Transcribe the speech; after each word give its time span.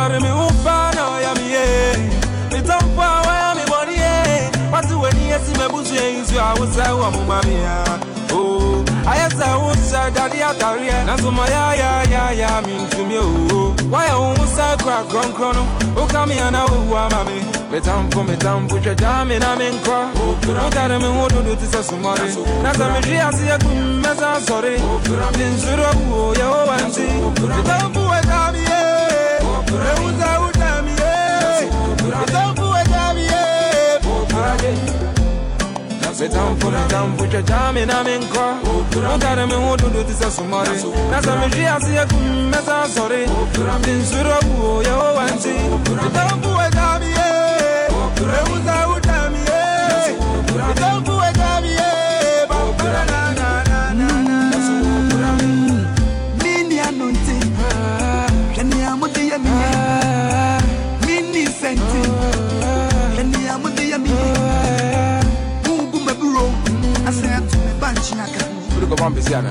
GetAtunes.com. 0.00 0.10
Atari 0.10 0.20
mi 0.20 0.30
ufa 0.30 0.90
na 0.94 1.20
ya 1.20 1.34
mi 1.34 1.52
ye. 1.52 1.96
Mi 2.52 2.62
tampa 2.62 3.22
wa 3.26 3.34
ya 3.34 3.54
mi 3.54 3.64
boni 3.70 3.94
ye. 3.94 4.50
Watu 4.72 5.00
weni 5.00 5.28
yesi 5.30 5.52
me 5.58 5.68
busu 5.68 5.94
ye 5.94 6.18
insu 6.18 6.34
ya 6.34 6.54
usa 6.54 6.94
wa 6.94 7.10
mumami 7.10 7.54
ya. 7.54 7.84
Oh, 8.32 8.84
ayesa 9.10 9.58
usa 9.58 10.10
dadi 10.10 10.42
atari 10.42 10.86
ya 10.88 11.04
Nasuma 11.04 11.48
ya 11.48 11.74
ya 11.74 12.02
ya 12.04 12.30
ya 12.32 12.62
mi 12.62 12.72
ntumi 12.82 13.18
o 13.18 13.74
Waya 13.90 14.18
umusa 14.18 14.76
kwa 14.84 15.04
kron 15.04 15.32
krono 15.32 15.66
Ukami 16.04 16.36
ya 16.36 16.50
na 16.50 16.64
uwa 16.66 17.10
mami. 17.10 17.42
Mi 17.72 17.80
tampo 17.80 18.22
mi 18.22 18.36
cha 18.36 19.24
mi 19.24 19.38
na 19.38 19.56
mi 19.56 19.64
Ukare 20.68 20.98
mi 20.98 21.04
hududu 21.06 21.56
tisa 21.56 21.82
sumari. 21.82 22.34
Nasa 22.62 22.88
mi 22.90 23.00
jia 23.06 23.32
siya 23.32 23.58
kumeza 23.58 24.40
sorry 24.46 24.78
Mi 25.38 25.44
nsuro 25.44 25.90
uo 26.14 26.34
ya 26.34 26.48
uwanti 26.50 27.00
Mi 27.00 27.62
tampo 27.66 28.00
wa 28.00 28.20
jami 28.22 28.58
ye 28.58 28.60
Reuza 28.60 28.60
utami 28.60 28.60
ye 28.60 28.60
Mitampu 28.60 28.60
wa 28.60 28.60
jami 28.60 28.60
ye 28.60 28.64
Mitampu 28.64 28.69
mitampu 36.20 37.26
cha 37.26 37.42
jami 37.42 37.86
na 37.86 38.04
minkwa 38.04 38.54
Ukare 39.16 39.46
mi 39.46 39.54
hududu 39.54 40.04
tisa 40.04 40.30
sumari. 40.30 40.70
Nasa 41.10 41.36
mi 41.36 41.48
jia 41.54 41.80
siya 41.80 42.06
kumeza 42.06 42.88
sorry 42.94 43.26
Tinsuro 43.84 44.38
uo 44.60 44.82
ya 44.82 44.96
uwanti 45.12 45.48
Mitampu 46.04 46.48
wa 46.56 46.70
jami 46.70 47.06
ye 47.06 47.30
Reuza 48.32 48.88
Kuliko 69.00 69.04
bambi 69.04 69.22
siana 69.22 69.50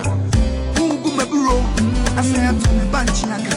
Mungu 0.77 1.11
meburo, 1.17 1.63
asaya 2.19 2.53
tume 2.53 2.85
banchi 2.91 3.25
naka. 3.25 3.55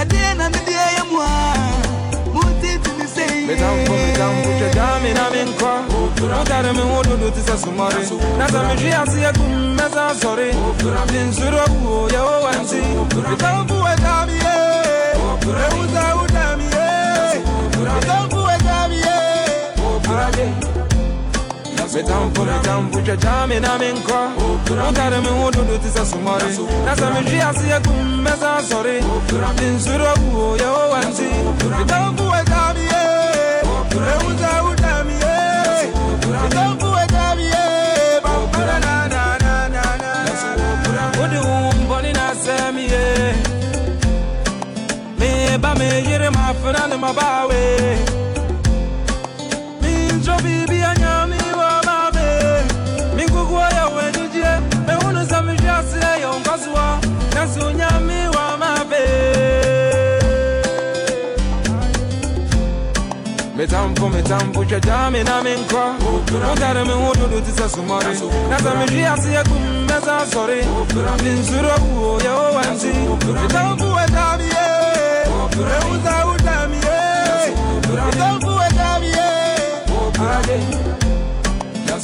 Adena 0.00 0.48
mi 0.50 0.58
dia 0.66 0.80
ya 0.96 1.04
mwa, 1.04 1.28
muti 2.34 2.78
tumi 2.82 3.06
say. 3.14 3.46
Mitampu 3.46 3.92
mitampu 3.92 4.48
cha 4.58 4.68
jami 4.74 5.12
na 5.14 5.30
minkwa. 5.30 5.80
Ukare 6.42 6.72
mi 6.72 6.80
hududu 6.80 7.30
tisa 7.30 7.58
sumari. 7.58 8.08
Nasa 8.38 8.62
mi 8.64 8.80
jia 8.80 9.06
siya 9.06 9.32
kumeza 9.32 10.14
sorry 10.22 10.50
Tinsuro 11.12 11.64
uo 11.84 12.08
ya 12.10 12.24
uwanti 12.24 12.76
Mitampu 13.30 13.74
wa 13.74 13.96
jami 13.96 14.32
ye. 14.32 14.58
Reuza 15.44 16.16
utami 16.24 16.64
ye. 16.64 17.40
Mitampu 17.94 18.36
wa 18.36 18.58
jami 18.58 18.96
ye 18.96 20.73
Mitampu 21.94 22.40
mitampu 22.44 23.02
cha 23.02 23.16
jami 23.16 23.60
na 23.60 23.78
minkwa. 23.78 24.28
Ukare 24.90 25.20
mi 25.20 25.28
hududu 25.28 25.78
tisa 25.78 26.06
sumari. 26.06 26.58
Nasa 26.84 27.10
mi 27.10 27.30
jia 27.30 27.54
siya 27.54 27.80
kumeza 27.80 28.62
sorry 28.68 29.00
Tinsuro 29.58 30.14
uo 30.34 30.56
ya 30.56 30.72
uwanti 30.72 31.22
Mitampu 31.78 32.22
wa 32.22 32.42
jami 32.44 32.80
ye. 32.80 33.04
Reuza 33.90 34.62
utami 34.72 35.12
ye. 35.12 35.92
Mitampu 36.42 36.86
wa 36.86 37.06
jami 37.06 37.42
ye. 37.42 38.20
Bambara 38.24 38.78
na 38.80 39.08
na 39.08 39.38
na 39.38 39.68
na 39.68 39.82
na. 39.96 41.24
Udi 41.24 41.36
umboni 41.36 42.12
na 42.12 42.34
semi 42.34 42.82
ye. 42.82 43.34
Me 45.18 45.58
ba 45.58 45.74
me 45.74 45.84
yere 46.10 46.30
mafuna 46.30 46.86
ni 46.88 46.96
mabawe. 46.96 47.54
Minjo 47.54 48.23
Mitampu 64.04 64.16
mitampu 64.16 64.64
cha 64.64 64.80
jami 64.80 65.24
na 65.24 65.42
minkwa. 65.42 65.94
Ukare 66.52 66.84
mi 66.84 66.92
hududu 66.92 67.40
tisa 67.40 67.68
sumari. 67.68 68.06
Nasa 68.50 68.74
mi 68.74 68.86
jia 68.90 69.16
siya 69.16 69.44
kumeza 69.44 70.26
sorry 70.32 70.60
Tinsuro 71.18 71.74
uo 71.96 72.20
ya 72.20 72.36
uwanti 72.36 72.86
Mitampu 73.42 73.84
wa 73.84 74.06
jami 74.08 74.44
ye. 74.44 75.24
Reuza 75.56 76.26
utami 76.26 76.76
ye. 76.76 77.54
Mitampu 78.06 78.46
wa 78.48 78.68
jami 78.70 79.06
ye. 79.06 79.14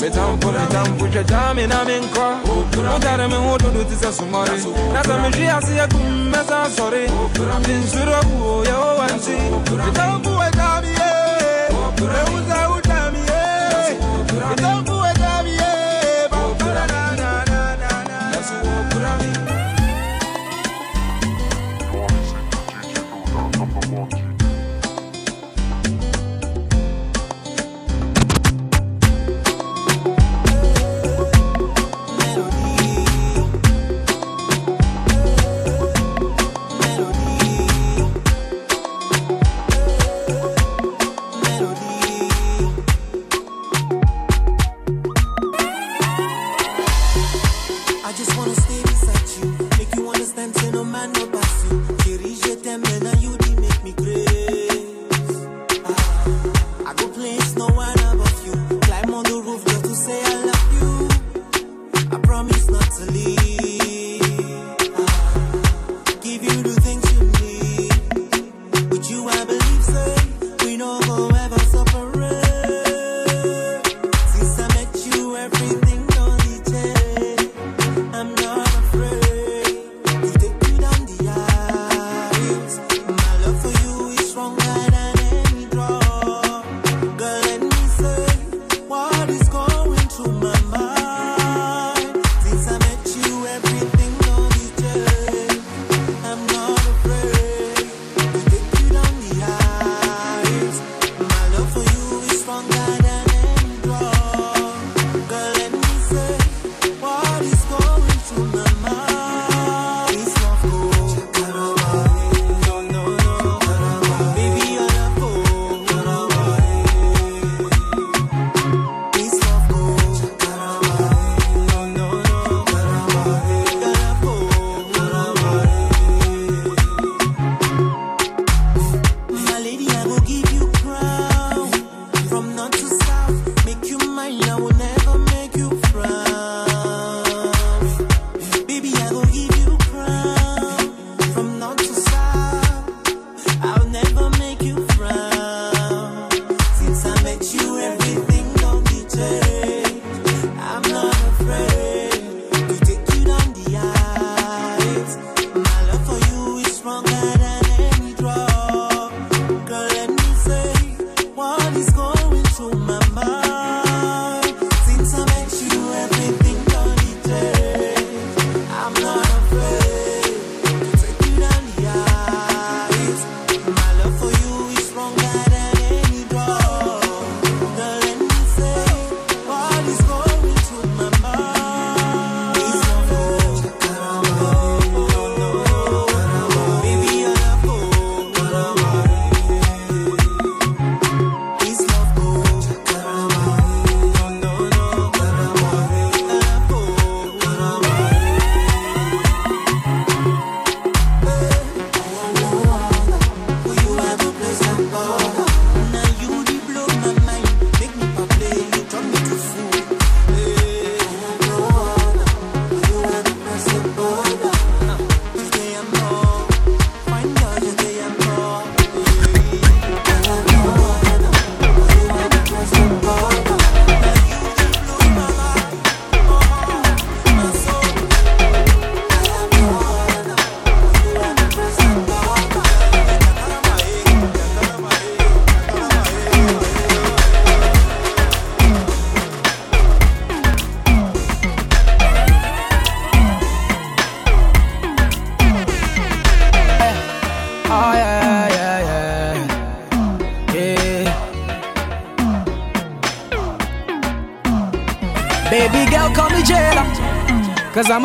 Mitampu 0.00 0.46
mitampu 0.52 1.08
cha 1.08 1.22
jami 1.22 1.66
na 1.66 1.84
minkwa. 1.84 2.36
Ukare 2.96 3.28
mi 3.28 3.34
hududu 3.34 3.84
tisa 3.84 4.12
sumari. 4.12 4.50
Nasa 4.92 5.18
mi 5.18 5.30
jia 5.36 5.62
siya 5.62 5.88
kumeza 5.88 6.66
sorry 6.76 7.06
Tinsuro 7.64 8.20
uo 8.40 8.64
ya 8.64 8.78
uwanti 8.78 9.30
Mitampu 9.86 10.28
wa 10.38 10.50
jami 10.50 10.60
ye 10.60 10.60
Reuza 10.60 10.60
utami 10.60 10.69
ye 12.00 12.08
Mitampu 12.08 12.72
wa 12.72 12.80
jami 14.62 14.89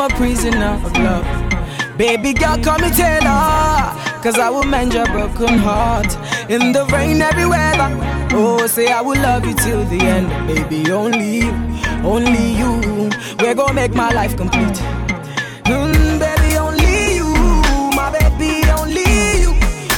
a 0.06 0.08
prisoner 0.10 0.78
of 0.84 0.92
love. 0.98 1.26
Baby 1.98 2.32
girl, 2.32 2.56
call 2.62 2.78
me 2.78 2.90
Taylor, 2.90 3.90
cause 4.22 4.38
I 4.38 4.48
will 4.50 4.64
mend 4.64 4.94
your 4.94 5.06
broken 5.06 5.58
heart. 5.58 6.10
In 6.50 6.72
the 6.72 6.84
rain, 6.92 7.22
every 7.22 7.46
weather. 7.46 7.90
Oh, 8.32 8.66
say 8.66 8.88
I 8.92 9.00
will 9.00 9.20
love 9.20 9.44
you 9.46 9.54
till 9.54 9.84
the 9.84 10.00
end. 10.00 10.28
Baby, 10.46 10.90
only 10.92 11.38
you, 11.38 11.52
only 12.04 12.46
you. 12.60 13.10
We're 13.40 13.54
gonna 13.54 13.72
make 13.74 13.94
my 13.94 14.10
life 14.12 14.36
complete. 14.36 14.78
Mm, 15.64 16.18
baby, 16.20 16.56
only 16.56 17.16
you, 17.16 17.30
my 17.96 18.10
baby, 18.16 18.68
only 18.78 19.08
you. 19.42 19.52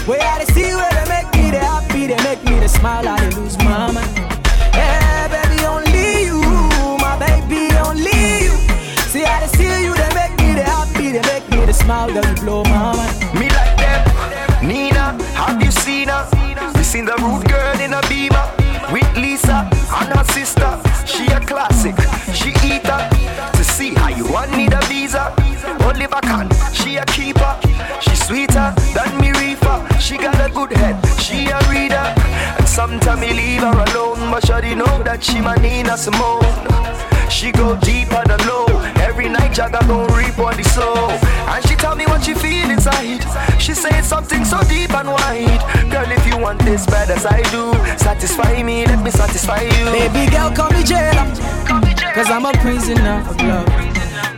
Where 0.07 0.23
I 0.23 0.45
see 0.55 0.73
where 0.79 0.93
they 0.99 1.07
make 1.17 1.31
me 1.35 1.51
the 1.51 1.59
happy, 1.61 2.07
they 2.07 2.23
make 2.25 2.43
me 2.45 2.59
the 2.61 2.69
smile, 2.69 3.07
I 3.09 3.29
lose 3.31 3.59
my 3.59 3.93
mind. 3.93 4.08
Blow 11.89 12.63
my 12.65 12.97
mind. 12.97 13.35
Me 13.35 13.49
like 13.49 13.77
them. 13.79 14.69
Nina, 14.69 15.17
have 15.35 15.63
you 15.63 15.71
seen 15.71 16.09
her? 16.09 16.29
We 16.75 16.83
seen 16.83 17.07
the 17.07 17.17
rude 17.17 17.49
girl 17.49 17.81
in 17.81 17.95
a 17.95 18.03
beamer 18.09 18.45
with 18.93 19.09
Lisa 19.17 19.69
and 19.97 20.13
her 20.13 20.25
sister. 20.25 20.71
She 21.07 21.27
a 21.33 21.41
classic. 21.41 21.97
She 22.35 22.51
eat 22.69 22.87
her 22.87 23.09
to 23.53 23.65
see 23.65 23.95
how 23.95 24.09
you 24.09 24.31
want 24.31 24.55
need 24.57 24.75
a 24.75 24.81
visa. 24.83 25.35
Oliver 25.81 26.21
can, 26.23 26.51
she 26.75 26.97
a 26.97 27.07
keeper. 27.07 27.57
She 28.01 28.15
sweeter 28.17 28.75
than 28.95 29.19
me 29.21 29.33
reefer. 29.33 29.87
She 29.99 30.19
got 30.19 30.39
a 30.45 30.53
good 30.53 30.73
head. 30.73 30.97
She 31.19 31.47
a 31.47 31.59
reader. 31.71 32.07
And 32.59 32.69
sometimes 32.69 33.21
me 33.21 33.33
leave 33.33 33.63
her 33.63 33.85
alone, 33.89 34.31
but 34.31 34.45
she 34.45 34.75
know 34.75 35.03
that 35.05 35.21
she 35.23 35.41
my 35.41 35.57
Nina 35.57 35.97
Simone. 35.97 36.45
She 37.31 37.51
go 37.51 37.77
deeper 37.81 38.23
than 38.27 38.47
low. 38.47 38.67
Every 39.01 39.29
night 39.29 39.53
Jagga 39.53 39.87
gon' 39.89 40.13
reap 40.15 40.39
on 40.39 40.57
the 40.57 40.65
soul. 40.65 41.28
Tell 41.89 41.97
me 41.97 42.05
what 42.05 42.23
she 42.23 42.35
feel 42.35 42.69
inside. 42.69 43.25
She 43.59 43.73
say 43.73 44.03
something 44.03 44.45
so 44.45 44.61
deep 44.65 44.93
and 44.93 45.09
wide. 45.09 45.59
Girl, 45.91 46.05
if 46.13 46.27
you 46.27 46.37
want 46.37 46.59
this 46.61 46.85
bad 46.85 47.09
as 47.09 47.25
I 47.25 47.41
do, 47.49 47.73
satisfy 47.97 48.63
me, 48.63 48.85
let 48.85 49.03
me 49.03 49.11
satisfy 49.11 49.63
you. 49.63 49.87
Baby 49.97 50.31
girl, 50.31 50.51
call 50.55 50.71
me 50.71 50.85
jailer, 50.85 51.25
cause 52.13 52.29
I'm 52.29 52.45
a 52.45 52.53
prisoner 52.61 53.25
of 53.27 53.41
love. 53.41 53.67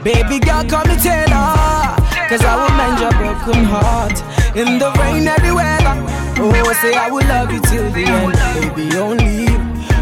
Baby 0.04 0.38
girl, 0.38 0.62
call 0.62 0.86
me 0.86 0.94
Taylor, 0.94 1.98
cause 2.30 2.44
I 2.46 2.54
will 2.54 2.70
mend 2.78 3.00
your 3.02 3.14
broken 3.18 3.64
heart. 3.64 4.16
In 4.54 4.78
the 4.78 4.92
rain, 5.02 5.26
every 5.26 5.50
weather. 5.50 5.98
Oh, 6.38 6.54
I 6.54 6.72
say 6.74 6.94
I 6.94 7.10
will 7.10 7.26
love 7.26 7.50
you 7.50 7.60
till 7.62 7.90
the 7.90 8.04
end. 8.06 8.76
Baby, 8.76 8.96
only 8.96 9.50
you, 9.50 9.58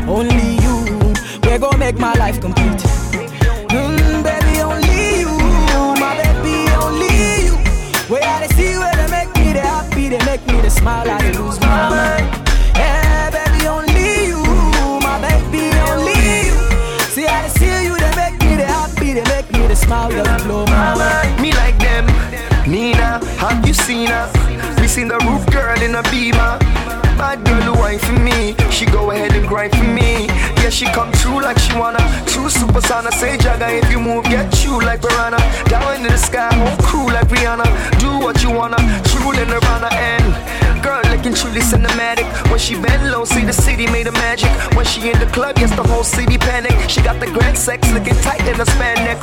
only 0.07 0.51
you. 0.61 1.15
We're 1.45 1.59
gonna 1.59 1.79
make 1.79 1.99
my 1.99 2.13
life 2.13 2.43
complete. 2.43 2.98
Smile, 10.89 11.11
I 11.11 11.31
lose 11.39 11.61
my 11.61 11.89
mind. 11.93 12.29
Yeah, 12.75 13.31
baby, 13.31 13.67
only 13.77 14.11
you, 14.33 14.43
my 15.05 15.17
baby, 15.21 15.65
only 15.91 16.17
you. 16.49 16.57
See 17.15 17.27
they 17.27 17.49
see 17.59 17.85
you, 17.87 17.95
they 18.05 18.13
make 18.17 18.37
me 18.41 18.57
the 18.57 18.67
happy, 18.67 19.13
they 19.13 19.27
make 19.35 19.51
me 19.53 19.67
the 19.67 19.77
smile, 19.77 20.09
they 20.09 20.45
blow 20.45 20.65
my 20.67 20.95
mind. 20.97 21.43
Me 21.43 21.53
like 21.53 21.79
them. 21.79 22.07
Nina, 22.67 23.21
have 23.37 23.67
you 23.67 23.75
seen 23.75 24.09
her? 24.09 24.27
We 24.81 24.89
seen 24.89 25.09
the 25.09 25.19
roof 25.27 25.45
girl 25.53 25.81
in 25.83 25.95
a 25.95 26.03
beamer. 26.11 26.59
Bad 27.19 27.45
girl 27.45 27.61
who 27.61 27.81
wine 27.81 27.99
for 27.99 28.13
me. 28.13 28.55
She 28.71 28.87
go 28.87 29.11
ahead 29.11 29.33
and 29.33 29.47
grind 29.49 29.73
for 29.73 29.83
me. 29.83 30.27
Yeah, 30.63 30.71
she 30.71 30.87
come 30.87 31.11
true 31.13 31.43
like 31.43 31.59
she 31.59 31.77
wanna. 31.77 31.99
True 32.27 32.49
sana. 32.49 33.11
Say 33.13 33.37
Jagga 33.37 33.69
if 33.83 33.91
you 33.91 33.99
move, 33.99 34.25
get 34.25 34.65
you 34.65 34.81
like 34.81 35.03
piranha. 35.03 35.39
Down 35.69 35.97
into 35.97 36.11
the 36.11 36.17
sky, 36.17 36.49
whole 36.55 36.77
crew 36.87 37.07
like 37.07 37.29
Rihanna. 37.29 37.67
Do 37.99 38.25
what 38.25 38.43
you 38.43 38.51
wanna. 38.51 38.79
True 39.11 39.33
in 39.33 39.49
Nirvana 39.49 39.91
and 39.93 40.83
girl 40.83 41.03
looking 41.11 41.35
truly 41.35 41.61
cinematic. 41.61 42.27
When 42.51 42.59
she 42.59 42.75
bend 42.81 43.11
low, 43.11 43.25
see 43.25 43.45
the 43.45 43.53
city 43.53 43.87
made 43.91 44.07
of 44.07 44.15
magic. 44.15 44.51
When 44.77 44.87
she 44.87 45.11
in 45.11 45.19
the 45.19 45.27
club, 45.27 45.59
yes 45.59 45.75
the 45.75 45.83
whole 45.83 46.05
city 46.05 46.39
panic. 46.39 46.77
She 46.89 47.01
got 47.03 47.19
the 47.21 47.27
grand 47.27 47.59
sex 47.59 47.91
looking 47.93 48.17
tight 48.27 48.41
in 48.47 48.57
the 48.57 48.65
spandex. 48.65 49.21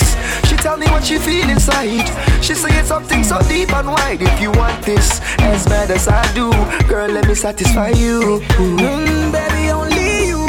She 0.47 0.55
tell 0.57 0.77
me 0.77 0.87
what 0.87 1.03
she 1.03 1.17
feel 1.17 1.49
inside. 1.49 2.07
She 2.43 2.53
say 2.53 2.71
it's 2.79 2.89
something 2.89 3.23
so 3.23 3.39
deep 3.49 3.71
and 3.73 3.87
wide. 3.87 4.21
If 4.21 4.41
you 4.41 4.51
want 4.51 4.83
this 4.83 5.21
as 5.39 5.65
bad 5.65 5.91
as 5.91 6.07
I 6.07 6.21
do, 6.33 6.51
girl, 6.87 7.09
let 7.09 7.27
me 7.27 7.35
satisfy 7.35 7.84
you. 7.89 8.41
Mm, 8.57 9.31
baby, 9.31 9.71
only 9.71 10.27
you, 10.29 10.39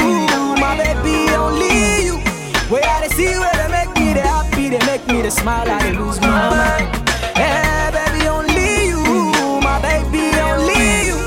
my 0.59 0.77
baby, 0.77 1.33
only 1.35 2.05
you. 2.05 2.17
Where 2.69 2.83
I 2.83 3.07
see 3.07 3.37
where 3.37 3.53
they 3.53 3.69
make 3.71 3.93
me 3.97 4.13
the 4.13 4.21
happy, 4.21 4.69
they 4.69 4.83
make 4.85 5.05
me 5.07 5.21
the 5.21 5.31
smile, 5.31 5.69
I 5.69 5.91
lose 5.91 6.19
my 6.21 6.49
mind. 6.49 6.87
Yeah, 7.35 7.91
baby, 7.91 8.27
only 8.27 8.87
you, 8.91 9.61
my 9.61 9.79
baby, 9.81 10.33
only 10.39 11.07
you. 11.09 11.17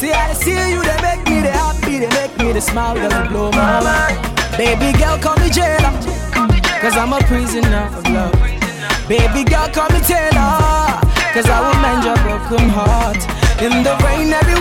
See 0.00 0.10
they 0.12 0.34
see 0.34 0.70
you, 0.72 0.82
they 0.82 0.98
make 1.02 1.24
me 1.28 1.40
the 1.42 1.52
happy, 1.52 1.98
they 2.00 2.10
make 2.20 2.36
me 2.38 2.52
the 2.52 2.60
smile, 2.60 2.94
they 2.94 3.28
blow 3.28 3.50
my 3.52 3.80
mind. 3.82 4.18
Baby 4.56 4.96
girl, 4.98 5.18
call 5.18 5.36
me 5.36 5.48
jailer, 5.50 5.92
cause 6.80 6.96
I'm 6.96 7.12
a 7.12 7.20
prisoner 7.20 7.88
of 7.96 8.04
love. 8.10 8.32
Baby 9.08 9.44
girl, 9.44 9.68
call 9.68 9.88
me 9.90 10.00
Taylor, 10.00 11.00
cause 11.34 11.48
I 11.48 11.58
will 11.60 11.78
mend 11.82 12.04
your 12.04 12.16
broken 12.24 12.68
heart. 12.68 13.20
In 13.60 13.82
the 13.82 13.94
rain, 14.04 14.32
every 14.32 14.58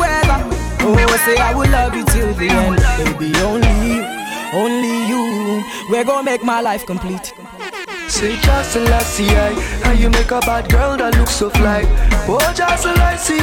weather. 0.84 1.06
Oh, 1.10 1.18
say 1.26 1.38
I 1.38 1.54
will 1.54 1.70
love 1.70 1.96
you 1.96 2.06
till 2.06 2.34
the 2.34 2.50
end. 2.50 2.78
Baby, 2.98 3.34
only 3.42 3.74
you, 3.88 4.02
only 4.54 4.96
you. 5.08 5.64
We're 5.90 6.04
gonna 6.04 6.24
make 6.24 6.44
my 6.44 6.62
life 6.62 6.86
complete. 6.86 7.34
Say 8.08 8.36
just 8.42 8.74
Selassie, 8.74 9.26
how 9.84 9.94
you 9.94 10.10
make 10.10 10.32
a 10.32 10.40
bad 10.42 10.70
girl 10.70 10.98
that 10.98 11.16
looks 11.18 11.32
so 11.32 11.50
fly? 11.50 11.84
Oh, 12.28 12.54
just 12.54 12.84
Selassie, 12.84 13.40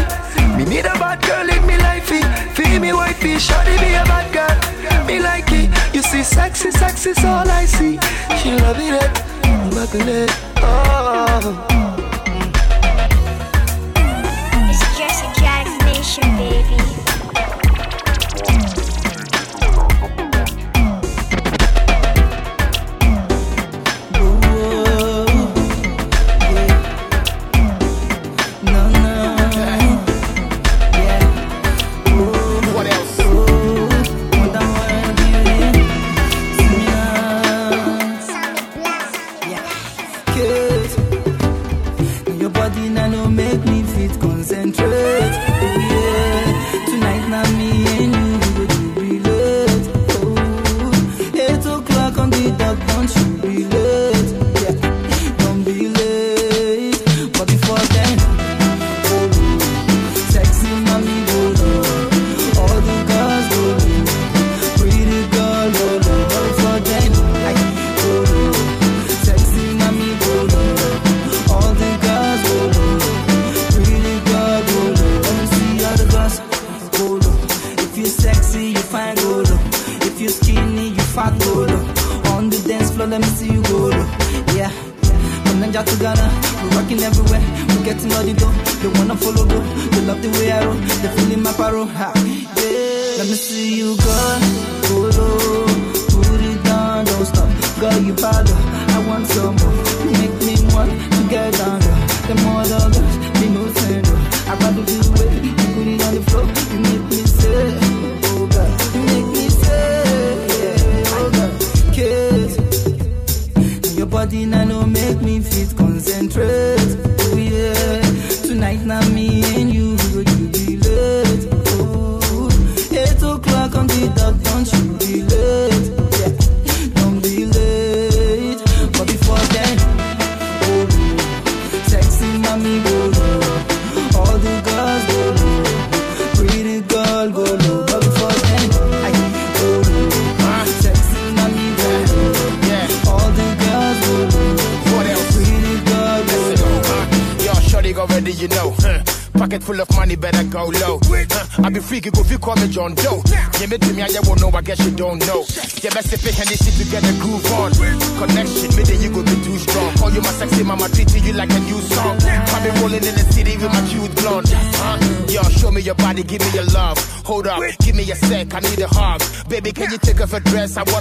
me 0.57 0.65
need 0.65 0.85
a 0.85 0.93
bad 1.01 1.23
girl 1.23 1.49
in 1.49 1.67
me 1.67 1.77
lifey. 1.79 2.23
Feel 2.55 2.79
me 2.81 2.93
wifey, 2.93 3.37
shawty 3.37 3.79
be 3.81 3.95
a 3.95 4.05
bad 4.05 4.29
girl. 4.33 5.07
Me 5.07 5.21
like 5.21 5.51
it, 5.53 5.71
you 5.95 6.03
see 6.03 6.23
sexy, 6.23 6.71
sexy's 6.71 7.25
all 7.25 7.49
I 7.49 7.65
see. 7.65 7.99
She 8.43 8.53
love 8.61 8.79
it, 8.79 9.03
eh, 9.03 9.71
buckle 9.71 10.09
it, 10.09 10.31
oh. 10.61 11.65
It's 14.69 14.99
just 14.99 15.25
a 15.25 15.41
Jack's 15.41 15.77
Nation, 15.87 16.37
baby. 16.37 16.58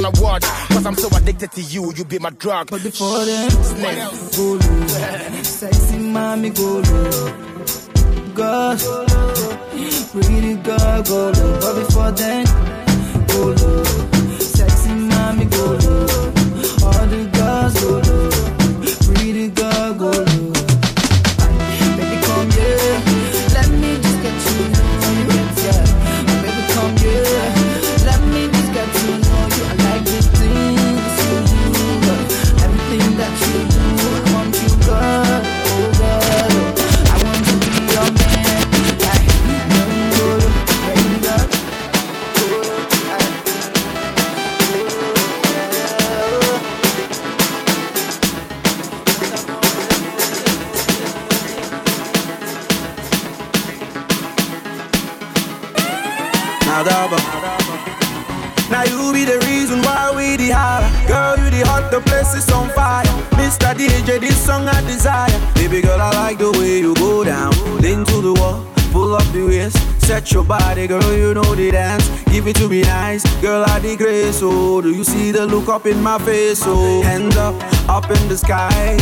Wanna 0.07 0.21
watch. 0.21 0.43
Cause 0.69 0.85
I'm 0.85 0.95
so 0.95 1.07
addicted 1.15 1.51
to 1.53 1.61
you, 1.61 1.93
you 1.95 2.05
be 2.05 2.19
my 2.19 2.29
drug. 2.31 2.69
But 2.69 2.83
before 2.83 3.25
then, 3.25 3.49
go 4.35 4.53
low. 4.53 4.87
Sexy 5.43 5.97
mommy 5.97 6.49
go 6.49 6.79
low. 6.79 7.33
Girl, 8.33 8.77
pretty 10.11 10.55
girl 10.55 11.03
go 11.03 11.31
low. 11.31 11.59
But 11.59 11.85
before 11.85 12.11
then, 12.11 12.45
go 13.27 13.55
low. 13.65 14.06
In 75.87 76.01
my 76.01 76.17
face? 76.19 76.63
Oh, 76.65 77.01
hands 77.01 77.37
up, 77.37 77.55
up 77.89 78.09
in 78.09 78.27
the 78.27 78.37
sky. 78.37 78.97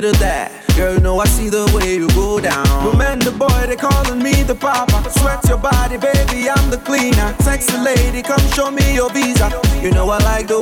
Bit 0.00 0.14
of 0.14 0.20
that. 0.20 0.52
Girl, 0.76 0.94
you 0.94 1.00
know 1.00 1.18
I 1.18 1.26
see 1.26 1.48
the 1.48 1.66
way 1.74 1.96
you 1.96 2.06
go 2.14 2.38
down. 2.38 2.64
The 3.18 3.32
boy, 3.32 3.66
they 3.66 3.74
calling 3.74 4.22
me 4.22 4.42
the 4.44 4.54
papa. 4.54 5.10
Sweat 5.10 5.42
your 5.48 5.58
body, 5.58 5.98
baby, 5.98 6.48
I'm 6.48 6.70
the 6.70 6.78
cleaner. 6.78 7.34
Sexy 7.42 7.76
lady, 7.78 8.22
come 8.22 8.40
show 8.54 8.70
me 8.70 8.94
your 8.94 9.10
visa. 9.10 9.50
You 9.82 9.90
know 9.90 10.08
I 10.10 10.18
like 10.18 10.46
the 10.46 10.57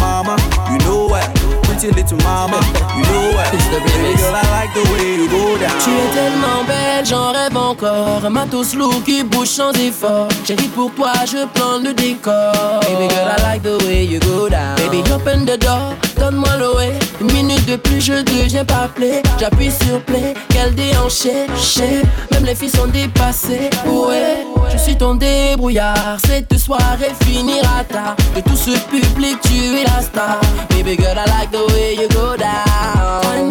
mama, 0.00 0.36
you 0.70 0.78
know 0.78 1.06
what? 1.06 1.28
Pretty 1.62 1.90
little 1.92 2.18
mama, 2.18 2.60
you 2.96 3.04
know 3.04 3.32
what? 3.36 3.50
Baby 3.52 4.16
girl, 4.16 4.34
I 4.34 4.42
like 4.50 4.72
the 4.74 4.84
way 4.92 5.16
you 5.16 5.28
go 5.28 5.58
down. 5.58 5.78
Tu 5.84 5.90
es 5.90 6.10
tellement 6.14 6.64
belle, 6.66 7.04
j'en 7.04 7.32
rêve 7.32 7.56
encore. 7.56 8.24
Un 8.24 8.30
matos 8.30 8.74
lourd 8.74 9.02
qui 9.04 9.22
bouge 9.22 9.48
sans 9.48 9.72
effort. 9.72 10.28
Chérie, 10.44 10.68
pour 10.74 10.92
toi, 10.94 11.12
je 11.24 11.46
plante 11.46 11.84
le 11.84 11.92
décor. 11.94 12.80
Baby 12.82 13.08
girl, 13.08 13.28
I 13.28 13.42
like 13.42 13.62
the 13.62 13.84
way 13.86 14.04
you 14.04 14.18
go 14.20 14.48
down. 14.48 14.76
Baby, 14.76 15.02
open 15.12 15.44
the 15.44 15.56
door, 15.56 15.94
donne-moi 16.18 16.56
l'OE. 16.58 16.92
Une 17.20 17.32
minute 17.32 17.66
de 17.66 17.76
plus, 17.76 18.00
je 18.00 18.22
deviens 18.22 18.64
pas 18.64 18.88
play. 18.94 19.22
J'appuie 19.38 19.70
sur 19.70 20.00
play, 20.02 20.34
quel 20.48 20.74
déhanché. 20.74 21.46
Shit, 21.56 22.04
Même 22.32 22.44
les 22.44 22.54
filles 22.54 22.70
sont 22.70 22.86
dépassées. 22.86 23.70
Ouais, 23.86 24.44
je 24.72 24.78
suis 24.78 24.96
ton 24.96 25.14
débrouillard. 25.14 26.18
Cette 26.26 26.56
soirée 26.58 27.12
finira 27.24 27.84
tard. 27.84 28.16
De 28.34 28.40
tout 28.40 28.56
ce 28.56 28.78
public, 28.88 29.38
tu 29.42 29.76
es 29.76 29.84
la 29.84 30.02
star. 30.02 30.40
Baby 30.70 30.96
girl, 30.96 31.18
I 31.18 31.24
like 31.26 31.50
the 31.50 31.72
way 31.72 31.94
you 31.96 32.08
go 32.08 32.36
down. 32.36 33.48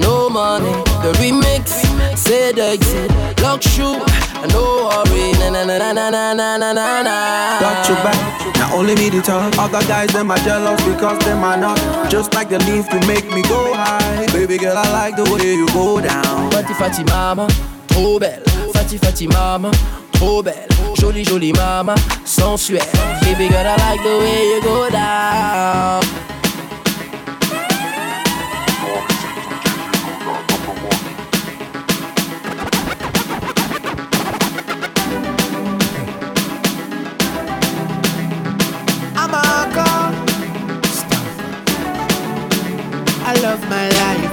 No 0.00 0.28
money. 0.28 0.85
The 1.06 1.12
remix, 1.20 1.70
c'est 2.16 2.52
the. 2.52 2.76
Lock 3.40 3.62
shoe, 3.62 3.96
no 4.50 4.88
worry. 4.90 5.30
Na 5.38 5.50
na 5.50 5.64
na 5.64 5.92
na 5.92 6.10
na 6.10 6.34
na 6.34 6.56
na 6.58 6.72
na 6.72 7.02
na. 7.04 7.60
Got 7.60 7.88
your 7.88 7.96
back, 7.98 8.56
now 8.56 8.74
only 8.74 8.96
me 8.96 9.10
to 9.10 9.22
talk. 9.22 9.56
Other 9.56 9.86
guys, 9.86 10.12
them 10.12 10.32
are 10.32 10.38
jealous 10.38 10.82
because 10.84 11.24
them 11.24 11.44
are 11.44 11.56
not. 11.56 11.78
Just 12.10 12.34
like 12.34 12.48
the 12.48 12.58
leaf 12.58 12.88
to 12.88 12.98
make 13.06 13.24
me 13.32 13.42
go 13.42 13.72
high. 13.72 14.26
Baby 14.32 14.58
girl, 14.58 14.76
I 14.76 14.90
like 14.90 15.14
the 15.14 15.22
way 15.32 15.54
you 15.54 15.68
go 15.68 16.00
down. 16.00 16.50
Fati 16.50 16.74
Fati 16.74 17.06
Mama, 17.06 17.46
trop 17.86 18.18
belle. 18.18 18.42
Fati 18.74 18.98
Fati 18.98 19.28
Mama, 19.28 19.70
trop 20.14 20.44
belle. 20.44 20.66
Jolie 20.96 21.22
jolie 21.22 21.52
mama, 21.52 21.94
sensuelle. 22.24 22.82
Baby 23.20 23.46
girl, 23.48 23.64
I 23.64 23.76
like 23.76 24.02
the 24.02 24.18
way 24.18 24.56
you 24.56 24.60
go 24.60 24.90
down. 24.90 26.25
My 43.68 43.88
life. 43.88 44.30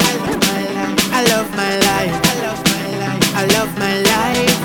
I 1.12 1.22
love 1.30 1.50
my 1.56 1.72
life. 1.80 2.16
I 2.22 2.34
love 2.44 2.62
my 2.70 2.86
life. 3.02 3.26
I 3.36 3.46
love 3.56 3.72
my 3.80 3.96
life. 4.14 4.58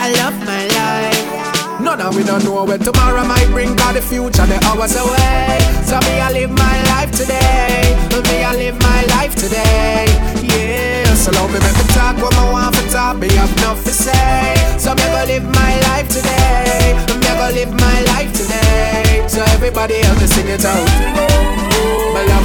I 0.00 0.08
love 0.20 0.36
my 0.44 0.62
life. 0.78 1.80
Not 1.80 2.00
a 2.00 2.10
we 2.16 2.22
don't 2.24 2.44
know 2.44 2.64
where 2.64 2.78
tomorrow 2.78 3.24
might 3.24 3.48
bring. 3.48 3.76
Cause 3.76 3.94
the 3.94 4.02
future, 4.02 4.46
the 4.46 4.58
hours 4.66 4.94
away. 4.96 5.58
So 5.84 5.98
me, 6.06 6.20
I 6.20 6.30
live 6.32 6.50
my 6.50 6.76
life 6.94 7.10
today. 7.12 7.94
Me, 8.30 8.44
I 8.44 8.54
live 8.54 8.78
my 8.80 9.02
life 9.16 9.34
today. 9.34 10.06
Yeah. 10.42 11.14
So 11.14 11.32
love 11.32 11.52
me, 11.52 11.58
make 11.58 11.76
me 11.76 11.84
talk 11.94 12.16
what 12.18 12.34
I 12.34 12.50
want 12.52 12.76
for 12.76 12.86
talk. 12.90 13.18
Me 13.18 13.28
have 13.34 13.54
nothing 13.60 13.84
to 13.84 13.92
say. 13.92 14.54
So 14.78 14.94
me, 14.94 15.02
gonna 15.10 15.26
live 15.26 15.44
my 15.44 15.72
life 15.90 16.08
today. 16.08 16.94
Me, 17.20 17.26
gonna 17.26 17.52
live 17.52 17.72
my 17.74 18.00
life 18.14 18.32
today. 18.32 19.24
So 19.28 19.42
everybody 19.56 20.00
else, 20.00 20.30
sing 20.30 20.48
it 20.48 20.64
out. 20.64 20.88
Me 22.14 22.22
love 22.30 22.43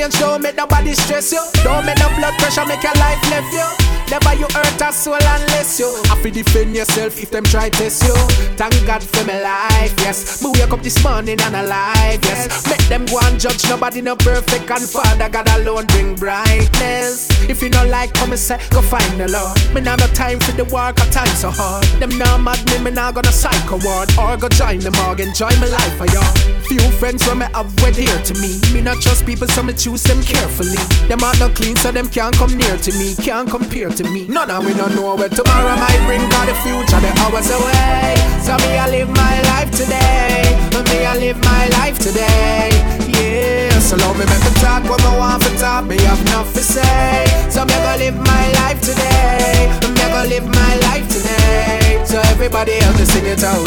change, 0.00 0.18
don't 0.20 0.42
make 0.42 0.56
nobody 0.56 0.94
stress 0.94 1.32
you. 1.32 1.42
Don't 1.62 1.84
make 1.84 1.98
no 1.98 2.08
blood 2.16 2.34
pressure, 2.38 2.64
make 2.66 2.82
your 2.82 2.94
life 2.94 3.20
left 3.30 3.52
you. 3.52 3.90
Never 4.10 4.34
you 4.34 4.46
hurt 4.50 4.82
a 4.82 4.92
soul 4.92 5.14
unless 5.14 5.78
you 5.78 5.86
have 6.08 6.20
to 6.22 6.30
defend 6.32 6.74
yourself 6.74 7.22
if 7.22 7.30
them 7.30 7.44
try 7.44 7.68
test 7.68 8.02
you. 8.02 8.14
Thank 8.56 8.74
God 8.84 9.02
for 9.04 9.24
my 9.24 9.40
life, 9.40 9.94
yes. 9.98 10.42
Me 10.42 10.50
wake 10.54 10.72
up 10.72 10.82
this 10.82 11.02
morning 11.04 11.40
and 11.40 11.54
alive, 11.54 12.18
yes. 12.24 12.68
Make 12.68 12.82
them 12.88 13.06
go 13.06 13.20
and 13.22 13.38
judge 13.38 13.62
nobody 13.68 14.00
no 14.02 14.16
perfect 14.16 14.68
and 14.68 14.82
Father 14.82 15.28
God 15.28 15.48
alone 15.50 15.86
bring 15.86 16.16
brightness. 16.16 17.28
If 17.48 17.62
you 17.62 17.70
don't 17.70 17.88
like 17.88 18.12
come 18.14 18.32
and 18.32 18.40
say, 18.40 18.58
go 18.70 18.82
find 18.82 19.20
the 19.20 19.28
Lord. 19.28 19.56
Me 19.74 19.80
now 19.80 19.94
no 19.94 20.06
time 20.08 20.40
for 20.40 20.52
the 20.52 20.64
work, 20.64 21.00
I 21.00 21.06
time 21.10 21.36
so 21.36 21.50
hard. 21.50 21.84
Them 22.00 22.10
now 22.18 22.36
mad 22.36 22.58
me, 22.70 22.78
me 22.82 22.90
now 22.90 23.12
gonna 23.12 23.30
psycho 23.30 23.78
ward 23.84 24.10
or 24.18 24.36
go 24.36 24.48
join 24.48 24.80
the 24.80 24.90
morgue, 25.02 25.20
enjoy 25.20 25.50
my 25.60 25.68
life 25.68 25.96
for 25.96 26.06
y'all. 26.06 26.34
Few 26.66 26.80
friends 26.98 27.24
from 27.24 27.38
me 27.38 27.46
have 27.54 27.70
wed 27.82 27.94
here 27.94 28.18
to 28.22 28.34
me. 28.42 28.58
Me 28.74 28.80
not 28.80 29.00
trust 29.00 29.24
people, 29.24 29.46
so 29.46 29.62
me 29.62 29.72
choose 29.72 29.89
them 29.98 30.22
carefully. 30.22 30.78
Them 31.08 31.18
are 31.24 31.34
not 31.38 31.56
clean, 31.56 31.74
so 31.76 31.90
them 31.90 32.08
can't 32.08 32.34
come 32.36 32.56
near 32.56 32.76
to 32.76 32.92
me, 32.92 33.14
can't 33.16 33.50
compare 33.50 33.88
to 33.90 34.04
me. 34.04 34.28
None 34.28 34.50
of 34.50 34.64
we 34.64 34.72
don't 34.74 34.94
know 34.94 35.16
where 35.16 35.28
tomorrow 35.28 35.74
might 35.74 36.02
bring, 36.06 36.22
cause 36.30 36.46
the 36.46 36.54
future 36.62 37.00
the 37.02 37.10
hours 37.18 37.50
away. 37.50 38.14
So 38.38 38.54
me 38.62 38.78
I 38.78 38.88
live 38.88 39.10
my 39.10 39.42
life 39.50 39.70
today. 39.72 40.54
Me 40.86 41.04
I 41.04 41.16
live 41.18 41.38
my 41.42 41.66
life 41.80 41.98
today. 41.98 42.70
Yeah, 43.10 43.78
so 43.80 43.96
love 43.96 44.16
me 44.16 44.24
make 44.26 44.44
me 44.46 44.52
talk 44.62 44.84
what 44.84 45.02
I 45.02 45.18
want 45.18 45.42
for 45.42 45.58
talk. 45.58 45.86
Me 45.86 45.98
have 46.02 46.24
nothing 46.26 46.54
to 46.54 46.62
say. 46.62 47.26
So 47.50 47.64
me 47.64 47.74
gonna 47.74 47.98
live 47.98 48.16
my 48.16 48.44
life 48.62 48.80
today. 48.80 49.70
Me 49.90 49.94
gonna 49.98 50.28
live 50.28 50.46
my 50.46 50.76
life 50.86 51.08
today. 51.10 52.02
So 52.06 52.20
everybody 52.30 52.78
else 52.78 52.96
to 52.98 53.06
sing 53.06 53.26
it 53.26 53.42
out. 53.42 53.66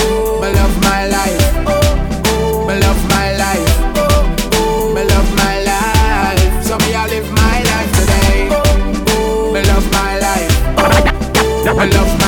Oh, 0.00 0.40
me 0.40 0.48
love 0.52 0.80
my 0.80 1.06
life. 1.08 1.75
Me 11.66 11.72
love 11.74 12.25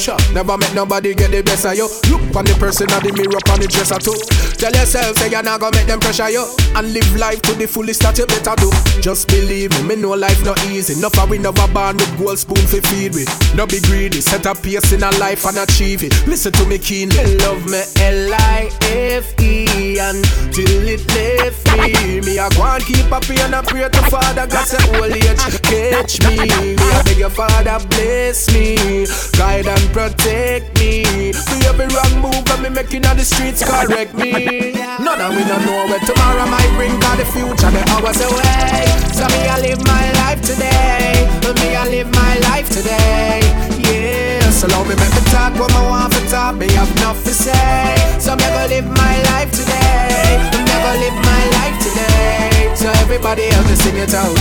Sure, 0.00 0.16
never 0.32 0.56
make 0.56 0.72
nobody 0.72 1.14
get 1.14 1.30
the 1.30 1.42
best 1.42 1.66
of 1.66 1.76
you. 1.76 1.84
Look 2.08 2.24
on 2.32 2.48
the 2.48 2.56
person 2.56 2.88
of 2.88 3.04
the 3.04 3.12
mirror 3.12 3.36
on 3.52 3.60
the 3.60 3.68
dresser 3.68 4.00
too. 4.00 4.16
Tell 4.56 4.72
yourself 4.72 5.20
say 5.20 5.28
you're 5.28 5.42
not 5.42 5.60
gonna 5.60 5.76
make 5.76 5.92
them 5.92 6.00
pressure 6.00 6.32
you 6.32 6.40
and 6.72 6.88
live 6.96 7.16
life 7.20 7.42
to 7.42 7.52
the 7.52 7.68
fullest 7.68 8.00
that 8.00 8.16
you 8.16 8.24
better 8.24 8.56
do. 8.56 8.72
Just 9.04 9.28
believe 9.28 9.68
me, 9.76 9.92
me 9.92 9.96
know 10.00 10.16
life 10.16 10.40
not 10.40 10.56
easy. 10.72 10.96
Enough 10.96 11.20
of 11.20 11.28
we 11.28 11.36
never 11.36 11.68
born 11.68 12.00
with 12.00 12.16
gold 12.16 12.38
spoon 12.40 12.64
for 12.64 12.80
feed 12.88 13.12
with. 13.12 13.28
No 13.52 13.68
be 13.68 13.76
greedy, 13.84 14.24
set 14.24 14.48
a 14.48 14.56
pace 14.56 14.88
in 14.96 15.04
a 15.04 15.12
life 15.20 15.44
and 15.44 15.60
achieve 15.60 16.00
it. 16.00 16.16
Listen 16.24 16.52
to 16.56 16.64
me 16.64 16.80
keenly. 16.80 17.36
Love 17.44 17.60
me 17.68 17.84
L 18.00 18.32
I 18.32 18.72
F 18.88 19.36
E 19.36 20.00
and 20.00 20.24
till 20.48 20.88
it 20.88 21.04
left 21.12 21.60
me. 21.76 22.24
Me 22.24 22.40
a 22.40 22.48
go 22.56 22.64
and 22.64 22.84
keep 22.88 23.04
pray 23.28 23.36
and 23.44 23.52
a 23.52 23.60
pray 23.60 23.84
to 23.84 24.02
Father 24.08 24.48
God 24.48 24.64
say 24.64 24.80
old 24.96 25.12
age 25.12 25.44
catch 25.60 26.24
me. 26.24 26.48
Me 26.48 26.88
a 26.88 27.04
beg 27.04 27.20
your 27.20 27.28
Father 27.28 27.76
bless 27.92 28.48
me, 28.56 29.04
guide 29.36 29.68
and 29.68 29.89
protect 29.92 30.78
me. 30.78 31.32
For 31.32 31.58
every 31.68 31.86
wrong 31.90 32.14
move 32.22 32.44
that 32.46 32.60
me 32.62 32.70
making 32.70 33.06
on 33.06 33.16
the 33.16 33.24
streets 33.24 33.62
correct 33.62 34.14
me. 34.14 34.72
None 35.02 35.20
of 35.20 35.34
we 35.34 35.42
don't 35.44 35.62
know 35.66 35.86
where 35.90 36.02
tomorrow 36.02 36.46
might 36.46 36.70
bring, 36.78 36.94
cause 37.00 37.18
the 37.18 37.26
future 37.26 37.70
the 37.70 37.82
hours 37.94 38.20
away. 38.22 38.86
So 39.14 39.26
me 39.34 39.40
I 39.50 39.58
live 39.60 39.82
my 39.86 40.06
life 40.24 40.40
today. 40.42 41.26
Me 41.60 41.74
I 41.74 41.84
live 41.90 42.10
my 42.14 42.38
life 42.50 42.70
today. 42.70 43.42
Yeah, 43.82 44.50
so 44.50 44.68
love 44.68 44.86
me 44.86 44.94
make 44.94 45.10
me 45.10 45.22
talk 45.34 45.52
what 45.58 45.72
I 45.74 45.82
want 45.90 46.14
for 46.14 46.24
talk. 46.30 46.56
Me 46.56 46.70
have 46.78 46.92
nothing 47.02 47.24
to 47.24 47.34
say. 47.34 47.96
So 48.18 48.36
me 48.36 48.46
gonna 48.46 48.68
live 48.70 48.86
my 48.86 49.14
life 49.34 49.50
today. 49.50 50.38
Me 50.54 50.62
gonna 50.70 51.02
live 51.02 51.18
my 51.26 51.42
life 51.58 51.76
today. 51.82 52.70
So 52.78 52.88
everybody 53.02 53.50
else 53.50 53.66
to 53.66 53.76
sing 53.76 53.98
it 53.98 54.14
out. 54.14 54.38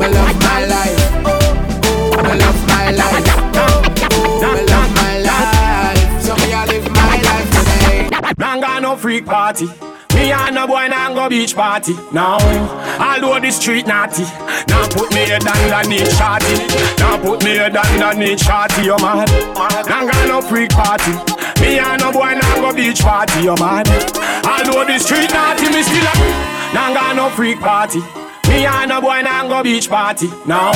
Me 0.00 0.08
love 0.08 0.36
my 0.40 0.64
life. 0.64 1.00
Me 2.24 2.32
love 2.40 2.60
my 2.68 2.90
life. 2.90 3.43
Me 4.44 4.50
I 6.52 6.66
live 6.66 6.90
my 6.92 7.16
life 7.24 7.48
today. 7.50 8.08
Got 8.36 8.82
no 8.82 8.96
freak 8.96 9.24
party. 9.24 9.66
Me 10.14 10.32
and 10.32 10.54
no 10.54 10.66
boy 10.66 10.86
nah 10.88 11.14
go 11.14 11.28
beach 11.30 11.54
party. 11.56 11.94
Now, 12.12 12.36
over 13.24 13.40
the 13.40 13.50
street 13.50 13.86
naughty. 13.86 14.24
Now 14.68 14.86
put 14.88 15.12
me 15.14 15.24
head 15.24 15.46
underneath 15.46 16.12
shorty. 16.16 16.60
Now 16.98 17.16
put 17.22 17.42
me 17.42 17.56
head 17.56 17.76
underneath 17.76 18.42
shorty. 18.42 18.82
You 18.82 18.96
mad? 18.98 19.28
Nah 19.88 20.04
got 20.04 20.28
no 20.28 20.42
freak 20.42 20.70
party. 20.70 21.12
Me 21.60 21.78
and 21.78 22.02
no 22.02 22.12
boy 22.12 22.34
nah 22.34 22.56
go 22.60 22.72
beach 22.74 23.00
party. 23.00 23.40
You 23.40 23.54
mad? 23.56 23.88
Over 24.68 24.84
the 24.84 24.98
street 24.98 25.30
naughty. 25.32 25.70
Me 25.72 25.82
still 25.82 26.04
a. 26.04 26.14
Nah 26.74 26.92
got 26.92 27.16
no 27.16 27.30
freak 27.30 27.60
party. 27.60 28.00
Me 28.48 28.66
and 28.66 28.88
no 28.88 29.00
boy 29.00 29.22
nah 29.22 29.48
go 29.48 29.62
beach 29.62 29.88
party. 29.88 30.28
Now, 30.46 30.72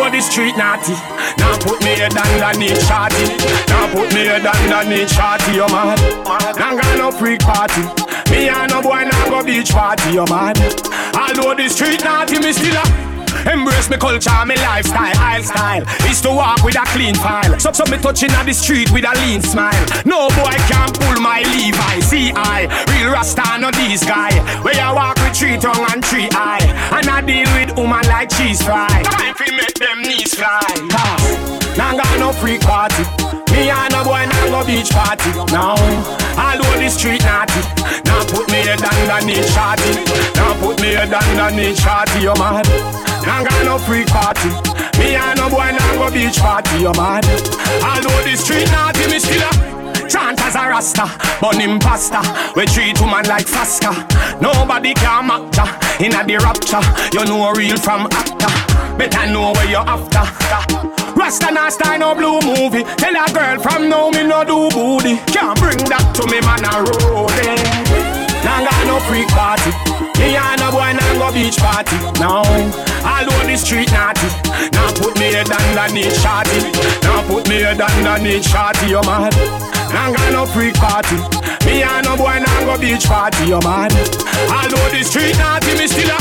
over 0.00 0.10
the 0.10 0.20
street 0.20 0.56
naughty. 0.56 0.94
Now 1.38 1.56
put 1.58 1.80
me 1.84 1.94
head 1.98 2.16
underneath 2.16 2.80
shorty. 2.86 3.26
Now 3.68 3.92
put 3.92 4.12
me 4.14 4.26
head 4.26 4.46
underneath 4.46 5.12
shorty. 5.12 5.52
You 5.52 5.66
mad? 5.68 5.98
Nah 6.58 6.74
got 6.74 6.98
no 6.98 7.10
freak 7.10 7.40
party. 7.40 7.82
Me 8.30 8.48
and 8.48 8.70
no 8.70 8.82
boy 8.82 9.04
nah 9.04 9.28
go 9.28 9.44
beach 9.44 9.70
party. 9.70 10.10
You 10.10 10.24
mad? 10.26 10.58
Over 11.40 11.54
the 11.54 11.68
street 11.68 12.04
naughty. 12.04 12.38
Me 12.38 12.52
still 12.52 12.76
a. 12.76 13.09
Embrace 13.46 13.88
me 13.88 13.96
culture, 13.96 14.44
me 14.46 14.56
lifestyle, 14.56 15.16
I'll 15.16 15.42
style. 15.42 15.84
Is 16.10 16.20
to 16.22 16.30
walk 16.30 16.62
with 16.64 16.76
a 16.76 16.84
clean 16.92 17.14
file. 17.14 17.58
So 17.58 17.84
me 17.90 17.98
touching 17.98 18.32
on 18.32 18.46
the 18.46 18.52
street 18.52 18.90
with 18.92 19.04
a 19.04 19.14
lean 19.20 19.42
smile. 19.42 19.86
No 20.04 20.28
boy 20.36 20.54
can 20.68 20.92
pull 20.92 21.20
my 21.20 21.42
Levi. 21.42 22.00
See 22.00 22.32
I, 22.34 22.68
real 22.90 23.12
Rasta, 23.12 23.58
no 23.58 23.70
these 23.70 24.04
guy. 24.04 24.32
Where 24.62 24.80
I 24.80 24.92
walk 24.92 25.16
with 25.16 25.36
three 25.36 25.56
tongue 25.58 25.86
and 25.90 26.04
three 26.04 26.28
eye. 26.32 26.64
And 26.92 27.08
I 27.08 27.20
deal 27.20 27.48
with 27.54 27.76
woman 27.76 28.04
like 28.08 28.30
cheese 28.30 28.62
fry. 28.62 28.88
Time 29.04 29.34
fi 29.34 29.50
make 29.56 29.74
them 29.74 30.02
knees 30.02 30.34
fly. 30.34 30.60
Ha. 30.92 31.74
Nah 31.78 31.96
got 31.96 32.18
no 32.18 32.32
free 32.32 32.58
party. 32.58 33.39
Me 33.60 33.68
and 33.68 33.92
no 33.92 34.02
boy 34.02 34.24
nah 34.24 34.46
go 34.48 34.64
beach 34.64 34.88
party. 34.88 35.28
Now, 35.52 35.76
all 36.40 36.56
over 36.56 36.78
the 36.80 36.88
street 36.88 37.20
naughty. 37.28 37.60
Now 38.08 38.24
put 38.24 38.48
me 38.48 38.64
head 38.64 38.80
underneath 38.80 39.52
shorty. 39.52 40.00
Now 40.32 40.56
put 40.56 40.80
me 40.80 40.96
head 40.96 41.12
underneath 41.12 41.76
shorty. 41.76 42.24
You 42.24 42.32
mad? 42.40 42.64
Nah 43.20 43.44
got 43.44 43.60
no 43.68 43.76
freak 43.76 44.08
party. 44.08 44.48
Me 44.96 45.12
and 45.12 45.36
no 45.36 45.50
boy 45.50 45.76
nah 45.76 45.92
go 46.00 46.08
beach 46.10 46.40
party. 46.40 46.80
You 46.80 46.92
mad? 46.96 47.28
All 47.84 48.00
over 48.00 48.24
the 48.24 48.34
street 48.34 48.64
naughty. 48.72 49.04
Me 49.12 49.18
still 49.20 49.44
a. 49.44 50.08
Chant 50.08 50.40
as 50.40 50.56
a 50.56 50.64
rasta, 50.66 51.04
but 51.38 51.60
imposter. 51.60 52.24
We 52.56 52.64
treat 52.64 52.98
woman 52.98 53.26
like 53.26 53.44
Fasca. 53.44 53.92
Nobody 54.40 54.94
can 54.94 55.26
match 55.26 55.56
ya. 55.56 55.66
Inna 56.00 56.24
the 56.24 56.38
rapture, 56.38 56.80
you 57.12 57.26
know 57.26 57.52
real 57.52 57.76
from 57.76 58.08
actor. 58.10 58.69
Better 59.00 59.32
know 59.32 59.52
where 59.56 59.64
you're 59.64 59.80
after. 59.80 60.20
Rasta 61.16 61.50
not 61.50 61.72
star 61.72 61.96
no 61.96 62.14
blue 62.14 62.36
movie. 62.44 62.84
Tell 63.00 63.16
a 63.16 63.24
girl 63.32 63.56
from 63.56 63.88
now 63.88 64.10
me 64.10 64.28
no 64.28 64.44
do 64.44 64.68
booty. 64.76 65.16
Can't 65.32 65.56
bring 65.56 65.80
that 65.88 66.04
to 66.20 66.28
me 66.28 66.36
man 66.44 66.60
a 66.68 66.84
road. 66.84 67.32
Nah 68.44 68.60
got 68.60 68.84
no 68.84 69.00
freak 69.08 69.24
party. 69.32 69.72
Me 70.20 70.36
and 70.36 70.60
no 70.60 70.68
boy 70.68 70.92
nah 70.92 71.16
go 71.16 71.32
beach 71.32 71.56
party. 71.56 71.96
Now 72.20 72.44
all 72.44 73.24
over 73.24 73.48
the 73.48 73.56
street 73.56 73.88
naughty. 73.88 74.28
Now 74.76 74.92
put 74.92 75.16
me 75.16 75.32
head 75.32 75.48
underneath 75.48 76.20
shorty. 76.20 76.60
Now 77.00 77.24
put 77.24 77.48
me 77.48 77.64
head 77.64 77.80
underneath 77.80 78.44
shorty. 78.52 78.92
You 78.92 79.00
mad? 79.08 79.32
Nah 79.96 80.12
got 80.12 80.28
no 80.28 80.44
freak 80.44 80.76
party. 80.76 81.16
Me 81.64 81.80
and 81.80 82.04
no 82.04 82.20
boy 82.20 82.36
nah 82.36 82.60
go 82.68 82.76
beach 82.76 83.08
party. 83.08 83.48
You 83.48 83.64
mad? 83.64 83.96
All 84.52 84.68
over 84.68 84.92
the 84.92 85.00
street 85.08 85.40
naughty. 85.40 85.72
Me 85.80 85.88
still 85.88 86.12
a 86.12 86.20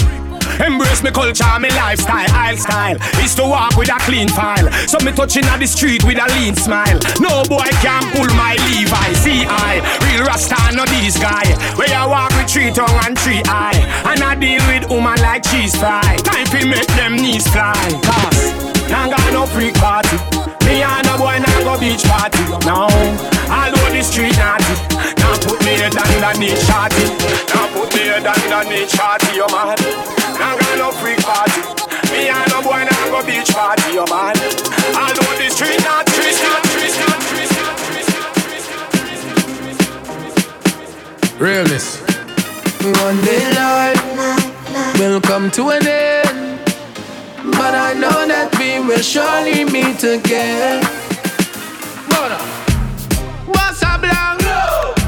Embrace 0.59 1.01
me 1.03 1.11
culture, 1.11 1.59
me 1.59 1.69
lifestyle, 1.69 2.29
I'll 2.31 2.57
style. 2.57 2.97
Is 3.23 3.35
to 3.35 3.43
walk 3.43 3.77
with 3.77 3.89
a 3.89 3.99
clean 3.99 4.27
file. 4.27 4.71
So 4.87 4.99
me 4.99 5.11
touching 5.11 5.45
at 5.45 5.59
the 5.59 5.67
street 5.67 6.03
with 6.03 6.19
a 6.19 6.27
lean 6.35 6.55
smile. 6.55 6.99
No 7.19 7.43
boy 7.47 7.69
can 7.79 8.03
pull 8.11 8.27
my 8.35 8.55
Levi. 8.67 9.13
See 9.13 9.45
I, 9.47 9.79
real 10.03 10.25
Rasta, 10.25 10.75
no 10.75 10.85
these 10.85 11.17
guy. 11.17 11.47
Where 11.75 11.93
I 11.95 12.05
walk 12.05 12.31
with 12.35 12.49
three 12.49 12.71
tongue 12.71 12.99
and 13.05 13.17
three 13.17 13.41
eye. 13.45 13.79
And 14.05 14.21
I 14.21 14.35
deal 14.35 14.61
with 14.67 14.89
woman 14.89 15.19
like 15.21 15.43
cheese 15.43 15.75
fry. 15.75 16.15
Time 16.23 16.45
to 16.47 16.65
make 16.65 16.87
them 16.99 17.15
knees 17.15 17.47
fly. 17.47 17.73
Cause 18.03 18.53
got 18.89 19.33
no 19.33 19.45
freak 19.45 19.75
party. 19.75 20.38
Me 20.69 20.83
and 20.85 21.07
a 21.09 21.17
boy 21.17 21.41
nah 21.41 21.59
go 21.65 21.79
beach 21.81 22.05
party. 22.05 22.45
No, 22.69 22.85
all 23.49 23.73
over 23.73 23.89
the 23.89 24.03
street 24.05 24.37
naughty. 24.37 24.69
Now 25.17 25.33
put 25.41 25.57
me 25.65 25.73
head 25.81 25.97
underneath 25.97 26.61
shorty. 26.61 27.09
Now 27.49 27.65
put 27.73 27.89
me 27.97 28.05
head 28.05 28.27
underneath 28.29 28.93
shorty, 28.93 29.33
yo 29.33 29.49
man. 29.49 29.73
Nah 30.37 30.53
got 30.61 30.77
no 30.77 30.91
freak 31.01 31.17
party. 31.25 31.65
Me 32.13 32.29
and 32.29 32.53
a 32.53 32.61
boy 32.61 32.85
nah 32.85 33.05
go 33.09 33.25
beach 33.25 33.49
party, 33.49 33.97
yo 33.97 34.05
man. 34.13 34.37
All 34.93 35.09
over 35.09 35.35
the 35.41 35.49
street 35.49 35.81
naughty. 35.81 36.09
Realness. 41.39 42.01
One 43.01 43.17
day 43.25 43.43
life 43.55 44.99
will 44.99 45.21
come 45.21 45.49
to 45.51 45.69
an 45.69 45.87
end. 45.87 46.18
But 47.69 47.77
I 47.77 47.93
know 47.93 48.25
that 48.25 48.49
we 48.57 48.79
will 48.81 48.97
surely 48.97 49.63
meet 49.63 50.01
again. 50.01 50.81
What's 53.45 53.83
up, 53.85 54.01
blanc? 54.01 54.41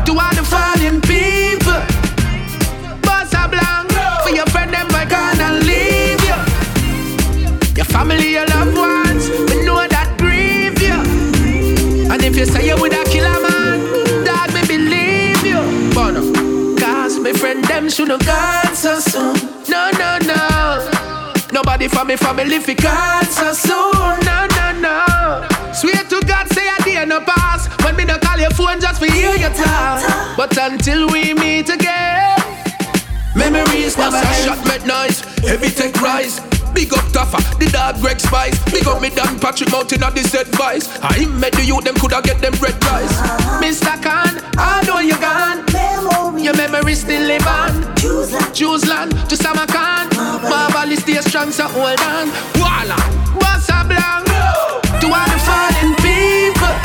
To 0.05 0.11
all 0.13 0.33
the 0.37 0.45
fallen 0.45 1.01
people. 1.01 1.81
What's 3.01 3.33
up, 3.33 3.49
blanc? 3.49 3.89
For 4.21 4.29
your 4.29 4.45
friend, 4.53 4.69
them 4.69 4.85
I 4.93 5.09
gonna 5.09 5.57
leave 5.65 6.21
you. 6.21 6.37
Your 7.81 7.89
family, 7.89 8.29
your 8.37 8.45
loved 8.45 8.77
ones, 8.77 9.25
we 9.49 9.65
know 9.65 9.81
that 9.89 10.13
grieve 10.21 10.77
you. 10.85 12.13
And 12.13 12.21
if 12.21 12.37
you 12.37 12.45
say 12.45 12.67
you 12.67 12.77
would 12.79 12.93
a 12.93 13.03
killer 13.05 13.41
man, 13.41 13.81
dog, 14.23 14.53
me 14.53 14.61
believe 14.69 15.41
you. 15.41 15.57
But 15.97 16.13
cause 16.77 17.17
my 17.17 17.33
friend, 17.33 17.65
them 17.65 17.89
should 17.89 18.09
have 18.09 18.23
gone 18.23 18.75
so 18.75 18.99
soon. 18.99 19.50
No, 21.63 21.67
no, 21.67 21.73
no. 21.73 21.81
Nobody 21.81 21.87
for 21.87 22.05
me 22.05 22.15
family 22.15 22.59
fi 22.59 22.73
call 22.75 23.23
so 23.23 23.53
soon. 23.53 24.19
No, 24.25 24.47
no, 24.55 24.71
no. 24.79 25.73
Swear 25.73 26.03
to 26.09 26.19
God, 26.25 26.47
say 26.53 26.67
a 26.67 26.83
day 26.83 27.05
no 27.05 27.21
pass. 27.21 27.67
When 27.83 27.95
me 27.95 28.05
no 28.05 28.17
call 28.17 28.39
your 28.39 28.49
phone 28.51 28.81
just 28.81 28.99
for 28.99 29.11
hear 29.11 29.35
your 29.35 29.51
talk. 29.51 30.37
But 30.37 30.57
until 30.57 31.07
we 31.09 31.33
meet 31.33 31.69
again, 31.69 32.39
memories 33.35 33.97
never 33.97 34.17
end. 34.17 34.45
shot 34.45 34.67
red 34.67 34.87
noise, 34.87 35.21
heavy 35.39 35.69
tech 35.69 35.95
rise. 36.01 36.39
Big 36.73 36.93
up 36.93 37.05
tougher, 37.11 37.41
the 37.59 37.69
dog 37.69 37.99
Greg 38.01 38.19
Spice. 38.19 38.57
Big 38.71 38.87
up 38.87 39.01
me 39.01 39.09
Dan 39.09 39.39
Patrick 39.39 39.71
Mountain 39.71 40.03
of 40.03 40.15
this 40.15 40.33
advice. 40.33 40.89
I 41.03 41.25
met 41.25 41.53
the 41.53 41.63
youth, 41.63 41.83
them 41.83 41.95
coulda 41.95 42.21
get 42.23 42.41
them 42.41 42.53
red 42.53 42.83
rice. 42.85 43.17
Mr. 43.61 44.01
Khan, 44.01 44.41
I 44.57 44.83
know 44.87 44.99
you 44.99 45.17
gone. 45.19 45.65
Your 46.43 46.57
memory 46.57 46.95
still 46.95 47.21
live 47.27 47.45
on. 47.45 47.95
Choose 48.51 48.87
land 48.87 49.11
to 49.29 49.37
Samarkand. 49.37 50.11
Marvel 50.17 50.97
stay 50.97 51.21
strong, 51.21 51.51
so 51.51 51.67
hold 51.67 51.99
on. 52.01 52.27
Voila, 52.57 52.97
Bossa 53.37 53.85
Blanc. 53.87 54.25
To 55.01 55.07
all 55.07 55.27
the 55.29 55.37
fallen 55.45 55.93
people. 56.01 56.75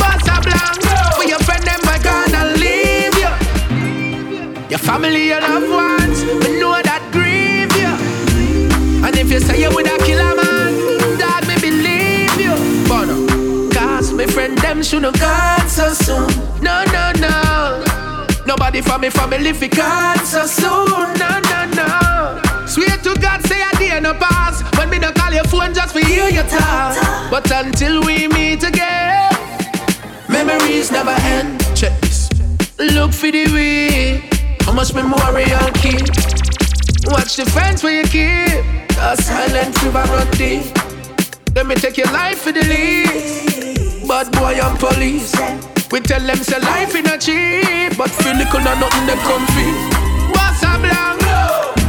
Bossa 0.00 0.40
Blanc. 0.42 0.80
For 1.16 1.24
your 1.28 1.38
friend, 1.40 1.62
them 1.64 1.80
I 1.84 1.98
gonna 2.02 2.56
leave 2.56 3.14
you. 3.20 4.70
Your 4.70 4.78
family, 4.78 5.28
your 5.28 5.42
loved 5.42 5.68
ones. 5.68 6.24
We 6.24 6.58
know 6.58 6.80
that 6.80 7.02
grieve 7.12 7.76
you. 7.76 9.04
And 9.04 9.16
if 9.18 9.30
you 9.30 9.40
say 9.40 9.60
you 9.60 9.68
with 9.68 9.86
a 9.86 9.98
man, 10.34 11.18
dog, 11.18 11.46
me 11.46 11.56
believe 11.60 12.40
you. 12.40 12.54
But 12.88 13.04
no, 13.04 13.68
cause 13.70 14.14
my 14.14 14.24
friend, 14.24 14.56
them 14.58 14.82
shouldn't 14.82 15.20
gone 15.20 15.68
so 15.68 15.92
soon. 15.92 16.26
No, 16.62 16.84
no, 16.86 17.12
no. 17.20 17.89
Nobody 18.50 18.80
for 18.80 18.98
me 18.98 19.10
family 19.10 19.52
fi 19.52 19.68
call 19.68 20.18
so 20.26 20.44
soon. 20.44 21.06
No, 21.22 21.30
no, 21.50 21.60
no. 21.78 22.66
Swear 22.66 22.96
to 23.04 23.14
God, 23.20 23.40
say 23.46 23.62
a 23.62 23.70
day 23.78 24.00
no 24.00 24.12
pass. 24.12 24.60
When 24.76 24.90
me 24.90 24.98
no 24.98 25.12
call 25.12 25.32
your 25.32 25.44
phone 25.44 25.72
just 25.72 25.92
for 25.92 26.04
hear 26.04 26.28
your 26.28 26.42
talk. 26.42 27.30
But 27.30 27.48
until 27.52 28.02
we 28.02 28.26
meet 28.26 28.64
again, 28.64 29.30
memories 30.28 30.90
never 30.90 31.14
end. 31.30 31.60
Check 31.76 31.92
this. 32.00 32.28
Look 32.76 33.12
for 33.12 33.30
the 33.30 33.46
way. 33.54 34.28
How 34.62 34.72
much 34.72 34.94
memorial 34.94 35.70
keep? 35.74 36.10
Watch 37.06 37.36
the 37.36 37.48
friends 37.54 37.84
where 37.84 38.02
you 38.02 38.06
keep. 38.08 38.64
A 38.98 39.16
silent 39.16 39.80
river 39.80 40.02
run 40.10 40.28
deep. 40.32 40.66
Let 41.54 41.68
me 41.68 41.76
take 41.76 41.96
your 41.96 42.10
life 42.10 42.40
for 42.40 42.50
the 42.50 42.64
lead. 42.64 43.79
Bad 44.10 44.32
boy, 44.32 44.58
I'm 44.60 44.76
police. 44.76 45.32
We 45.92 46.00
tell 46.00 46.18
them 46.20 46.38
say 46.38 46.58
life 46.58 46.96
in 46.96 47.06
a 47.06 47.16
cheap, 47.16 47.96
but 47.96 48.10
feel 48.10 48.34
little 48.34 48.58
no 48.58 48.74
nothing 48.74 49.06
them 49.06 49.18
comfy. 49.18 49.70
Bossa 50.34 50.72
Blanc, 50.82 51.20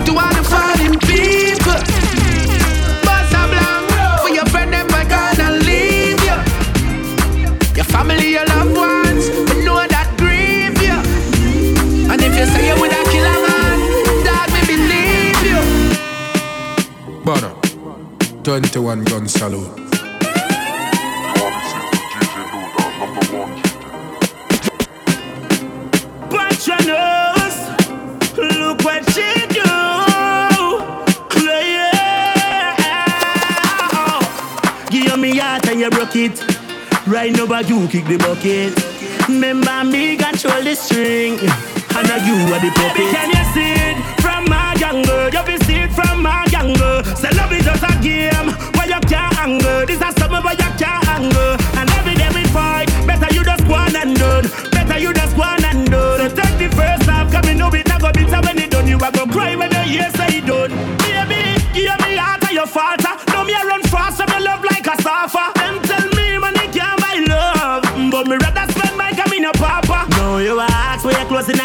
to 0.05 0.11
all 0.13 0.29
the 0.29 0.43
fallen 0.45 0.99
people. 0.99 1.81
Bossa 3.01 3.41
Blanc, 3.49 3.89
for 4.21 4.29
your 4.29 4.45
friend 4.53 4.71
them 4.71 4.85
I 4.91 5.03
gonna 5.09 5.49
leave 5.65 6.21
you. 6.29 6.37
Your 7.75 7.85
family, 7.85 8.29
your 8.33 8.45
loved 8.45 8.77
ones, 8.77 9.27
we 9.49 9.65
know 9.65 9.81
that 9.89 10.13
grieve 10.21 10.79
you. 10.79 10.97
And 12.11 12.21
if 12.21 12.37
you 12.37 12.45
say 12.45 12.67
you 12.69 12.79
with 12.79 12.93
a 12.93 13.03
killer 13.09 13.39
man, 13.49 13.77
dog 14.27 14.47
me 14.53 14.61
believe 14.69 15.41
you. 15.49 15.61
Butter, 17.25 17.53
21 18.43 19.05
gun 19.05 19.27
salute. 19.27 19.90
You 35.81 35.89
broke 35.89 36.15
it. 36.15 36.37
Right 37.07 37.33
now, 37.33 37.47
but 37.47 37.67
you 37.67 37.87
kick 37.87 38.05
the 38.05 38.17
bucket. 38.17 38.77
Remember 39.27 39.83
me 39.83 40.15
control 40.15 40.61
the 40.61 40.75
string, 40.75 41.39
and 41.41 42.05
now 42.07 42.21
you 42.21 42.37
are 42.53 42.61
the 42.61 42.69
puppet. 42.69 42.97
Baby, 42.97 43.09
can 43.09 43.29
you 43.33 43.43
see 43.53 43.73
it 43.89 43.97
from 44.21 44.45
my 44.45 44.75
younger? 44.75 45.25
You 45.33 45.43
can 45.43 45.59
see 45.65 45.81
it 45.81 45.91
from 45.91 46.21
my 46.21 46.45
younger. 46.53 47.01
Say 47.17 47.31
love 47.33 47.51
is 47.51 47.65
just 47.65 47.81
a 47.81 47.93
game 47.97 48.53
where 48.77 48.89
you 48.93 49.01
can't 49.09 49.33
anger. 49.41 49.85
This 49.87 49.97
is 49.97 50.13
something 50.21 50.43
where 50.45 50.53
you 50.53 50.69
can't 50.77 51.07
anger. 51.09 51.60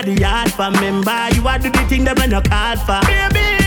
The 0.07 0.21
yard 0.21 0.53
for 0.53 0.71
member. 0.71 1.29
You 1.35 1.47
are 1.49 1.59
do 1.59 1.69
the 1.71 1.85
thing 1.89 2.05
that 2.05 2.17
when 2.19 2.31
you 2.31 2.41
call 2.41 2.77
for. 2.77 3.01
Baby, 3.07 3.66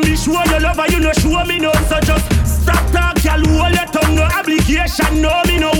because 0.00 0.10
me 0.10 0.16
show 0.16 0.44
you 0.52 0.60
love 0.60 0.78
and 0.78 0.92
you 0.92 1.00
no 1.00 1.12
show 1.12 1.44
me 1.44 1.58
none. 1.58 1.84
So 1.86 2.00
just 2.00 2.62
stop 2.62 2.90
talk, 2.92 3.22
girl, 3.22 3.44
hold 3.46 3.74
your 3.74 3.86
tongue, 3.86 4.14
no 4.14 4.22
obligation, 4.22 5.20
no 5.20 5.42
me 5.46 5.58
no 5.58 5.71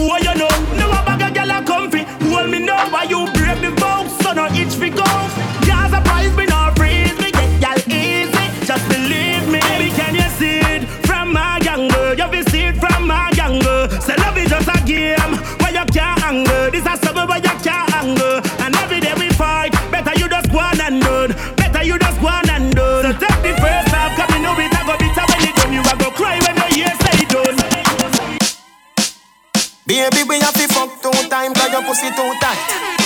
Baby, 29.92 30.24
we 30.24 30.40
have 30.40 30.56
to 30.56 30.64
fuck 30.72 30.88
two 31.04 31.12
times 31.28 31.52
cause 31.52 31.68
your 31.68 31.84
pussy 31.84 32.08
too 32.16 32.32
tight. 32.40 32.56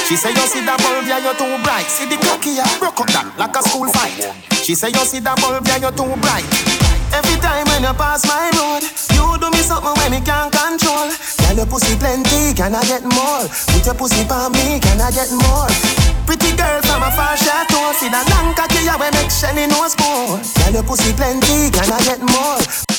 She 0.07 0.14
say 0.14 0.31
you 0.31 0.46
see 0.46 0.62
that 0.62 0.79
bulb, 0.79 1.03
yeah, 1.11 1.18
you're 1.18 1.35
too 1.35 1.59
bright. 1.66 1.90
See 1.90 2.07
the 2.07 2.14
cocky, 2.14 2.62
I 2.62 2.66
broke 2.79 3.03
up 3.03 3.11
that 3.11 3.27
like 3.35 3.59
a 3.59 3.61
school 3.66 3.90
fight. 3.90 4.14
She 4.62 4.79
say 4.79 4.94
you 4.94 5.03
see 5.03 5.18
that 5.27 5.35
bulb, 5.42 5.66
yeah, 5.66 5.83
you're 5.83 5.90
too 5.90 6.07
bright. 6.22 6.46
Every 7.11 7.42
time 7.42 7.66
when 7.75 7.83
you 7.83 7.90
pass 7.99 8.22
my 8.31 8.55
road, 8.55 8.87
you 9.18 9.27
do 9.35 9.51
me 9.51 9.66
something 9.66 9.99
when 9.99 10.14
me 10.14 10.22
can't 10.22 10.46
control. 10.55 11.11
Girl, 11.11 11.59
your 11.59 11.66
pussy 11.66 11.99
plenty, 11.99 12.55
can 12.55 12.70
I 12.70 12.87
get 12.87 13.03
more? 13.03 13.51
Put 13.51 13.83
your 13.83 13.99
pussy 13.99 14.22
on 14.31 14.55
me, 14.55 14.79
can 14.79 15.03
I 15.03 15.11
get 15.11 15.35
more? 15.35 15.66
Pretty 16.22 16.55
girl 16.55 16.79
from 16.87 17.03
a 17.03 17.11
far 17.18 17.35
chateau, 17.35 17.99
see 17.99 18.14
that 18.14 18.31
long 18.31 18.55
cocky, 18.55 18.87
yeah, 18.87 18.94
we 18.94 19.11
make 19.11 19.35
Shelly 19.35 19.66
no 19.66 19.90
score. 19.90 20.38
Girl, 20.38 20.70
your 20.79 20.87
pussy 20.87 21.11
plenty, 21.18 21.66
can 21.75 21.90
I 21.90 21.99
get 22.07 22.22
more? 22.22 22.95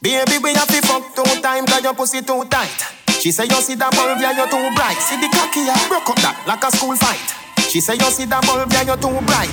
Baby, 0.00 0.40
we 0.40 0.54
have 0.56 0.64
to 0.72 0.80
fuck 0.88 1.12
two 1.12 1.28
times, 1.44 1.68
cause 1.68 1.84
your 1.84 1.92
pussy 1.92 2.22
too 2.24 2.40
tight. 2.48 2.72
She 3.20 3.28
say 3.28 3.44
you 3.44 3.60
see 3.60 3.76
that 3.76 3.92
bulb, 3.92 4.16
yeah, 4.16 4.32
you're 4.32 4.48
too 4.48 4.72
bright. 4.72 4.96
See 4.96 5.20
the 5.20 5.28
cocky, 5.28 5.68
yeah, 5.68 5.76
broke 5.92 6.08
up 6.08 6.16
that 6.24 6.40
like 6.48 6.64
a 6.64 6.72
school 6.72 6.96
fight. 6.96 7.20
She 7.68 7.84
say 7.84 8.00
you 8.00 8.08
see 8.08 8.24
that 8.32 8.40
bulb, 8.48 8.72
yeah, 8.72 8.88
you're 8.88 8.96
too 8.96 9.12
bright. 9.28 9.52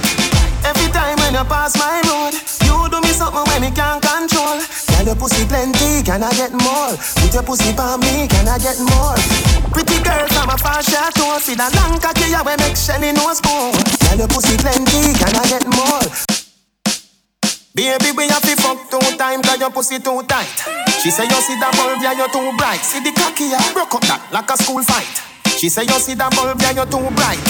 Every 0.64 0.88
time 0.96 1.20
when 1.20 1.36
you 1.36 1.44
pass 1.52 1.76
my 1.76 2.00
road, 2.08 2.32
you 2.64 2.80
do 2.88 2.96
me 3.04 3.12
something 3.12 3.44
when 3.44 3.60
me 3.60 3.76
can't 3.76 4.00
control. 4.00 4.64
Girl, 4.64 5.04
your 5.12 5.20
pussy 5.20 5.44
plenty, 5.52 6.00
can 6.08 6.24
I 6.24 6.32
get 6.32 6.56
more? 6.56 6.96
Put 6.96 7.36
your 7.36 7.44
pussy 7.44 7.76
on 7.76 8.00
me, 8.08 8.32
can 8.32 8.48
I 8.48 8.56
get 8.56 8.80
more? 8.80 9.20
Pretty 9.76 10.00
girl 10.00 10.32
from 10.32 10.48
a 10.48 10.56
far 10.56 10.80
chateau, 10.80 11.44
see 11.44 11.60
that 11.60 11.76
long 11.76 12.00
cocky, 12.00 12.32
yeah, 12.32 12.40
we 12.48 12.56
make 12.64 12.80
Shelly 12.80 13.12
nose 13.12 13.44
more. 13.44 13.76
Girl, 13.76 14.16
your 14.16 14.32
pussy 14.32 14.56
plenty, 14.64 15.12
can 15.12 15.36
I 15.36 15.44
get 15.52 15.68
more? 15.68 16.37
Baby, 17.78 18.10
we 18.18 18.28
have 18.28 18.42
to 18.42 18.56
fuck 18.58 18.90
two 18.90 18.98
times 19.22 19.46
cause 19.46 19.60
your 19.60 19.70
pussy 19.70 20.00
too 20.00 20.24
tight. 20.26 20.50
She 20.98 21.12
say 21.12 21.30
you 21.30 21.40
see 21.46 21.54
that 21.62 21.78
bulb, 21.78 22.02
yeah, 22.02 22.18
you're 22.18 22.26
too 22.34 22.50
bright. 22.58 22.82
See 22.82 22.98
the 23.06 23.14
cocky, 23.14 23.54
yeah, 23.54 23.62
broke 23.72 23.94
up 23.94 24.02
that 24.10 24.18
like 24.34 24.50
a 24.50 24.58
school 24.58 24.82
fight. 24.82 25.06
She 25.58 25.70
say 25.70 25.90
you 25.90 25.98
see 25.98 26.14
that 26.14 26.30
bulb, 26.38 26.62
yeah, 26.62 26.70
you're 26.70 26.86
too 26.86 27.02
bright. 27.18 27.42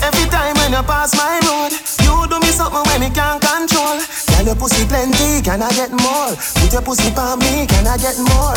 Every 0.00 0.24
time 0.32 0.56
when 0.56 0.72
you 0.72 0.80
pass 0.88 1.12
my 1.12 1.36
road, 1.44 1.68
you 2.00 2.24
do 2.24 2.40
me 2.40 2.48
something 2.48 2.80
when 2.80 3.04
me 3.04 3.12
can't 3.12 3.44
control. 3.44 4.00
Girl, 4.00 4.44
your 4.48 4.56
pussy 4.56 4.88
plenty, 4.88 5.44
can 5.44 5.60
I 5.60 5.68
get 5.76 5.92
more? 5.92 6.32
Put 6.32 6.72
your 6.72 6.80
pussy 6.80 7.12
on 7.12 7.36
me, 7.44 7.68
can 7.68 7.84
I 7.84 8.00
get 8.00 8.16
more? 8.16 8.56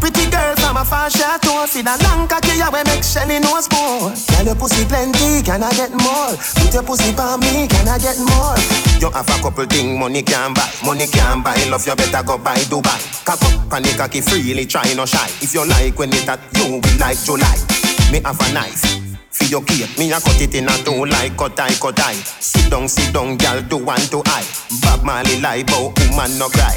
Pretty 0.00 0.24
girl 0.32 0.56
from 0.56 0.80
a 0.80 0.84
far 0.88 1.12
chateau, 1.12 1.68
see 1.68 1.84
that 1.84 2.00
long 2.00 2.24
cocky, 2.24 2.56
yeah, 2.56 2.72
we 2.72 2.80
make 2.88 3.04
Shelly 3.04 3.44
nose 3.44 3.68
more. 3.76 4.08
Girl, 4.08 4.44
your 4.48 4.56
pussy 4.56 4.88
plenty, 4.88 5.44
can 5.44 5.60
I 5.60 5.68
get 5.76 5.92
more? 5.92 6.32
Put 6.32 6.72
your 6.72 6.80
pussy 6.80 7.12
on 7.20 7.44
me, 7.44 7.68
can 7.68 7.92
I 7.92 8.00
get 8.00 8.16
more? 8.24 8.56
You 9.04 9.12
have 9.12 9.28
a 9.28 9.36
couple 9.44 9.68
thing 9.68 10.00
money 10.00 10.24
can 10.24 10.56
buy, 10.56 10.64
money 10.80 11.04
can 11.12 11.44
buy. 11.44 11.60
Love 11.68 11.84
you 11.84 11.92
better 11.92 12.24
go 12.24 12.40
buy 12.40 12.56
Dubai. 12.72 12.96
Cock 13.28 13.44
up, 13.44 13.68
panic 13.68 14.00
cocky 14.00 14.24
freely, 14.24 14.64
try 14.64 14.88
no 14.96 15.04
shy. 15.04 15.28
If 15.44 15.52
you 15.52 15.68
like 15.68 16.00
when 16.00 16.08
it 16.16 16.24
at 16.24 16.40
you, 16.56 16.80
we 16.80 16.90
like 16.96 17.20
July. 17.20 17.99
Me 18.10 18.20
have 18.24 18.40
a 18.40 18.52
knife. 18.52 18.82
For 19.30 19.44
your 19.44 19.62
cake, 19.62 19.96
me 19.98 20.10
a 20.12 20.20
cut 20.20 20.40
it 20.40 20.54
in 20.54 20.68
a 20.68 20.74
two 20.84 21.06
like 21.06 21.36
cut 21.36 21.58
eye, 21.58 21.74
cut 21.80 22.00
eye. 22.00 22.14
Sit 22.40 22.70
down, 22.70 22.88
sit 22.88 23.14
down, 23.14 23.36
girl, 23.36 23.62
do 23.62 23.76
one 23.78 24.00
to 24.10 24.22
eye. 24.26 24.46
Bob 24.82 25.04
Marley 25.04 25.40
lie, 25.40 25.62
but 25.62 25.94
woman 26.10 26.38
no 26.38 26.48
cry. 26.48 26.74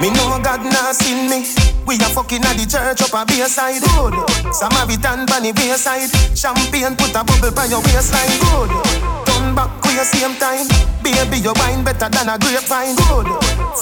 Me 0.00 0.10
know 0.10 0.38
God 0.42 0.62
nah 0.62 0.92
seen 0.92 1.28
me. 1.30 1.44
We 1.86 1.96
a 1.96 2.08
fucking 2.12 2.44
at 2.44 2.56
the 2.56 2.66
church 2.68 3.00
up 3.02 3.16
a 3.16 3.24
bayside. 3.24 3.80
Good. 3.80 4.14
Samaritan 4.54 5.26
the 5.26 5.52
wayside. 5.56 6.12
Champagne 6.36 6.94
put 6.94 7.16
a 7.16 7.24
bubble 7.24 7.50
by 7.50 7.64
your 7.64 7.80
waistline. 7.80 8.28
Good. 8.38 9.37
Back 9.58 9.74
with 9.82 9.98
your 9.98 10.06
same 10.06 10.38
time. 10.38 10.70
Baby, 11.02 11.42
your 11.42 11.50
wine 11.58 11.82
better 11.82 12.06
than 12.06 12.30
a 12.30 12.38
grapevine. 12.38 12.94
Good. 12.94 13.26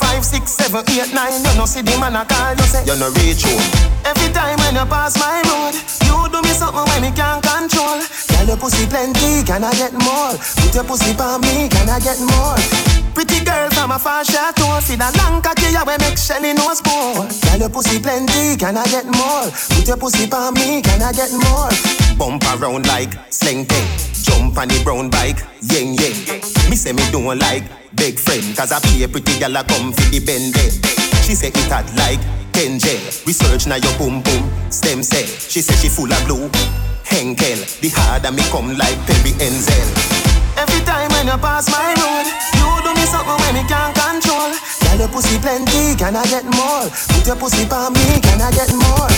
Five, 0.01 0.25
six, 0.25 0.57
seven, 0.57 0.81
eight, 0.89 1.13
nine. 1.13 1.45
You 1.45 1.53
no 1.53 1.69
see 1.69 1.85
the 1.85 1.93
man 2.01 2.17
I 2.17 2.25
call 2.25 2.57
you 2.57 2.65
say 2.65 2.81
you 2.89 2.97
no 2.97 3.13
reach 3.21 3.45
home. 3.45 3.61
Every 4.09 4.33
time 4.33 4.57
when 4.65 4.73
you 4.73 4.89
pass 4.89 5.21
my 5.21 5.45
road, 5.45 5.77
you 6.09 6.17
do 6.33 6.41
me 6.41 6.57
something 6.57 6.81
when 6.81 7.05
me 7.05 7.13
can't 7.13 7.45
control. 7.45 8.01
Girl, 8.01 8.47
your 8.49 8.57
pussy 8.57 8.89
plenty, 8.89 9.45
can 9.45 9.69
I 9.69 9.73
get 9.77 9.93
more? 9.93 10.33
Put 10.65 10.73
your 10.73 10.85
pussy 10.89 11.13
on 11.13 11.45
me, 11.45 11.69
can 11.69 11.93
I 11.93 12.01
get 12.01 12.25
more? 12.25 12.57
Pretty 13.13 13.45
girl 13.45 13.69
from 13.77 13.93
a 13.93 13.99
far 13.99 14.25
chateau, 14.25 14.81
see 14.81 14.97
that 14.97 15.13
long 15.21 15.41
cocky, 15.45 15.73
yeah, 15.73 15.85
we 15.85 15.97
make 16.01 16.17
Shelly 16.17 16.53
nose 16.57 16.81
more. 16.89 17.29
Girl, 17.29 17.69
your 17.69 17.69
pussy 17.69 18.01
plenty, 18.01 18.57
can 18.57 18.81
I 18.81 18.85
get 18.89 19.05
more? 19.05 19.53
Put 19.77 19.89
your 19.89 20.01
pussy 20.01 20.25
on 20.33 20.57
me, 20.57 20.81
can 20.81 21.05
I 21.05 21.13
get 21.13 21.33
more? 21.33 21.69
Bump 22.17 22.45
around 22.57 22.87
like 22.89 23.13
sling 23.29 23.65
thing. 23.69 23.89
Jump 24.27 24.59
on 24.59 24.69
the 24.69 24.83
brown 24.83 25.09
bike, 25.09 25.39
Me 25.69 26.77
say 26.77 26.93
me 26.93 27.03
don't 27.11 27.39
like 27.39 27.65
big 27.97 28.19
friend, 28.19 28.57
cause 28.57 28.73
I 28.73 28.79
be 28.81 29.03
a 29.03 29.09
pretty 29.09 29.39
girl 29.41 29.57
a 29.57 29.65
come 29.65 29.93
for 29.93 30.09
the 30.11 30.21
bend. 30.21 30.57
Eh. 30.57 30.71
She 31.23 31.35
say 31.35 31.49
it 31.49 31.57
hot 31.71 31.87
like 31.97 32.21
Kenjel. 32.53 33.27
Research 33.27 33.67
now 33.67 33.77
your 33.77 33.93
boom 33.99 34.23
boom, 34.23 34.71
stem 34.71 35.03
cell. 35.03 35.27
She 35.27 35.61
say 35.61 35.75
she 35.75 35.89
full 35.89 36.13
of 36.13 36.25
blue. 36.27 36.49
Henkel, 37.05 37.59
the 37.81 37.91
harder 37.95 38.33
me 38.33 38.43
come 38.51 38.77
like 38.79 38.99
Perry 39.07 39.33
Enzel. 39.43 40.26
Every 40.57 40.81
time 40.85 41.11
when 41.13 41.27
you 41.27 41.39
pass 41.39 41.69
my 41.71 41.93
road, 42.01 42.27
you 42.57 42.69
do 42.85 42.91
me 42.97 43.05
something 43.07 43.37
when 43.45 43.53
me 43.55 43.63
can't 43.69 43.93
control. 43.95 44.51
Girl, 44.83 44.99
your 44.99 45.09
pussy 45.09 45.39
plenty, 45.39 45.95
can 45.97 46.17
I 46.17 46.25
get 46.27 46.45
more? 46.45 46.89
Put 47.13 47.27
your 47.27 47.37
pussy 47.37 47.65
on 47.71 47.93
me, 47.93 48.21
can 48.25 48.41
I 48.41 48.51
get 48.53 48.73
more? 48.73 49.09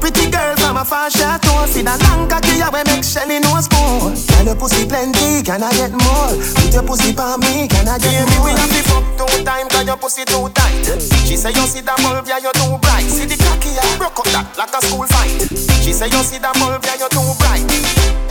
Pretty 0.00 0.30
girl 0.32 0.56
from 0.56 0.76
a 0.80 0.84
far 0.84 1.10
chateau, 1.10 1.66
see 1.68 1.82
that 1.84 2.00
long 2.08 2.24
cocky, 2.26 2.56
we 2.58 2.80
make 2.88 3.04
Shelly 3.04 3.38
nose 3.38 3.68
more. 3.70 4.10
Girl, 4.10 4.44
your 4.48 4.56
pussy 4.56 4.88
plenty, 4.88 5.44
can 5.44 5.62
I 5.62 5.70
get 5.76 5.92
more? 5.92 6.32
Put 6.58 6.72
your 6.72 6.82
pussy 6.82 7.12
on 7.14 7.38
me, 7.44 7.68
can 7.68 7.86
I 7.86 8.00
get 8.00 8.10
Baby, 8.10 8.32
more? 8.40 8.44
we 8.48 8.50
have 8.56 8.72
to 8.72 8.82
fuck 8.88 9.06
two 9.14 9.44
time, 9.44 9.68
cause 9.68 9.86
your 9.86 9.98
pussy 10.00 10.24
too 10.24 10.48
tight. 10.56 10.88
She 11.28 11.36
say 11.36 11.52
you 11.52 11.64
see 11.70 11.84
that 11.84 12.00
bulb, 12.02 12.26
yeah, 12.26 12.40
you're 12.42 12.56
too 12.56 12.80
bright. 12.80 13.06
See 13.06 13.28
the 13.28 13.36
cocky, 13.38 13.76
yeah, 13.76 13.86
broke 14.00 14.18
up 14.18 14.26
that 14.34 14.48
like 14.56 14.72
a 14.74 14.80
school 14.82 15.06
fight. 15.06 15.38
She 15.84 15.92
say 15.92 16.08
you 16.08 16.22
see 16.24 16.40
that 16.40 16.56
bulb, 16.58 16.82
yeah, 16.82 16.96
you're 16.98 17.12
too 17.12 17.30
bright. 17.38 17.62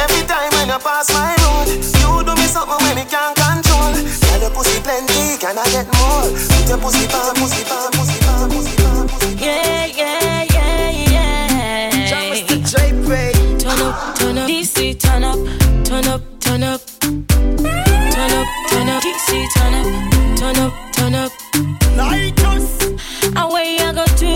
Every 0.01 0.25
time 0.25 0.49
when 0.57 0.67
you 0.73 0.79
pass 0.81 1.07
my 1.13 1.37
road, 1.45 1.69
you 1.69 2.11
do 2.25 2.33
me 2.33 2.48
something 2.49 2.79
when 2.83 2.95
me 2.97 3.05
can't 3.05 3.35
control. 3.37 3.93
Girl, 3.93 4.39
your 4.41 4.51
pussy 4.51 4.81
plenty, 4.81 5.37
can 5.37 5.57
I 5.57 5.65
get 5.69 5.87
more? 5.95 6.25
Put 6.33 6.67
your 6.67 6.79
pussy 6.81 7.05
on, 7.13 7.35
pussy 7.37 7.61
on, 7.69 7.91
pussy 7.93 8.17
on, 8.25 8.49
pussy 8.49 8.75
on, 8.83 9.07
pussy 9.07 9.33
on. 9.33 9.37
Yeah, 9.37 9.85
yeah, 9.85 10.45
yeah, 10.55 10.89
yeah. 11.13 12.33
Mr. 12.33 12.57
J. 12.71 12.73
Pray. 13.05 13.31
Turn 13.57 13.79
up, 13.81 14.15
turn 14.15 14.37
up, 14.37 14.47
DC, 14.49 14.97
turn 14.99 15.23
up, 15.23 15.39
turn 15.85 16.07
up, 16.07 16.21
turn 16.39 16.63
up. 16.63 16.81
Turn 16.99 18.31
up, 18.39 18.47
turn 18.69 18.89
up, 18.89 19.03
DC, 19.03 19.27
turn 19.55 19.73
up, 19.79 20.37
turn 20.37 20.57
up, 20.57 20.73
turn 20.93 21.15
up. 21.15 21.31
Like 21.95 22.39
us. 22.45 22.67
Away 23.35 23.77
I 23.79 23.93
go 23.93 24.05
do, 24.17 24.33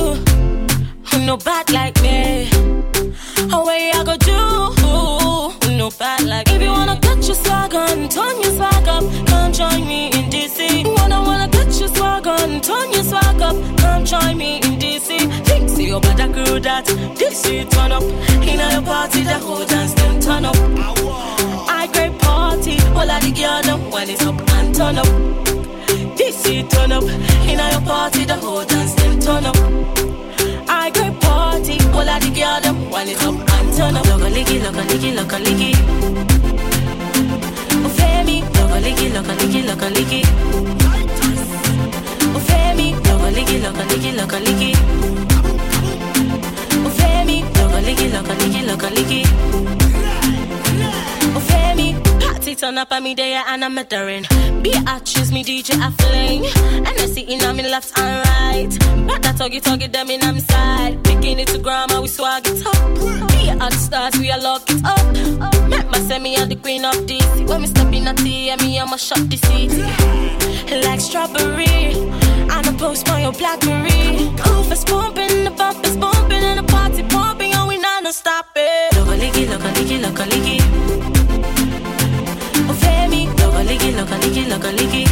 who 1.10 1.26
no 1.26 1.38
bad 1.38 1.70
like 1.72 2.00
me. 2.02 2.50
Away 3.52 3.92
I 3.94 4.04
go 4.06 4.16
do, 4.18 4.40
who 5.62 5.78
no 5.78 5.90
bad 6.00 6.22
like. 6.24 6.50
If 6.50 6.62
you 6.62 6.70
wanna 6.70 6.83
turn 8.14 8.40
your 8.42 8.54
swag 8.54 8.88
up, 8.88 9.04
come 9.28 9.52
join 9.52 9.88
me 9.88 10.06
in 10.14 10.30
DC. 10.30 10.86
Wanna 10.86 11.22
wanna 11.22 11.48
catch 11.50 11.80
your 11.80 11.90
swag 11.90 12.28
on, 12.28 12.62
turn 12.62 12.92
your 12.92 13.04
swag 13.04 13.42
up, 13.42 13.56
come 13.78 14.06
join 14.06 14.38
me 14.38 14.58
in 14.58 14.78
DC. 14.78 15.28
Dixie, 15.46 15.86
your 15.86 16.00
better 16.00 16.32
crew 16.32 16.60
that. 16.60 16.86
Dixie, 17.18 17.66
turn 17.66 17.92
up. 17.92 18.04
In 18.52 18.60
a 18.60 18.82
party, 18.82 19.24
the 19.24 19.40
whole 19.40 19.66
dance 19.66 19.94
them 19.94 20.20
turn 20.20 20.46
up. 20.46 20.56
I 21.68 21.90
great 21.92 22.16
party, 22.20 22.78
all 22.94 23.10
of 23.10 23.22
the 23.24 23.32
girls 23.32 23.66
them 23.66 23.90
when 23.90 24.10
it's 24.10 24.26
up 24.26 24.40
and 24.58 24.76
turn 24.76 24.98
up. 25.00 25.08
DC, 26.18 26.70
turn 26.70 26.92
up. 26.92 27.04
In 27.50 27.60
a 27.60 27.82
party, 27.82 28.26
the 28.26 28.36
whole 28.36 28.64
dance 28.64 28.94
them 28.94 29.20
turn 29.20 29.46
up. 29.46 29.58
I 30.70 30.92
great 30.92 31.20
party, 31.20 31.80
all 31.98 32.08
of 32.08 32.22
the 32.22 32.30
girls 32.30 32.62
them 32.62 32.92
when 32.92 33.08
it's 33.08 33.26
up 33.26 33.34
and 33.34 33.74
turn 33.76 33.98
up. 33.98 34.06
Look 34.06 34.22
a 34.22 34.30
licky, 34.30 34.62
look 34.62 34.76
a 34.76 34.84
licky, 34.92 35.16
look 35.16 35.32
a 35.32 35.38
licky. 35.38 36.33
Oh, 42.36 42.40
Femi, 42.40 42.92
look 43.04 43.24
a 43.24 43.32
licky, 43.32 43.62
look 43.62 43.78
a 43.78 43.84
licky, 43.84 44.12
look 44.14 44.34
a 44.34 44.40
licky. 44.40 44.72
Oh, 46.84 46.90
Femi, 46.98 47.42
look 47.56 47.74
a 47.74 47.82
licky, 47.82 48.12
look 48.12 48.28
a 48.28 48.34
licky, 48.34 48.62
look 48.68 48.84
a 48.84 48.94
a 52.48 52.50
a 52.50 52.52
a 52.52 52.56
party 52.56 52.56
turn 52.56 52.78
up 52.78 52.92
on 52.92 53.04
me 53.04 53.14
there 53.16 53.44
and 53.48 53.64
I'm 53.64 53.74
mettering. 53.74 54.26
Be 54.62 54.72
a 54.72 55.00
choose 55.02 55.32
me 55.32 55.44
DJ 55.44 55.76
a 55.76 55.92
fling. 55.92 56.46
And 56.76 56.88
I 56.88 57.06
see 57.06 57.22
in 57.22 57.44
on 57.44 57.56
me 57.56 57.64
left 57.64 57.98
and 57.98 58.28
right. 58.28 58.70
But 59.08 59.24
that 59.24 59.36
tuggy 59.36 59.62
tuggy 59.62 59.92
them 59.92 60.10
in 60.10 60.24
on 60.24 60.36
me 60.36 60.42
side. 60.42 61.04
Picking 61.04 61.40
it 61.40 61.48
to 61.50 61.60
grandma, 61.60 62.02
we 62.02 62.08
swag 62.08 62.44
it 62.46 62.66
up. 62.66 63.30
Be 63.30 63.50
a 63.50 63.58
hot 63.58 63.74
stars, 63.74 64.18
we 64.20 64.30
a 64.32 64.38
lock 64.38 64.64
it 64.68 64.84
up. 64.84 65.92
My 65.92 66.00
say 66.00 66.20
me 66.20 66.36
a 66.36 66.46
the 66.46 66.56
queen 66.56 66.86
of 66.86 67.08
this. 67.08 67.26
When 67.50 67.62
me 67.62 67.68
step 67.68 67.94
in 67.94 68.08
a 68.08 68.14
tea, 68.14 68.50
and 68.50 68.62
me 68.62 68.80
I'ma 68.80 68.98
shop 68.98 69.20
the 69.30 69.38
city. 69.38 69.82
Like 70.86 71.00
strawberry. 71.00 71.94
And 72.54 72.68
I 72.68 72.76
post 72.78 73.08
my 73.08 73.26
own 73.26 73.34
blackberry. 73.34 74.28
Oof, 74.48 74.72
it's 74.72 74.84
pumping, 74.84 75.46
the 75.46 75.52
bump 75.52 75.86
is 75.86 75.98
bumping, 75.98 76.44
and 76.44 76.60
the 76.60 76.64
party 76.64 77.04
pumping, 77.04 77.54
and 77.54 77.68
we 77.68 77.78
not 77.78 78.04
no 78.04 78.12
stop 78.12 78.48
it. 78.56 78.96
Look 78.96 79.08
a 79.08 79.18
licky, 79.18 79.50
look 79.50 79.62
a 79.62 79.72
licky, 79.80 80.02
look 80.02 80.20
a 80.20 80.24
licky. 80.24 81.03
licky, 84.34 84.50
lock 84.50 84.64
a 84.64 84.72
licky. 84.72 85.06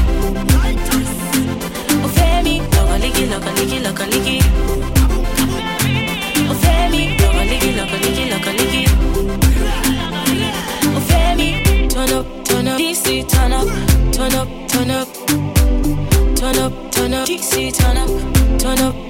Oh, 2.04 2.10
Femi, 2.16 2.60
lock 2.76 2.90
a 2.90 2.98
licky, 3.00 3.30
lock 3.30 3.46
a 3.46 3.52
licky, 3.58 3.84
lock 3.84 4.00
a 4.00 4.06
licky. 4.06 4.38
Oh, 6.50 6.56
Femi, 6.62 7.04
lock 7.78 7.92
oh, 7.94 8.02
turn 11.90 12.12
up, 12.14 12.26
turn 12.46 12.68
up, 12.68 12.78
DC, 12.80 13.28
turn 13.30 13.54
up, 13.54 13.68
turn 14.12 14.34
up, 14.34 14.48
turn 14.68 14.92
up, 14.92 15.08
turn 16.36 16.58
up, 16.58 16.92
turn 16.92 17.14
up, 17.14 17.28
DC, 17.28 17.72
turn 17.74 17.98
up, 17.98 18.60
turn 18.60 18.80
up. 18.80 19.01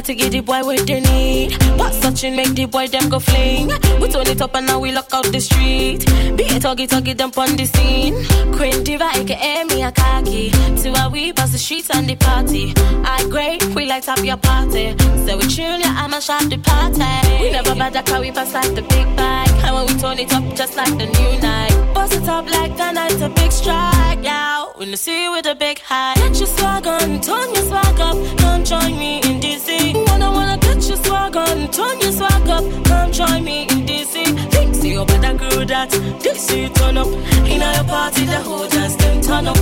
Party, 0.00 0.14
get 0.14 0.32
the 0.32 0.40
boy 0.40 0.62
what 0.62 0.86
they 0.86 1.00
need. 1.00 1.60
Pass 1.76 2.00
touching, 2.00 2.34
make 2.34 2.54
the 2.54 2.64
boy 2.64 2.88
them 2.88 3.10
go 3.10 3.18
fling. 3.18 3.68
We 4.00 4.08
turn 4.08 4.28
it 4.28 4.40
up 4.40 4.54
and 4.54 4.66
now 4.66 4.80
we 4.80 4.92
lock 4.92 5.12
out 5.12 5.26
the 5.26 5.40
street. 5.40 6.06
Be 6.38 6.44
a 6.44 6.56
tuggy, 6.58 6.88
tuggy, 6.88 7.14
dump 7.14 7.36
on 7.36 7.54
the 7.54 7.66
scene. 7.66 8.14
Queen 8.56 8.82
Diva, 8.82 9.10
aka 9.14 9.64
me 9.64 9.82
a 9.82 9.92
khaki. 9.92 10.52
To 10.80 10.88
a 11.04 11.10
we 11.10 11.34
pass 11.34 11.52
the 11.52 11.58
streets 11.58 11.90
and 11.90 12.08
the 12.08 12.16
party. 12.16 12.72
I 13.04 13.28
great, 13.28 13.62
we 13.74 13.84
light 13.84 14.08
up 14.08 14.24
your 14.24 14.38
party. 14.38 14.96
So 15.26 15.36
we 15.36 15.44
tune 15.48 15.82
ya, 15.82 15.92
I'ma 15.92 16.20
shop 16.20 16.48
the 16.48 16.56
party. 16.56 17.42
We 17.42 17.50
never 17.50 17.74
bad 17.74 17.92
that 17.92 18.06
car, 18.06 18.20
we 18.20 18.32
pass 18.32 18.54
like 18.54 18.74
the 18.74 18.80
big 18.80 19.04
bike. 19.18 19.52
And 19.64 19.74
when 19.74 19.86
we 19.86 20.00
turn 20.00 20.18
it 20.18 20.32
up, 20.32 20.56
just 20.56 20.78
like 20.78 20.96
the 20.96 21.08
new 21.12 21.40
night. 21.42 21.92
Bust 21.92 22.14
it 22.14 22.26
up 22.26 22.46
like 22.50 22.74
the 22.74 22.90
night, 22.92 23.20
a 23.20 23.28
big 23.28 23.52
strike. 23.52 24.24
Yeah, 24.24 24.64
when 24.76 24.88
you 24.88 24.96
see 24.96 25.24
you 25.24 25.32
with 25.32 25.44
a 25.44 25.54
big 25.54 25.78
high. 25.80 26.14
Get 26.14 26.38
your 26.38 26.46
swag 26.46 26.86
on, 26.86 27.20
turn 27.20 27.54
your 27.54 27.64
swag 27.64 28.00
up. 28.00 28.39
Come 28.50 28.64
join 28.64 28.98
me 28.98 29.18
in 29.18 29.38
DC. 29.38 29.94
Wanna, 30.08 30.28
wanna 30.32 30.58
get 30.58 30.82
your 30.88 30.96
swag 30.96 31.36
on, 31.36 31.70
turn 31.70 32.00
your 32.00 32.10
swag 32.10 32.48
up. 32.48 32.64
Come 32.84 33.12
join 33.12 33.44
me 33.44 33.62
in 33.62 33.86
DC. 33.86 34.14
Think 34.50 34.74
see 34.74 34.90
you 34.90 35.04
better 35.04 35.38
grow 35.38 35.64
that. 35.64 35.90
DC 35.90 36.74
turn 36.74 36.98
up. 36.98 37.06
In 37.46 37.60
your 37.60 37.84
party, 37.84 38.24
the 38.24 38.40
whole 38.42 38.66
dance 38.66 38.96
them 38.96 39.20
turn 39.20 39.46
up. 39.46 39.56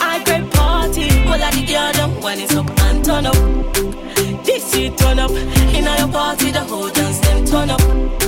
I 0.00 0.22
great 0.24 0.48
party. 0.52 1.08
All 1.26 1.42
of 1.42 1.52
the 1.56 1.64
girl 1.66 1.92
them 1.92 2.22
when 2.22 2.38
it's 2.38 2.54
up 2.54 2.70
and 2.82 3.04
turn 3.04 3.26
up. 3.26 3.34
DC 4.46 4.96
turn 4.96 5.18
up. 5.18 5.32
In 5.32 5.84
your 5.84 6.08
party, 6.08 6.52
the 6.52 6.60
whole 6.60 6.88
dance 6.88 7.18
them 7.18 7.44
turn 7.44 7.70
up. 7.70 8.21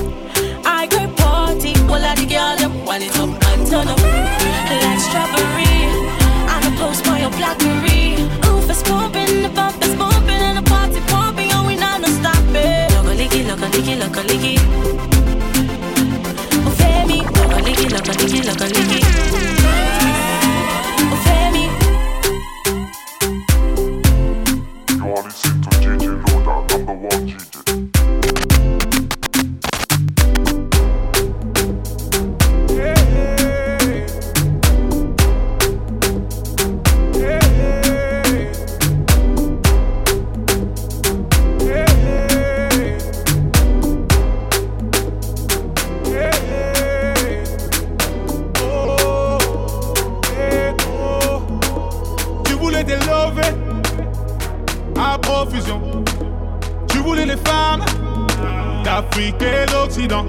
Et 59.17 59.65
d'Occident. 59.71 60.25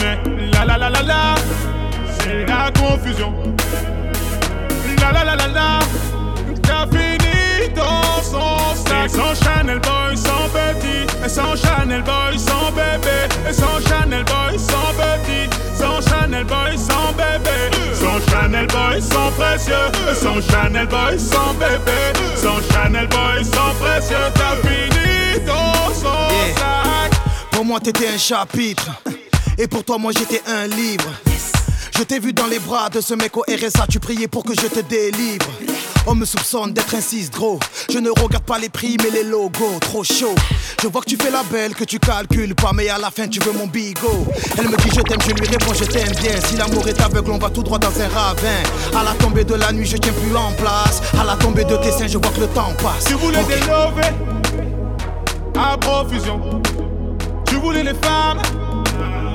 Mais 0.00 0.18
la 0.52 0.64
la 0.64 0.76
la 0.76 0.90
la 0.90 1.02
la, 1.02 1.34
c'est 2.18 2.44
la 2.46 2.70
confusion. 2.72 3.32
La 5.00 5.12
la 5.12 5.24
la 5.24 5.36
la 5.36 5.46
la, 5.46 5.78
t'as 6.62 6.86
fini 6.86 7.68
dans 7.74 8.22
son 8.22 8.74
sac. 8.74 9.04
Et 9.04 9.08
sans 9.08 9.34
Chanel 9.34 9.78
Boy, 9.80 10.16
sans 10.16 10.48
petit. 10.50 11.06
Et 11.24 11.28
sans 11.28 11.54
Chanel 11.54 12.02
Boy, 12.02 12.38
sans 12.38 12.70
bébé. 12.72 13.28
Et 13.48 13.52
sans 13.52 13.80
Chanel 13.88 14.24
Boy, 14.24 14.58
sans 14.58 14.92
petit. 14.98 15.48
Sans 15.74 16.00
Chanel 16.00 16.44
Boy, 16.44 16.76
sans 16.76 17.12
bébé. 17.12 17.58
Sans 17.94 18.32
Chanel 18.32 18.66
Boy, 18.66 19.00
sans 19.00 19.30
précieux. 19.30 19.74
Et 20.10 20.14
sans 20.14 20.40
Chanel 20.50 20.86
Boy, 20.88 21.18
sans 21.18 21.54
bébé. 21.54 21.98
Sans 22.34 22.60
Chanel 22.72 23.06
Boy, 23.06 23.44
sans 23.44 23.72
précieux. 23.80 24.16
T'as 24.34 24.68
fini 24.68 25.40
dans 25.46 25.94
son 25.94 26.28
sac. 26.56 26.87
Pour 27.58 27.64
moi, 27.64 27.80
t'étais 27.80 28.06
un 28.06 28.16
chapitre. 28.16 28.88
Et 29.58 29.66
pour 29.66 29.82
toi, 29.82 29.98
moi, 29.98 30.12
j'étais 30.16 30.40
un 30.46 30.68
livre. 30.68 31.10
Je 31.96 32.04
t'ai 32.04 32.20
vu 32.20 32.32
dans 32.32 32.46
les 32.46 32.60
bras 32.60 32.88
de 32.88 33.00
ce 33.00 33.14
mec 33.14 33.36
au 33.36 33.40
RSA, 33.40 33.88
tu 33.90 33.98
priais 33.98 34.28
pour 34.28 34.44
que 34.44 34.52
je 34.54 34.68
te 34.68 34.78
délivre. 34.78 35.44
On 36.06 36.14
me 36.14 36.24
soupçonne 36.24 36.72
d'être 36.72 36.94
un 36.94 37.00
6 37.00 37.32
gros. 37.32 37.58
Je 37.92 37.98
ne 37.98 38.10
regarde 38.10 38.44
pas 38.44 38.60
les 38.60 38.68
prix, 38.68 38.96
mais 39.02 39.10
les 39.10 39.24
logos, 39.24 39.80
trop 39.80 40.04
chaud. 40.04 40.36
Je 40.80 40.86
vois 40.86 41.00
que 41.00 41.10
tu 41.10 41.16
fais 41.16 41.32
la 41.32 41.42
belle, 41.42 41.74
que 41.74 41.82
tu 41.82 41.98
calcules 41.98 42.54
pas, 42.54 42.70
mais 42.72 42.90
à 42.90 42.98
la 42.98 43.10
fin, 43.10 43.26
tu 43.26 43.40
veux 43.40 43.50
mon 43.50 43.66
bigot. 43.66 44.28
Elle 44.56 44.68
me 44.68 44.76
dit 44.76 44.90
je 44.94 45.00
t'aime, 45.00 45.20
je 45.20 45.32
lui 45.32 45.48
réponds 45.48 45.74
je 45.74 45.84
t'aime 45.84 46.12
bien. 46.22 46.40
Si 46.46 46.56
l'amour 46.56 46.86
est 46.86 47.00
aveugle, 47.00 47.32
on 47.32 47.38
va 47.38 47.50
tout 47.50 47.64
droit 47.64 47.80
dans 47.80 48.00
un 48.00 48.06
ravin. 48.06 48.62
À 48.96 49.02
la 49.02 49.14
tombée 49.14 49.42
de 49.42 49.54
la 49.54 49.72
nuit, 49.72 49.84
je 49.84 49.96
tiens 49.96 50.12
plus 50.12 50.36
en 50.36 50.52
place. 50.52 51.02
À 51.20 51.24
la 51.24 51.34
tombée 51.34 51.64
de 51.64 51.76
tes 51.78 51.90
seins, 51.90 52.06
je 52.06 52.18
vois 52.18 52.30
que 52.30 52.38
le 52.38 52.46
temps 52.46 52.72
passe. 52.80 53.06
Tu 53.08 53.14
voulais 53.14 53.40
Ok. 53.40 53.48
des 53.48 53.58
à 55.60 55.76
profusion. 55.76 56.62
Tu 57.48 57.56
voulais 57.56 57.82
les 57.82 57.94
femmes 57.94 58.40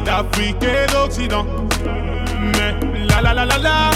d'Afrique 0.05 0.63
et 0.63 0.91
d'Occident. 0.91 1.45
Mais 2.57 2.75
la 3.07 3.21
la 3.21 3.33
la 3.33 3.45
la 3.45 3.57
la, 3.57 3.91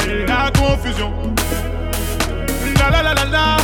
c'est 0.00 0.26
la 0.26 0.50
confusion. 0.50 1.12
La 2.78 2.90
la 2.90 3.02
la 3.02 3.14
la 3.14 3.24
la, 3.24 3.56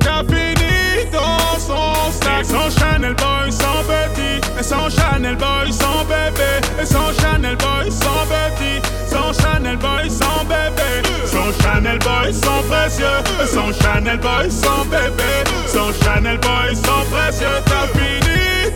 t'as 0.00 0.22
fini 0.24 1.10
dans 1.12 1.58
son 1.58 2.12
sac. 2.12 2.40
Et 2.40 2.44
sans 2.44 2.70
Chanel 2.70 3.14
Boy, 3.14 3.52
sans 3.52 3.82
petit. 3.84 4.40
Et 4.58 4.62
sans 4.62 4.88
Chanel 4.90 5.36
Boy, 5.36 5.72
sans 5.72 6.04
bébé. 6.04 6.50
Et 6.80 6.86
sans 6.86 7.12
Chanel 7.20 7.56
Boy, 7.56 7.90
sans 7.90 8.24
petit. 8.26 8.80
Sans 9.06 9.32
Chanel 9.32 9.76
Boy, 9.76 10.10
sans 10.10 10.44
bébé. 10.44 11.02
Sans 11.26 11.52
Chanel 11.62 11.98
Boy, 11.98 12.32
sans 12.32 12.62
précieux. 12.68 13.06
Sans 13.46 13.72
Chanel 13.80 14.18
Boy, 14.18 14.50
sans 14.50 14.84
bébé. 14.86 15.44
Sans 15.66 15.92
Chanel 16.02 16.38
Boy, 16.38 16.74
sans 16.74 17.04
précieux. 17.10 17.62
T'as 17.66 17.86
fini 17.98 18.27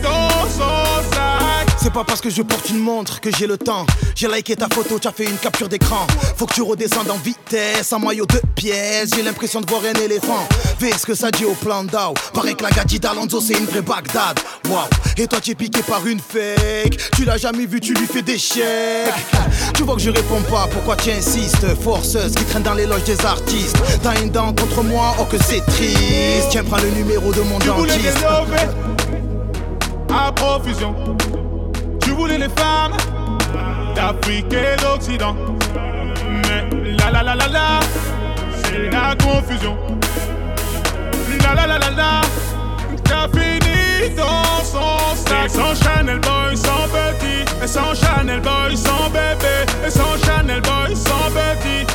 dans 0.03 0.29
son 0.49 1.11
sac. 1.11 1.67
C'est 1.81 1.91
pas 1.91 2.03
parce 2.05 2.21
que 2.21 2.29
je 2.29 2.41
porte 2.41 2.69
une 2.69 2.79
montre 2.79 3.19
que 3.19 3.29
j'ai 3.35 3.47
le 3.47 3.57
temps. 3.57 3.85
J'ai 4.15 4.27
liké 4.27 4.55
ta 4.55 4.67
photo, 4.69 4.99
tu 4.99 5.07
as 5.07 5.11
fait 5.11 5.25
une 5.25 5.37
capture 5.37 5.67
d'écran. 5.67 6.07
Faut 6.37 6.45
que 6.45 6.53
tu 6.53 6.61
redescendes 6.61 7.09
en 7.09 7.17
vitesse, 7.17 7.91
en 7.91 7.99
maillot 7.99 8.25
de 8.25 8.39
pièces. 8.55 9.09
J'ai 9.13 9.21
l'impression 9.21 9.59
de 9.59 9.69
voir 9.69 9.81
un 9.83 9.99
éléphant. 10.01 10.47
Fais 10.79 10.91
ce 10.97 11.05
que 11.05 11.13
ça 11.13 11.29
dit 11.31 11.43
au 11.43 11.53
plan 11.53 11.83
d'Ao. 11.83 12.13
Paraît 12.33 12.53
que 12.53 12.63
la 12.63 12.69
gadji 12.69 12.99
d'Alonso 12.99 13.41
c'est 13.41 13.55
une 13.55 13.65
vraie 13.65 13.81
Bagdad. 13.81 14.39
Waouh, 14.69 14.87
et 15.17 15.27
toi 15.27 15.39
tu 15.41 15.51
es 15.51 15.55
piqué 15.55 15.81
par 15.81 16.05
une 16.07 16.19
fake. 16.19 16.97
Tu 17.17 17.25
l'as 17.25 17.37
jamais 17.37 17.65
vu, 17.65 17.81
tu 17.81 17.93
lui 17.93 18.07
fais 18.07 18.21
des 18.21 18.37
chèques. 18.37 19.13
Tu 19.73 19.83
vois 19.83 19.95
que 19.95 20.01
je 20.01 20.09
réponds 20.09 20.41
pas, 20.49 20.67
pourquoi 20.71 20.95
tu 20.95 21.11
insistes? 21.11 21.65
Forceuse 21.83 22.33
qui 22.35 22.43
traîne 22.45 22.63
dans 22.63 22.75
les 22.75 22.85
loges 22.85 23.03
des 23.03 23.25
artistes. 23.25 23.77
T'as 24.01 24.21
une 24.21 24.29
dent 24.29 24.53
contre 24.53 24.83
moi, 24.83 25.15
oh 25.19 25.25
que 25.25 25.37
c'est 25.43 25.65
triste. 25.65 26.47
Tiens, 26.51 26.63
prends 26.63 26.77
le 26.77 26.89
numéro 26.91 27.31
de 27.33 27.41
mon 27.41 27.59
Tu 27.59 27.67
dentiste. 27.67 28.23
À 30.13 30.31
profusion. 30.31 30.95
Tu 32.01 32.11
voulais 32.11 32.37
les 32.37 32.49
femmes 32.49 32.93
d'Afrique 33.95 34.53
et 34.53 34.81
d'Occident. 34.81 35.35
Mais 36.47 36.69
la 36.97 37.11
la 37.11 37.23
la 37.23 37.35
la 37.35 37.47
la, 37.47 37.79
c'est 38.63 38.89
la 38.89 39.15
confusion. 39.15 39.77
La 41.43 41.55
la 41.55 41.67
la 41.67 41.79
la 41.79 41.91
la, 41.91 42.21
t'as 43.03 43.27
fini 43.37 44.15
dans 44.15 44.63
son 44.63 45.15
sac. 45.15 45.45
Et 45.45 45.49
sans 45.49 45.75
Chanel 45.75 46.19
Boy, 46.19 46.57
sans 46.57 46.87
petit. 46.87 47.63
Et 47.63 47.67
sans 47.67 47.93
Chanel 47.93 48.41
Boy, 48.41 48.77
sans 48.77 49.09
bébé. 49.09 49.65
Et 49.85 49.89
sans 49.89 50.17
Chanel 50.25 50.61
Boy, 50.61 50.95
sans 50.95 51.29
petit. 51.31 51.85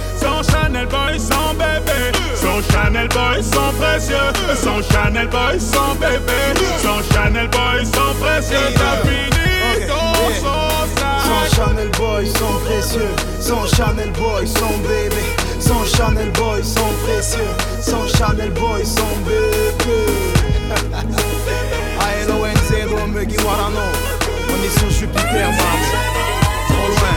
Chanel 0.68 0.86
Boy, 0.86 1.18
sans 1.18 1.54
bébé. 1.54 2.12
Sans 2.34 2.60
Chanel 2.70 3.08
Boy, 3.08 3.42
sans 3.42 3.72
précieux. 3.80 4.16
Sans 4.54 4.82
Chanel 4.92 5.26
Boy, 5.28 5.58
sans 5.58 5.94
bébé. 5.94 6.60
Sans 6.82 7.00
Chanel 7.10 7.48
Boy, 7.48 7.86
sans 7.86 8.12
précieux. 8.20 8.74
T'as 8.74 9.08
fini 9.08 9.86
dans 9.88 10.28
son 11.24 11.56
Chanel 11.56 11.88
Boy, 11.98 12.26
sans 12.26 12.58
précieux. 12.66 13.14
Sans 13.40 13.66
Chanel 13.66 14.10
Boy, 14.10 14.46
sans 14.46 14.76
bébé. 14.86 15.24
Sans 15.58 15.86
Chanel 15.86 16.30
Boy, 16.32 16.62
sans 16.62 16.92
précieux. 17.06 17.54
Sans 17.80 18.06
Chanel 18.18 18.50
Boy, 18.50 18.84
sans 18.84 19.16
bébé. 19.24 20.04
A-L-O-N-Z, 21.98 22.92
Romegi 22.92 23.36
Warano. 23.38 23.88
On 24.50 24.62
est 24.62 24.78
sur 24.78 24.90
Jupiter, 24.90 25.48
Mars. 25.48 25.88
Trop 26.68 26.88
loin. 26.88 27.16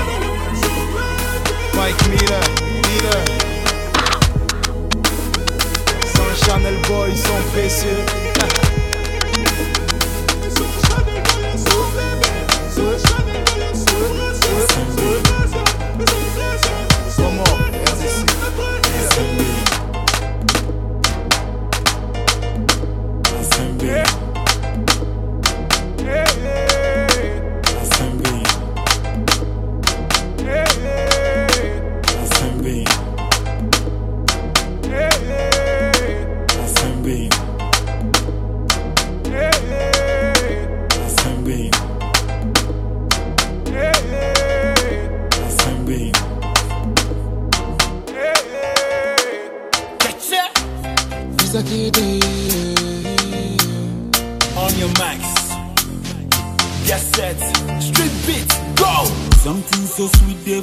Mike 1.75 2.07
Miller, 2.07 2.43
Miller. 2.87 3.40
Channel 6.61 6.77
Boys 6.87 7.15
sont 7.15 7.49
précieux. 7.53 8.20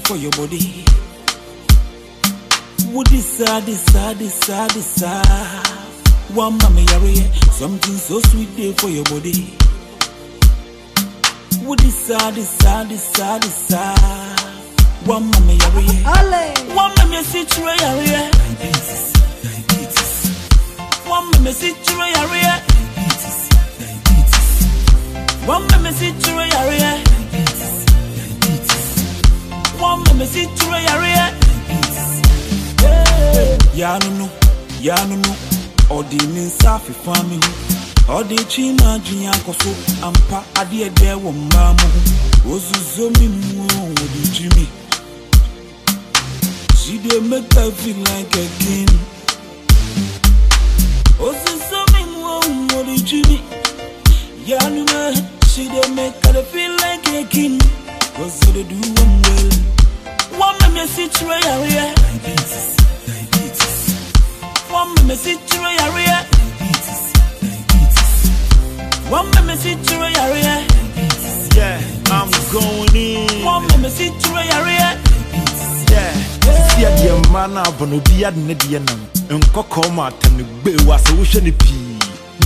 For 0.09 0.17
your 0.17 0.31
body. 0.33 0.85
Would 2.95 3.09
this 3.09 3.43
ah, 3.47 3.61
this 3.61 3.95
ah, 3.95 4.15
this 4.15 4.49
ah, 4.49 4.67
this 4.73 5.03
ah. 5.05 6.33
One 6.33 6.57
mama 6.57 6.81
yare. 6.81 7.29
Something 7.53 7.93
so 7.93 8.19
sweet 8.21 8.49
there 8.57 8.73
for 8.73 8.89
your 8.89 9.05
body. 9.05 9.53
Would 11.67 11.81
this 11.81 12.11
ah, 12.11 12.31
this 12.31 12.57
ah, 12.65 12.85
this 12.89 13.21
ah, 13.21 13.39
this 13.39 13.71
ah. 13.75 13.85
One 15.05 15.29
mama 15.31 15.53
yare. 15.53 15.85
One 16.75 16.95
mama 16.97 17.23
sitre 17.23 17.61
yare. 17.61 18.31
Diabetes. 18.33 19.13
Diabetes. 19.45 20.13
One 21.05 21.31
mama 21.33 21.53
sitre 21.53 22.09
yare. 22.17 22.79
One 25.49 25.67
me 25.83 25.93
see 25.93 26.13
through 26.13 26.45
your 26.45 26.57
area. 26.57 26.93
One 26.93 26.93
me 26.93 26.93
see 26.93 26.93
through 26.93 27.18
your 29.81 30.75
area. 30.91 31.35
Ya 33.75 33.97
no 33.99 34.11
no, 34.19 34.29
ya 34.81 34.97
no 35.07 35.17
no. 35.17 35.37
Odi 35.91 36.17
ni 36.17 36.41
nsafi 36.41 36.93
fami 37.05 37.37
hu. 37.37 38.13
Odi 38.19 38.37
chi 38.49 38.73
na 38.73 38.99
jinya 38.99 39.33
koso 39.45 39.71
ampa 40.03 40.43
ade 40.61 40.83
ede 40.87 41.15
wo 41.23 41.33
mma 41.33 41.75
mo 41.75 41.89
hu. 41.89 42.55
Ozuzo 42.55 43.11
mi 43.21 43.29
mu 43.29 43.65
odi 43.65 44.29
jimi. 44.35 44.67
She 46.77 46.99
dey 46.99 47.21
make 47.21 47.57
I 47.57 47.71
feel 47.71 47.97
like 47.97 48.35
a 48.37 48.49
king. 48.59 48.89
Ozuzo 51.21 51.85
mi 51.93 52.05
mu 52.13 52.79
odi 52.81 53.01
jimi. 53.03 53.41
Ya 54.47 54.59
no 54.69 54.85
man, 54.85 55.15
she 55.49 55.69
dey 55.69 55.89
make 55.95 56.15
her 56.27 56.43
feel 56.43 56.73
like 56.77 57.07
a 57.09 57.25
king. 57.29 57.61
Do 58.19 58.25
one 58.25 58.35
well. 59.23 60.51
One 60.59 60.75
me 60.75 60.87
see 60.89 61.07
through 61.07 61.29
your 61.29 61.39
area. 61.39 61.95
Diabetes, 61.95 62.77
diabetes. 63.07 63.77
One 64.71 64.93
me 65.07 65.15
see 65.15 65.37
through 65.47 65.61
your 65.63 65.81
area. 65.87 66.27
Diabetes, 66.27 67.13
diabetes. 67.41 68.13
One 69.09 69.31
me 69.47 69.55
see 69.55 69.77
through 69.77 70.09
your 70.09 70.19
area. 70.19 70.67
Yeah, 71.55 71.79
I'm 72.11 72.29
going 72.51 72.97
in. 72.97 73.45
One 73.45 73.69
me 73.81 73.89
see 73.89 74.09
through 74.11 74.35
your 74.35 74.63
area. 74.67 74.99
Yeah. 75.89 76.13
Si 76.75 76.85
adeɛ 76.85 77.15
mma 77.31 77.47
no 77.47 77.63
abɔ 77.63 77.87
no 77.89 77.97
obi 77.99 78.25
ade 78.25 78.37
ne 78.39 78.55
deɛ 78.55 78.81
nam 78.85 79.01
nkɔkɔɔ 79.39 79.95
ma 79.95 80.07
ata 80.09 80.29
no 80.31 80.43
gbee 80.63 80.85
wa 80.87 80.97
sɛ 80.99 81.13
wohwɛ 81.15 81.41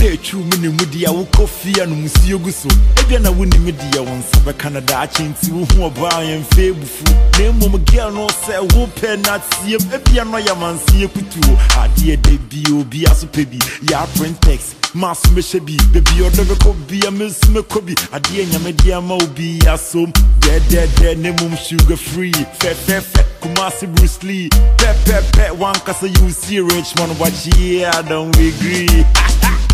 na 0.03 0.09
ɛtwiw 0.09 0.39
mu 0.43 0.57
ne 0.61 0.67
mu 0.69 0.85
deɛ 0.91 1.09
wokɔ 1.15 1.47
fie 1.47 1.81
a 1.81 1.85
no 1.85 1.95
musuo 1.95 2.37
gu 2.43 2.51
so 2.51 2.67
ebia 2.99 3.19
na 3.21 3.29
wonim 3.31 3.71
deɛ 3.71 3.99
wo 4.03 4.11
nsa 4.19 4.37
bɛka 4.45 4.71
no 4.73 4.81
daakye 4.81 5.25
nti 5.31 5.51
wohu 5.51 5.87
ɔbaa 5.87 6.19
yɛmfa 6.27 6.71
abufu 6.71 7.03
na 7.39 7.51
mmom 7.51 7.77
gɛl 7.85 8.13
no 8.13 8.27
sɛ 8.27 8.59
wopɛ 8.75 9.23
no 9.23 9.31
atiem 9.37 9.79
ebia 9.95 10.25
no 10.25 10.37
yɛ 10.39 10.53
manseɛ 10.59 11.07
kutuo 11.07 11.55
adeɛ 11.83 12.21
da 12.21 12.31
bi 12.49 12.63
obi 12.73 13.05
aso 13.05 13.27
pɛ 13.27 13.45
bi. 13.49 13.57
Yɛ 13.87 13.95
aprentex 14.03 14.75
ma 14.93 15.13
so 15.13 15.29
mɛhyɛ 15.29 15.59
bi. 15.65 15.77
Bebi 15.93 16.19
ɔdɔ 16.27 16.43
bɛkɔ 16.51 16.75
bia 16.87 17.11
mesu 17.11 17.47
mɛkɔ 17.55 17.85
bi 17.85 17.93
adeɛ 18.11 18.45
nyame 18.51 18.75
de 18.75 18.91
ama 18.93 19.13
obi 19.15 19.59
asom 19.71 20.11
dɛdɛdɛ 20.41 21.17
ne 21.17 21.31
mmom 21.31 21.55
sugar 21.57 21.95
free. 21.95 22.33
Fɛfɛfɛ 22.59 23.23
kumase 23.41 23.87
bruce 23.95 24.21
lee. 24.23 24.49
Pɛpɛpɛ 24.77 25.51
wankasa 25.57 26.07
you 26.19 26.29
see 26.31 26.59
richmond 26.59 27.13
wakyie 27.19 27.85
i 27.85 28.01
don't 28.01 28.35
agree. 28.35 29.05
One 29.05 29.69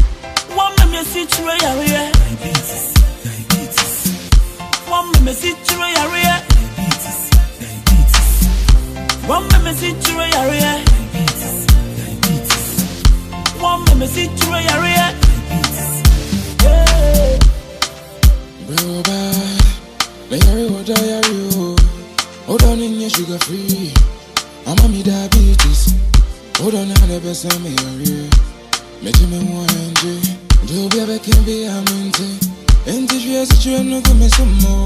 me 0.99 1.05
see. 1.05 1.25
Diabetes, 1.25 2.93
diabetes. 3.23 3.93
One 4.87 5.11
me 5.23 5.33
see 5.33 5.53
through 5.63 5.85
your 5.85 6.07
area. 6.11 6.35
Diabetes, 6.49 7.19
diabetes. 7.59 8.29
One 9.27 9.47
me 9.63 9.73
see 9.73 9.93
through 9.93 10.27
your 10.27 10.43
area. 10.43 10.83
Diabetes, 10.83 11.57
diabetes. 11.99 12.65
One 13.61 13.99
me 13.99 14.07
see 14.07 14.27
through 14.27 14.59
your 14.59 14.71
area. 14.75 15.05
Yeah. 16.63 17.39
Bro, 18.67 19.03
bye. 19.07 19.57
Layari 20.29 20.65
wo 20.69 20.79
diary 20.83 21.39
o. 21.55 21.75
Hold 22.47 22.63
on 22.63 22.79
in 22.79 22.99
your 22.99 23.09
sugar 23.09 23.39
free. 23.39 23.93
I'm 24.67 24.91
me 24.91 25.03
diabetes. 25.03 25.93
Hold 26.57 26.75
on 26.75 26.87
the 26.89 27.19
best 27.23 27.45
of 27.45 27.61
me 27.63 27.71
area. 27.87 28.29
Make 29.01 29.21
me 29.29 29.39
one 29.53 29.93
J. 29.95 30.38
Do 30.67 30.89
be 30.89 30.99
a 30.99 31.19
can 31.19 31.43
be 31.45 31.65
a 31.65 31.81
minty. 31.89 32.37
And 32.85 33.09
if 33.11 33.23
you 33.23 33.37
have 33.37 33.49
a 33.49 33.55
children, 33.55 33.89
no 33.89 34.01
come 34.01 34.27
some 34.29 34.53
more. 34.61 34.85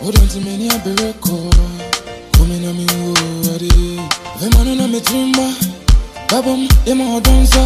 Hold 0.00 0.18
on 0.18 0.28
to 0.28 0.40
many 0.40 0.68
a 0.68 0.78
bereko. 0.84 1.50
Coming 2.36 2.66
on 2.66 2.76
me, 2.76 2.86
worry. 3.46 3.70
The 4.38 4.46
man 4.54 4.80
on 4.80 4.90
me 4.92 5.00
timber. 5.00 5.50
Babum, 6.28 6.68
Emma 6.86 7.20
Donza. 7.20 7.64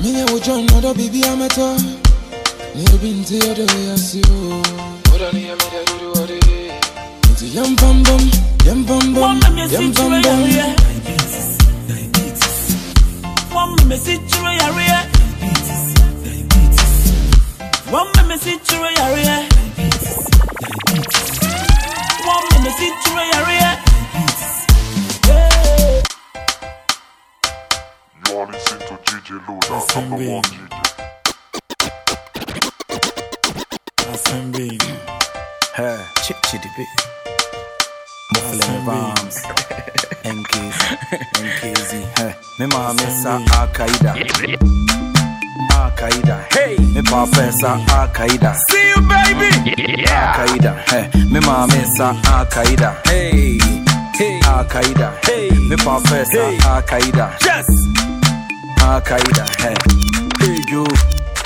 Me, 0.00 0.22
I 0.22 0.24
would 0.32 0.42
join 0.42 0.64
another 0.70 0.94
baby, 0.94 1.24
I'm 1.24 1.42
at. 1.42 1.56
Never 1.56 2.98
been 2.98 3.24
to 3.24 3.38
the 3.38 3.50
other 3.50 3.66
way 3.74 3.90
I 3.90 3.96
see 3.96 4.20
you. 4.20 4.62
Hold 5.10 5.22
on, 5.22 5.34
hear 5.34 5.56
me, 5.56 5.66
that 5.72 5.86
do 5.98 6.08
what 6.12 6.30
it 6.30 6.46
is. 6.46 6.72
It's 7.30 7.42
a 7.42 7.46
yum 7.46 7.74
bum 7.76 8.02
bum, 8.04 8.30
yum 8.64 8.84
bum 8.84 9.14
bum, 9.14 9.40
yum 9.68 9.92
bum 9.92 10.22
bum. 10.22 10.22
Diabetes, 10.22 11.58
diabetes. 11.88 12.76
One 13.52 13.88
me 13.88 13.96
see 13.96 14.16
through 14.16 14.52
your 14.52 14.62
area. 14.62 14.98
Diabetes, 15.02 15.12
diabetes. 15.12 15.15
One 17.90 18.10
me 18.26 18.36
see 18.36 18.58
through 18.58 18.80
your 18.80 18.90
area. 18.98 19.46
Diabetes, 19.48 20.26
diabetes. 20.34 21.30
One 22.26 22.46
me 22.64 22.70
see 22.70 22.92
through 23.02 23.22
your 23.22 23.34
area. 23.46 23.70
Yeah. 25.26 26.02
You 28.26 28.36
are 28.38 28.46
listening 28.50 28.88
to 28.88 28.94
DJ 29.06 29.38
Louda, 29.46 29.76
number 29.94 30.18
one 30.32 30.42
DJ. 30.42 30.74
Assembly. 34.12 34.78
Hey, 35.76 35.98
chip 36.24 36.38
chitty 36.50 36.70
bit. 36.76 36.88
Muffling 38.34 38.84
bombs. 38.84 39.36
NKZ, 40.24 40.78
NKZ. 41.36 41.92
Hey, 42.18 42.32
me 42.58 42.66
mama 42.66 43.06
sa 43.22 43.38
Al 43.38 43.68
Qaeda. 43.68 44.12
Al 45.72 45.90
Qaeda. 45.96 46.44
Hey, 46.52 46.76
me 46.94 47.02
papa 47.02 47.50
sa 47.52 47.74
Al 47.74 48.08
Qaeda. 48.12 48.54
See 48.68 48.88
you, 48.88 49.00
baby. 49.08 49.48
Yeah. 50.02 50.34
Al 50.38 50.48
Qaeda. 50.48 50.72
Hey, 50.88 51.08
me 51.30 51.40
mama 51.40 51.84
sa 51.96 52.10
Al 52.32 52.46
Qaeda. 52.46 52.96
Hey, 53.06 53.58
hey, 54.14 54.40
Al 54.44 54.64
Qaeda. 54.66 55.12
Hey, 55.24 55.50
me 55.68 55.76
papa 55.76 56.24
sa 56.24 56.74
Al 56.74 56.82
Qaeda. 56.82 57.26
Yes. 57.40 57.66
Al 58.82 59.00
Qaeda. 59.02 59.44
Hey, 59.60 59.74
hey 60.40 60.56
you. 60.68 60.86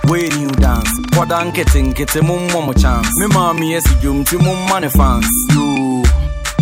Way 0.09 0.29
new 0.39 0.51
dance. 0.51 0.91
Kwada 1.15 1.45
nkete 1.45 1.83
nkete 1.83 2.21
mummo 2.21 2.63
mo 2.63 2.73
chance. 2.75 3.09
Me 3.21 3.27
mami 3.27 3.75
esi 3.75 3.95
dwom 4.03 4.25
ti 4.25 4.37
mumma 4.37 4.81
ne 4.81 4.89
fans. 4.89 5.27
You 5.53 5.70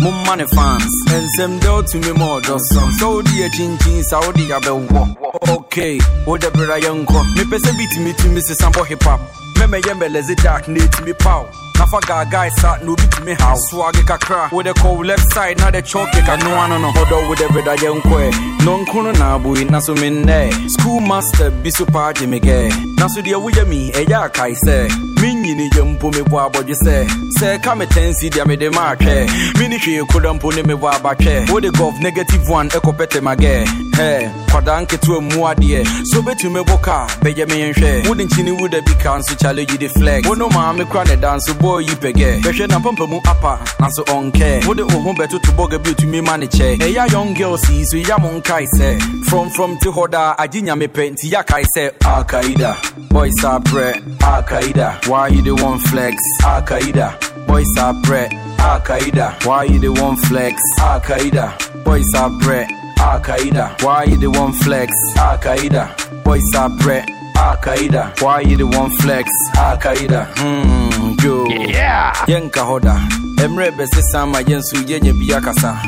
mumma 0.01 0.35
ne 0.37 0.45
fans. 0.47 0.91
Ensem 1.13 1.59
de 1.59 1.83
to 1.87 1.97
me 1.99 2.11
more 2.17 2.41
dosom. 2.41 2.91
So 2.99 3.21
di 3.21 3.43
e 3.43 3.49
chinchin 3.49 4.03
sa 4.03 4.19
odi 4.19 4.47
abɛwɔ. 4.49 5.15
Okay, 5.49 5.99
wo 6.25 6.37
de 6.37 6.49
bra 6.51 6.79
yɛnkɔ. 6.79 7.35
Me 7.35 7.43
pese 7.45 7.71
beat 7.77 7.99
me 7.99 8.13
to 8.13 8.27
me 8.29 8.41
se 8.41 8.53
sample 8.55 8.83
hip 8.83 9.03
hop. 9.03 9.19
Me 9.59 9.65
me 9.67 9.81
yembe 9.81 10.07
lezi 10.09 10.35
dark 10.43 10.67
ne 10.67 10.79
to 10.79 11.03
me 11.03 11.13
pow. 11.13 11.45
Nafa 11.75 12.01
ga 12.05 12.25
guy 12.25 12.49
sat 12.49 12.83
no 12.83 12.95
bi 12.95 13.05
to 13.05 13.21
me 13.23 13.33
how. 13.33 13.55
Swag 13.55 13.95
kakra. 14.05 14.51
Wo 14.51 14.61
de 14.61 14.73
call 14.73 14.97
left 15.05 15.33
side 15.33 15.57
na 15.59 15.71
de 15.71 15.81
choke 15.81 16.11
ka 16.11 16.35
no 16.35 16.51
ano 16.55 16.77
no 16.77 16.91
hodo 16.91 17.27
wo 17.27 17.35
de 17.35 17.47
bra 17.49 17.75
yɛnkɔ. 17.75 18.65
No 18.65 18.83
nkono 18.83 19.17
na 19.17 19.37
boy 19.37 19.63
na 19.63 19.79
so 19.79 19.93
me 19.95 20.09
nnɛ. 20.09 20.69
School 20.69 20.99
master 20.99 21.51
bi 21.51 21.69
so 21.69 21.85
party 21.85 22.25
me 22.25 22.39
gɛ. 22.39 22.97
Na 22.97 23.07
so 23.07 23.21
deɛ 23.21 23.41
woyɛ 23.41 23.67
mi 23.67 23.91
ɛyɛ 23.91 24.29
akai 24.29 24.55
sɛ. 24.65 25.08
Me 25.49 25.55
nyini 25.55 25.69
yɛ 25.69 25.83
mpo 25.83 26.11
me 26.11 26.21
bɔ 26.21 26.51
abɔdwe 26.51 26.75
sɛ. 26.83 27.07
Sɛ 27.39 27.63
ka 27.63 27.73
me 27.73 27.85
tensi 27.87 28.29
deɛ 28.29 28.45
me 28.45 28.55
de 28.55 28.69
ma 28.69 28.93
atwɛ. 28.93 29.59
Me 29.59 29.67
ni 29.67 29.79
hwee 29.79 30.07
koda 30.07 30.29
mpo 30.33 30.53
ne 30.55 30.61
me 30.61 30.75
bɔ 30.75 30.91
abatwɛ. 30.93 31.49
Wo 31.49 31.59
de 31.59 31.71
golf 31.71 31.99
negative 31.99 32.47
one 32.47 32.69
ɛkɔ 32.69 32.95
pɛtɛ 32.95 33.21
ma 33.23 33.35
gɛ. 33.35 33.65
Hɛ 33.95 34.29
kwadaa 34.49 34.85
nketewa 34.85 35.21
mu 35.23 35.41
adeɛ. 35.49 35.85
So 36.05 36.21
betumi 36.21 36.63
bɔ 36.63 36.81
kaa 36.83 37.07
bɛyɛ 37.21 37.49
me 37.49 37.73
nhwɛ. 37.73 38.07
Wo 38.07 38.13
de 38.13 38.25
nkyini 38.25 38.59
wo 38.59 38.67
da 38.67 38.81
bi 38.81 38.93
ka 39.01 39.17
nso 39.17 39.35
challenge 39.39 39.75
the 39.79 39.87
flex. 39.87 40.27
Wo 40.27 40.35
no 40.35 40.49
maame 40.49 40.87
kora 40.87 41.05
ne 41.05 41.15
dance 41.15 41.51
boy 41.53 41.79
yi 41.79 41.95
pɛgɛ. 41.95 42.41
Bɛhwɛ 42.43 42.69
na 42.69 42.79
pampa 42.79 43.07
mu 43.07 43.19
apa 43.25 43.59
nanso 43.79 44.05
ɔnkɛ. 44.05 44.67
Wo 44.67 44.73
de 44.75 44.85
wo 44.85 44.99
ho 45.01 45.13
bɛtoto 45.13 45.51
bɔga 45.55 45.83
bi 45.83 45.91
otumi 45.91 46.23
ma 46.23 46.35
ne 46.37 46.45
kyɛ. 46.45 46.77
Ɛyɛ 46.77 47.11
young 47.11 47.33
girls 47.33 47.67
yi 47.71 47.83
so 47.85 47.97
ya 47.97 48.17
mo 48.19 48.39
nkae 48.39 48.67
sɛ. 48.77 49.25
From 49.25 49.77
te 49.79 49.89
hɔ 49.89 50.11
daa 50.11 50.35
agye 50.35 50.61
nyame 50.61 50.87
pɛ 50.87 51.11
nti 51.15 51.31
ya 51.31 51.41
kae 51.41 51.63
sɛ 51.75 51.91
Al-Qaeda. 52.05 52.75
Boys 53.09 53.43
are 53.43 53.59
prɛ 53.59 53.95
Al-Qaeda. 54.21 54.99
You 55.39 55.55
the 55.55 55.63
one 55.63 55.79
flex? 55.79 56.21
Al-Qaeda. 56.43 57.47
Boys 57.47 57.77
are 57.77 57.93
prɛ 57.93 58.27
Al-Qaeda. 58.59 59.45
Why 59.45 59.63
you 59.63 59.79
the 59.79 59.89
one 59.89 60.17
flex? 60.17 60.61
Al-Qaeda. 60.79 61.83
Boys 61.85 62.13
are 62.13 62.29
prɛ 62.29 62.79
Al 62.99 63.21
Qaeda. 63.21 63.81
Why 63.81 64.03
you 64.03 64.17
the 64.17 64.29
one 64.29 64.51
flex? 64.51 64.91
Al 65.17 65.37
Qaeda. 65.37 66.23
boys 66.23 66.43
are 66.55 66.69
bred. 66.69 67.09
Al 67.37 67.55
Qaeda, 67.57 68.21
why 68.21 68.41
you 68.41 68.57
the 68.57 68.67
one 68.67 68.91
flex? 68.97 69.29
Al 69.55 69.77
Qaeda, 69.77 70.27
hmm, 70.37 71.15
yo. 71.23 71.47
Yeah. 71.47 72.11
Yenka 72.27 72.61
hoda, 72.69 72.99
emre 73.41 73.71
bese 73.71 74.01
sama 74.11 74.39
yensu 74.41 74.75
yenye 74.87 75.13
biyakasa. 75.13 75.79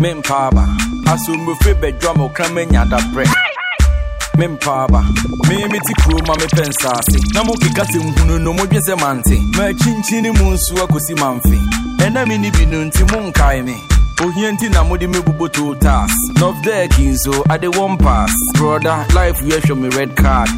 Mempaba, 0.00 0.68
asu 1.12 1.34
mufre 1.36 1.74
bedrum 1.74 2.20
okrame 2.20 2.66
nyada 2.66 2.98
bre. 3.12 3.24
me 4.40 4.48
mpaaba 4.48 5.04
meeme 5.48 5.80
ti 5.80 5.94
kuro 6.02 6.18
ma 6.26 6.34
mepɛ 6.34 6.68
nsaase 6.68 7.18
na 7.34 7.44
mokeka 7.44 7.84
sɛ 7.84 7.98
nhunu 8.04 8.38
no 8.38 8.52
modwe 8.52 8.80
sɛ 8.86 8.94
mante 9.00 9.36
makyinkyini 9.56 10.30
mu 10.38 10.54
nsu 10.54 10.74
akɔsi 10.82 11.14
mamfe 11.20 11.58
ɛna 12.04 12.26
me 12.28 12.38
ne 12.38 12.50
bi 12.50 12.64
no 12.64 12.78
nti 12.84 13.02
monkae 13.12 13.62
me 13.62 13.76
ohia 14.24 14.50
nti 14.52 14.68
na 14.72 14.82
mode 14.84 15.06
mebobotoo 15.12 15.74
tas 15.78 16.10
nofdek 16.40 16.98
nso 16.98 17.44
ade 17.52 17.68
one 17.76 17.98
pass 17.98 18.32
brother 18.56 19.04
life 19.14 19.40
yɛhwɛ 19.44 19.76
me 19.76 19.88
red 19.96 20.16
card. 20.16 20.48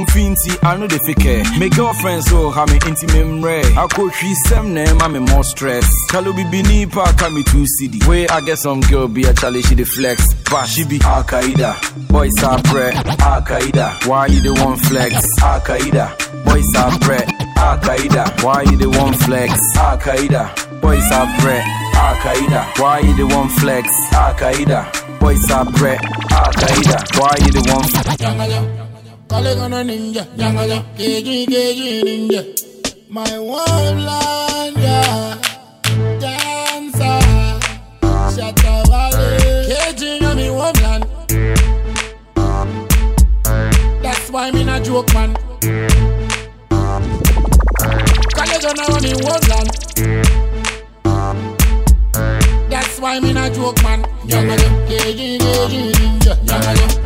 Huhu 0.00 0.10
fi 0.10 0.28
nti 0.28 0.50
ano 0.62 0.86
de 0.86 0.98
fikɛ 0.98 1.58
me 1.58 1.68
girlfriend 1.68 2.24
so 2.24 2.50
ha 2.50 2.64
me 2.66 2.78
nti 2.78 3.06
memmerɛ 3.06 3.62
akɔhwi 3.74 4.34
sɛm 4.46 4.66
na 4.72 4.84
ɛma 4.84 5.12
me 5.12 5.18
more 5.18 5.44
stress. 5.44 5.86
Kalo 6.10 6.32
bibini 6.32 6.90
pa 6.90 7.12
ka 7.12 7.28
me 7.28 7.42
two 7.42 7.66
city 7.66 7.98
wey 8.08 8.26
i 8.28 8.40
get 8.40 8.58
some 8.58 8.80
girl 8.80 9.08
be 9.08 9.22
a 9.24 9.34
chale 9.34 9.60
she 9.62 9.74
dey 9.74 9.84
flex. 9.84 10.34
But 10.50 10.66
she 10.66 10.84
be 10.84 10.98
al-qaeda. 10.98 12.08
Boys 12.08 12.42
are 12.42 12.58
brɛ 12.58 12.92
al-qaeda. 13.20 14.06
Why 14.06 14.26
you 14.26 14.40
the 14.40 14.54
one 14.62 14.76
flex? 14.78 15.14
Al-qaeda. 15.42 16.06
Boys 16.44 16.74
are 16.76 16.92
brɛ 17.02 17.20
al-qaeda. 17.56 18.42
Why 18.42 18.62
you 18.62 18.76
the 18.76 18.88
one 18.88 19.14
flex? 19.14 19.52
Al-qaeda. 19.76 20.80
Boys 20.80 21.10
are 21.12 21.26
brɛ 21.40 21.80
Al 22.00 22.16
Qaeda. 22.16 22.80
Why 22.80 23.00
you 23.00 23.14
the 23.14 23.26
one 23.26 23.48
flex? 23.50 23.86
Al 24.14 24.32
Qaeda. 24.34 24.80
Boys 25.20 25.50
are 25.50 25.66
bred. 25.66 26.00
Al 26.32 26.50
Qaeda. 26.60 26.98
Why 27.18 27.36
you 27.44 27.52
the 27.52 27.62
one 27.74 28.89
Caligana 29.30 29.84
ninja, 29.84 30.26
nyanganya, 30.36 30.82
keji 30.96 31.46
keji 31.46 32.02
ninja. 32.02 32.44
My 33.08 33.38
one 33.38 34.04
line, 34.04 34.74
dancer, 36.20 37.20
shata 38.34 38.82
valley, 38.90 39.68
keji 39.70 40.20
mi 40.36 40.50
one 40.50 40.78
land. 40.82 41.06
That's 44.02 44.30
why 44.30 44.50
me 44.50 44.64
na 44.64 44.80
joke 44.80 45.12
man. 45.14 45.34
Caligana 48.34 48.88
na 48.88 48.98
mi 49.00 49.12
one 49.14 49.46
land. 49.50 49.70
That's 52.70 52.98
why 53.00 53.20
me 53.20 53.32
na 53.32 53.48
joke 53.50 53.80
man. 53.84 54.02
Nyanganya, 54.26 54.68
keji 54.88 55.38
keji 55.38 55.78
ninja, 55.98 56.36
nyanganya. 56.44 56.99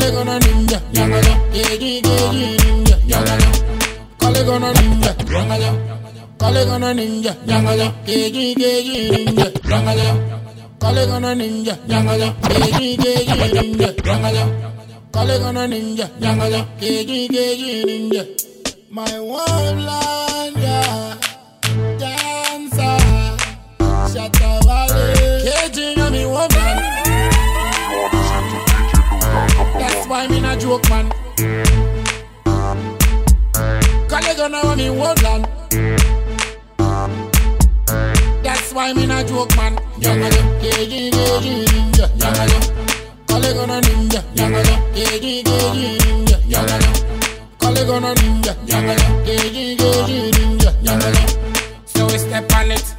Kale 0.00 0.12
gonna 0.12 0.38
ninja, 0.40 0.80
ninja. 2.64 2.96
Kale 4.18 4.44
gonna 4.44 4.72
ninja. 4.72 5.14
Kale 6.38 6.64
gonna 6.64 6.94
ninja, 6.94 7.34
ninja. 7.44 7.92
Kale 10.80 11.06
gonna 11.06 11.34
ninja. 11.34 11.76
Kale 15.12 15.38
gonna 15.38 15.66
ninja. 15.66 16.08
My 18.90 19.18
one 19.20 19.84
lanja, 19.86 20.82
dancer, 22.00 23.00
shatawale. 24.12 25.04
Keji 25.44 25.96
na 25.96 26.10
mi 26.10 26.24
wabla. 26.24 26.69
joke, 30.70 30.88
man. 30.88 31.10
Cause 34.08 34.36
gonna 34.36 34.60
want 34.62 34.78
me 34.78 34.88
one 34.90 35.16
land. 35.24 35.48
That's 38.44 38.72
why 38.72 38.92
me 38.92 39.06
not 39.06 39.26
joke, 39.26 39.56
man. 39.56 39.74
Yamalo, 39.98 40.40
geji, 40.62 41.10
geji, 41.10 41.66
ninja, 41.72 42.06
yamalo. 42.22 42.58
They 43.26 43.52
gonna 43.54 43.80
ninja, 43.80 44.22
yamalo, 44.36 44.74
geji, 44.94 45.42
geji, 45.42 45.98
ninja, 46.04 46.36
they 47.74 47.84
gonna 47.84 48.14
ninja, 48.14 48.54
ninja. 50.38 50.70
So 51.86 52.06
we 52.06 52.18
step 52.18 52.52
on 52.54 52.70
it, 52.70 52.94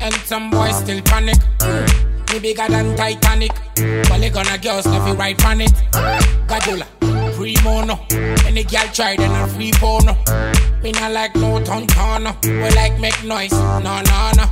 and 0.00 0.14
some 0.26 0.50
boys 0.50 0.76
still 0.78 1.02
panic. 1.02 1.38
Mm. 1.58 2.09
Me 2.32 2.38
bigger 2.38 2.68
than 2.68 2.96
Titanic. 2.96 3.52
Colleague 4.06 4.36
on 4.36 4.46
a 4.46 4.58
girls 4.58 4.86
love 4.86 5.08
you 5.08 5.14
right 5.14 5.44
on 5.46 5.60
it. 5.62 5.72
Gadula, 6.46 6.86
free 7.34 7.56
mono. 7.64 7.98
Any 8.46 8.62
girl 8.62 8.86
try 8.92 9.16
then 9.16 9.32
a 9.32 9.48
free 9.48 9.72
porno. 9.72 10.14
Me 10.80 10.92
not 10.92 11.10
like 11.10 11.34
no 11.34 11.62
ton 11.64 11.88
ton. 11.88 12.36
We 12.44 12.70
like 12.70 13.00
make 13.00 13.24
noise. 13.24 13.50
No 13.50 13.80
no 13.80 14.30
no. 14.36 14.46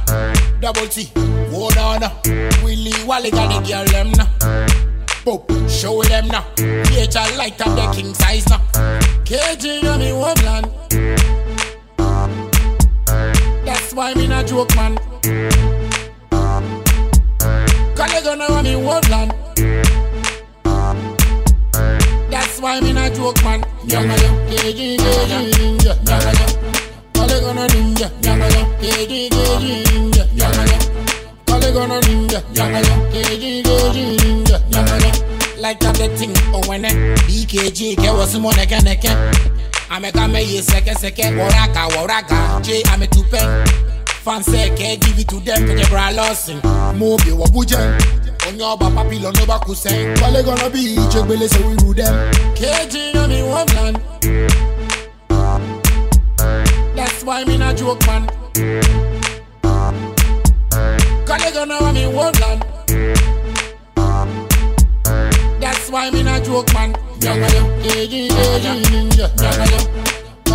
Double 0.60 0.88
T, 0.88 1.12
hold 1.50 1.76
on. 1.78 2.00
Willy 2.64 2.92
Wally 3.06 3.30
got 3.30 3.62
the 3.62 3.68
girl 3.68 3.84
them 3.84 4.10
now. 4.10 4.26
Boop, 5.24 5.46
show 5.70 6.02
them 6.02 6.26
now. 6.28 6.42
PHL 6.56 7.38
light 7.38 7.60
up 7.60 7.76
the 7.76 7.92
king 7.94 8.12
size 8.14 8.48
now. 8.48 8.58
KG 9.22 9.84
on 9.84 10.00
me 10.00 10.12
woman. 10.12 10.64
That's 13.64 13.92
why 13.94 14.14
me 14.14 14.26
not 14.26 14.46
joke 14.48 14.74
man. 14.74 14.98
And 18.11 18.24
you 18.24 18.30
gonna 18.30 18.46
want 18.50 18.64
me 18.64 18.76
one 18.76 19.02
land. 19.11 19.32
That's 22.30 22.61
why 22.61 22.80
me 22.80 22.92
not 22.92 23.12
joke, 23.14 23.42
man. 23.44 23.62
Nyama 23.86 24.14
yo, 24.16 24.30
yeah, 24.48 24.68
yeah, 24.68 24.96
yeah, 24.96 25.26
yeah, 25.26 25.82
yo. 25.84 25.92
All 27.20 27.28
you 27.28 27.40
gonna 27.40 27.66
ninja, 27.68 28.11
yeah, 28.22 28.34
nyama 28.36 28.46
yo, 28.48 28.61
yeah, 28.80 28.96
yeah, 29.00 29.28
yeah, 29.32 30.26
yeah, 30.34 30.64
yo. 30.64 30.78
All 31.52 31.62
you 31.62 31.72
gonna 31.72 32.00
ninja, 32.00 32.42
yeah, 32.54 32.68
nyama 32.68 32.80
yo, 32.80 32.94
yeah, 33.12 33.32
yeah, 33.32 33.62
yeah, 33.66 33.92
yeah, 33.92 35.12
yo. 35.12 35.61
Like 35.61 35.80
that 35.80 35.96
the 35.96 36.09
thing, 36.16 36.32
oh 36.54 36.62
when 36.68 36.84
it 36.84 36.94
BKG, 37.26 37.96
ke 37.96 38.09
what's 38.16 38.38
more 38.38 38.52
than 38.52 38.68
neke. 38.68 39.11
I 39.90 39.98
can. 39.98 40.14
I'm 40.22 40.32
seke 40.62 40.94
seke, 40.94 41.24
waraka 41.34 41.88
waraka. 41.96 42.62
J, 42.62 42.82
I'm 42.86 43.02
a 43.02 43.06
two 43.06 43.24
pen. 43.24 43.97
Fans 44.24 44.46
say, 44.46 44.70
"Hey, 44.76 44.96
give 44.96 45.18
it 45.18 45.28
to 45.28 45.40
them 45.40 45.66
to 45.66 45.74
get 45.74 45.86
bralosin 45.90 46.58
mo 46.98 47.16
bi 47.18 47.30
wọ 47.30 47.46
bujẹ 47.54 47.78
onye 48.48 48.64
ọba 48.64 48.88
they 49.08 49.18
gonna 49.20 49.44
be? 49.48 49.58
Wọlé 50.20 50.42
gọnà 50.42 50.68
bí 50.72 50.96
ìjẹgbẹlẹ 50.96 51.48
we 51.64 51.74
irú 51.74 51.94
them. 51.96 52.14
KG, 52.54 52.94
yan 53.14 53.28
mi 53.30 53.40
wọn 53.42 53.66
plan 53.66 53.94
that's 56.96 57.22
why 57.24 57.44
mi 57.44 57.56
na 57.58 57.72
joke 57.74 58.06
man. 58.06 58.26
Kọ́lé 61.26 61.50
gọnà 61.54 61.76
wà 61.80 61.92
mí 61.92 62.04
wọn 62.16 62.32
plan 62.32 62.58
that's 65.60 65.90
why 65.90 66.10
mi 66.10 66.22
na 66.22 66.38
joke 66.40 66.72
man. 66.74 66.92
yàgàyà 67.20 67.62
kejì 67.82 68.28
kejì 68.28 68.70
ninja 68.90 69.26
yàgàyà. 69.42 69.80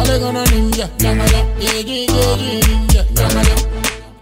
Polygon 0.04 0.36
ninja, 0.52 0.90
yamada, 1.00 1.40
eji, 1.62 2.00
eji, 2.04 2.52
ninja, 2.68 3.06
yamada. 3.16 3.56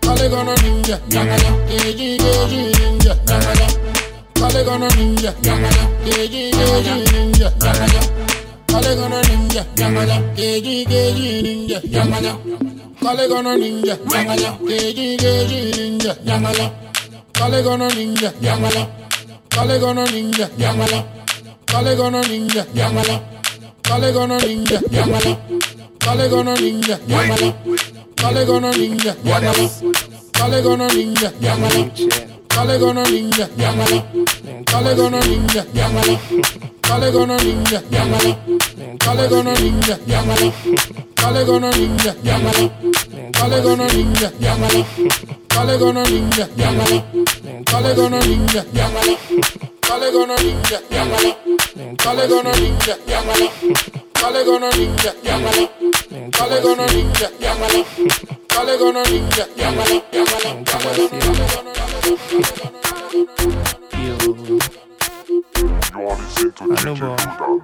Polygon 0.01 0.49
ninja, 0.61 0.99
yamada, 1.09 1.49
eji, 1.73 2.17
eji, 2.21 2.61
ninja, 2.79 3.13
yamada. 3.27 3.67
Polygon 4.35 4.83
ninja, 4.95 5.33
yamada, 5.43 5.83
eji, 6.05 6.51
eji, 6.51 6.93
ninja, 7.11 7.51
yamada. 7.65 8.01
Polygon 8.67 9.13
ninja, 9.27 9.65
yamada, 9.77 10.17
eji, 10.37 10.85
eji, 10.85 11.41
ninja, 11.41 11.81
yamada. 11.91 12.37
Polygon 13.01 13.47
ninja, 13.59 13.97
yamada, 14.13 14.57
eji, 14.69 15.17
eji, 15.25 15.59
ninja, 15.77 16.15
yamada. 16.25 16.71
Polygon 17.33 17.81
ninja, 17.95 18.31
yamada. 18.41 18.87
Polygon 19.49 19.97
ninja, 20.13 20.47
yamada. 20.59 21.03
Polygon 21.65 22.13
ninja, 22.29 22.65
yamada. 22.75 23.19
Polygon 23.83 24.31
ninja, 24.45 24.79
yamada. 24.91 25.37
Gonna 26.05 26.55
ninja, 26.55 26.97
yangayo. 27.07 27.53
Kale 28.15 28.45
gonna 28.45 28.71
ninja, 28.71 29.15
yangayo. 29.23 29.69
Kale 30.33 30.61
gonna 30.61 30.87
ninja, 30.87 31.31
yangayo. 31.41 31.91
Kale 32.47 32.79
gonna 32.79 33.03
ninja. 33.05 33.47
Kale 34.65 34.95
gonna 34.95 35.19
ninja, 35.19 35.63
yangayo. 35.73 36.19
Kale 36.81 37.11
gonna 37.11 37.37
ninja, 37.37 37.81
yangayo. 37.91 38.35
Kale 38.99 39.27
gonna 39.29 39.53
ninja, 39.53 39.97
yangayo. 40.07 40.53
Kale 41.15 41.45
gonna 41.45 41.71
ninja, 41.71 42.13
yangayo. 42.23 42.71
Kale 43.33 43.61
gonna 43.61 43.87
ninja, 43.87 44.29
yangayo. 44.41 44.85
Kale 45.49 45.77
gonna 45.77 46.03
ninja, 46.03 46.47
yangayo. 46.57 47.03
Kale 47.65 47.93
gonna 47.95 47.95
ninja, 47.95 47.95
yangayo. 47.95 47.95
Kale 47.95 47.95
gonna 47.95 48.19
ninja, 48.21 48.63
yangayo. 48.73 49.17
Kale 49.81 50.11
gonna 50.11 50.35
ninja, 50.37 50.79
yangayo. 50.91 51.33
Kale 51.97 52.27
gonna 52.27 52.51
ninja, 52.59 52.95
yangayo. 53.07 53.49
Kale 53.49 54.00
Dale 54.21 54.43
con 54.45 54.61
orilla, 54.61 55.15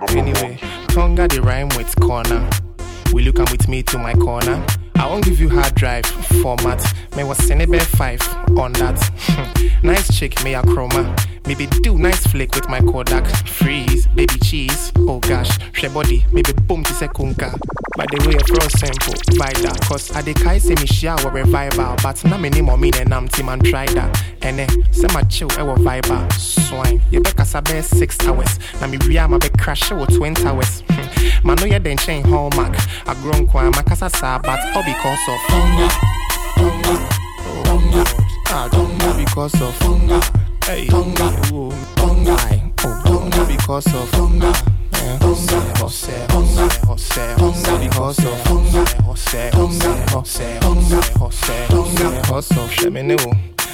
Anyway, 0.09 0.59
tongue 0.87 1.15
the 1.15 1.39
rhyme 1.43 1.69
with 1.77 1.93
corner. 1.99 2.66
Will 3.13 3.23
you 3.23 3.33
come 3.33 3.47
with 3.51 3.67
me 3.67 3.83
to 3.83 3.97
my 3.97 4.13
corner? 4.13 4.65
I 4.95 5.05
won't 5.07 5.25
give 5.25 5.39
you 5.39 5.49
hard 5.49 5.75
drive 5.75 6.05
format. 6.41 6.83
May 7.15 7.23
was 7.23 7.37
Senebe 7.39 7.79
5 7.81 8.57
on 8.57 8.73
that. 8.73 9.79
nice 9.83 10.17
chick, 10.17 10.43
may 10.43 10.55
a 10.55 10.61
chroma. 10.61 11.15
Maybe 11.47 11.65
do 11.67 11.97
nice 11.97 12.27
flick 12.27 12.53
with 12.55 12.67
my 12.67 12.81
Kodak. 12.81 13.25
Freeze, 13.47 14.05
baby 14.07 14.37
cheese. 14.39 14.91
Oh 14.97 15.19
gosh, 15.19 15.57
she 15.73 15.87
body. 15.87 16.25
Maybe 16.33 16.51
boom 16.51 16.83
to 16.83 16.93
kunka. 16.93 17.57
By 17.95 18.05
the 18.11 18.27
way, 18.27 18.35
a 18.35 18.69
simple, 18.77 19.13
vida. 19.37 19.73
Cause 19.87 20.11
I 20.11 20.21
decay 20.21 20.59
say 20.59 20.75
me 20.75 20.85
shower 20.85 21.31
revival. 21.31 21.95
But 22.03 22.23
na 22.25 22.37
me 22.37 22.49
name 22.49 22.79
me 22.79 22.91
and 22.97 23.13
I'm 23.13 23.27
team 23.29 23.49
and 23.49 23.63
try 23.63 23.85
that. 23.87 24.23
And 24.41 24.59
eh, 24.59 24.67
say 24.91 25.07
my 25.13 25.23
chill, 25.23 25.49
I 25.57 25.63
will 25.63 25.77
viber. 25.77 26.31
Swine. 26.33 27.01
You 27.11 27.21
better 27.21 27.45
sabe 27.45 27.81
six 27.81 28.19
hours. 28.27 28.59
Na 28.81 28.87
me 28.87 28.97
ria 28.97 29.27
ma 29.27 29.37
be 29.37 29.49
crash 29.49 29.89
with 29.91 30.15
20 30.17 30.43
hours. 30.45 30.83
Man, 31.43 31.55
no, 31.59 31.65
you 31.65 31.79
then 31.79 31.97
chain 31.97 32.23
hallmark. 32.23 32.75
I 33.07 33.13
grown 33.21 33.47
kwa 33.47 33.71
makasa 33.71 34.09
sa, 34.09 34.39
but 34.39 34.59
all 34.75 34.83
because 34.83 35.27
of 35.29 35.39
hunger. 35.47 35.89
Hunger. 36.59 36.97
Hunger. 37.69 38.05
Ah, 38.47 38.69
hunger 38.71 39.13
because 39.17 39.61
of 39.61 39.77
hunger. 39.79 40.21
Hey, 40.65 40.85
hunger. 40.87 41.31
Oh, 41.53 41.71
hunger. 41.97 42.37
Oh, 42.83 42.93
Jose, 43.67 44.05
Jose, 47.37 47.77
because 47.79 48.19
of 48.19 48.45
hunger. 48.45 48.87
Sheminu. 52.77 53.17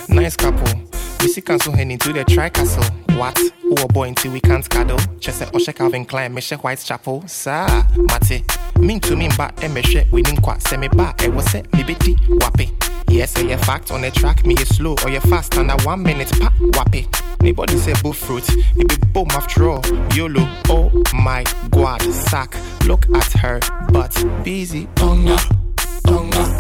Nice 0.10 0.36
couple. 0.36 0.93
We 1.24 1.30
see 1.30 1.42
cancel 1.42 1.72
heading 1.72 1.98
to 2.00 2.12
the 2.12 2.26
tri 2.26 2.50
castle. 2.50 2.84
What? 3.18 3.40
A 3.80 3.88
boy 3.88 4.10
until 4.10 4.34
we 4.34 4.42
can't 4.42 4.70
cuddle? 4.70 5.00
Chese 5.22 5.44
oh, 5.44 5.58
Oshe 5.58 5.74
Calvin 5.74 6.04
Klein, 6.04 6.34
Meshe 6.34 6.58
Whitechapel. 6.58 7.26
Sa, 7.30 7.86
Mate. 7.96 8.44
Mean 8.78 9.00
to 9.00 9.16
me, 9.16 9.30
but 9.38 9.56
Emeshe, 9.56 10.02
eh, 10.02 10.06
we 10.12 10.22
didn't 10.22 10.42
quite 10.42 10.62
send 10.62 10.82
me 10.82 10.90
back. 10.90 11.24
It 11.24 11.34
was 11.34 11.56
it, 11.56 11.74
Libity, 11.74 12.16
Wappy. 12.42 12.72
Yes, 13.08 13.38
eh, 13.38 13.40
say 13.40 13.52
a 13.54 13.58
fact 13.60 13.90
on 13.92 14.02
the 14.02 14.12
track, 14.12 14.46
me 14.46 14.56
is 14.56 14.68
slow 14.76 14.96
oh, 15.00 15.06
or 15.06 15.12
you 15.12 15.22
fast 15.22 15.58
under 15.58 15.82
one 15.86 16.04
minute, 16.04 16.30
pa, 16.42 16.52
wappy. 16.74 17.08
Nobody 17.42 17.78
say 17.78 17.94
boo 18.04 18.12
fruit, 18.12 18.44
it 18.76 18.90
be 18.90 18.96
boom 19.14 19.28
after 19.32 19.70
all. 19.70 19.82
YOLO, 20.14 20.46
oh 20.68 20.92
my 21.14 21.46
god, 21.70 22.02
sack. 22.02 22.54
Look 22.86 23.06
at 23.16 23.32
her 23.40 23.62
butt, 23.94 24.14
busy, 24.44 24.90
tonga, 24.96 25.38
tonga, 26.06 26.58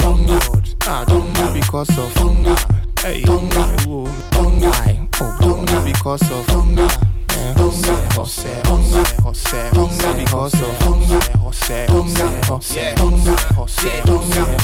tonga. 0.00 0.40
Ah, 0.82 1.04
tonga 1.06 1.52
because 1.54 1.96
of 1.96 2.12
tonga. 2.14 2.89
Hey, 3.02 3.24
oh, 3.28 3.38
tonga, 4.30 4.74
oh, 5.20 5.82
because 5.84 6.30
of. 6.30 6.48
Eh, 7.30 7.54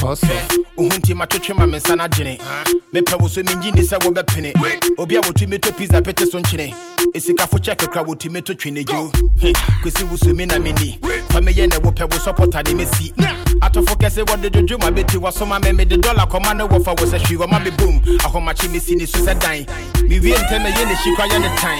Jose. 0.01 0.31
Uhunti 0.77 1.13
matwetwe 1.13 1.55
ma 1.55 1.65
me 1.67 1.77
nsa 1.77 1.95
no 1.95 2.03
agyene 2.03 2.37
mepɛ 2.93 3.19
wo 3.19 3.27
so 3.27 3.41
mengyi 3.41 3.71
ni 3.73 3.81
sɛ 3.81 3.97
wobɛpene 4.03 4.53
obi 4.97 5.15
a 5.17 5.21
wɔtumi 5.21 5.59
to 5.61 5.71
pizza 5.73 6.01
pete 6.01 6.25
so 6.31 6.39
nkyene 6.39 6.73
ɛsikafo 7.15 7.57
kyɛ 7.59 7.75
kakra 7.77 8.03
wɔtumi 8.03 8.43
to 8.43 8.53
twene 8.55 8.83
dwo 8.85 9.11
kwesi 9.81 10.03
wo 10.09 10.15
so 10.17 10.33
me 10.33 10.45
na 10.45 10.55
menni 10.55 10.99
fa 11.31 11.39
meyɛ 11.39 11.67
ne 11.69 11.77
wopɛ 11.77 12.03
wo 12.11 12.17
sɔpɔta 12.17 12.63
ne 12.67 12.83
mɛsi 12.83 13.13
atɔfo 13.61 13.95
kɛse 13.97 14.23
wɔde 14.25 14.49
dwodwo 14.51 14.79
ma 14.79 14.89
bɛti 14.91 15.17
wɔsoma 15.19 15.63
me 15.63 15.71
mede 15.71 15.97
dɔla 16.01 16.27
kɔma 16.29 16.55
ne 16.57 16.63
wɔfa 16.65 16.99
wo 16.99 17.05
sɛ 17.05 17.19
hwii 17.19 17.37
wɔma 17.37 17.63
me 17.63 17.71
bom 17.71 17.99
ahomakye 18.19 18.69
mesi 18.69 18.95
ne 18.95 19.05
so 19.05 19.19
sɛ 19.19 19.39
dan 19.39 19.65
mewie 20.09 20.33
ntɛm 20.33 20.65
ɛyɛ 20.65 20.85
ne 20.87 20.95
hyikwa 20.95 21.25
yɛ 21.27 21.41
ne 21.41 21.49
tan 21.57 21.79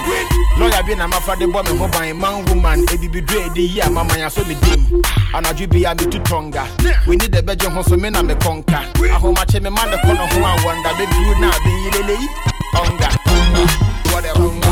lɔya 0.59 0.86
bi 0.86 0.93
na 0.95 1.07
mafa 1.07 1.36
de 1.36 1.45
bɔ 1.45 1.63
me 1.71 1.78
ho 1.78 1.88
ban 1.88 2.17
man 2.19 2.45
woman. 2.45 2.86
Ebibiduro 2.88 3.41
ɛde 3.49 3.57
yi 3.73 3.80
a 3.82 3.89
mama 3.89 4.17
ya 4.17 4.28
so 4.30 4.43
me 4.45 4.55
dim. 4.55 4.86
Anadwo 5.34 5.69
bia 5.69 5.93
metu 5.95 6.19
tɔnga 6.23 6.65
w'ani 7.05 7.28
dɛ 7.30 7.41
bɛgye 7.41 7.71
ho 7.71 7.82
so 7.84 7.95
me 7.97 8.09
na 8.09 8.21
mekɔnka 8.23 8.93
ahomakye 8.95 9.61
me 9.61 9.69
ma 9.69 9.86
ne 9.86 9.97
kɔ 9.97 10.13
no 10.15 10.25
ho 10.25 10.45
a 10.45 10.57
wɔnda 10.63 10.91
bɛduru 10.97 11.39
na 11.41 11.51
abɛnyilelei 11.51 12.28
ɔnga 12.73 13.09
whatever 14.13 14.66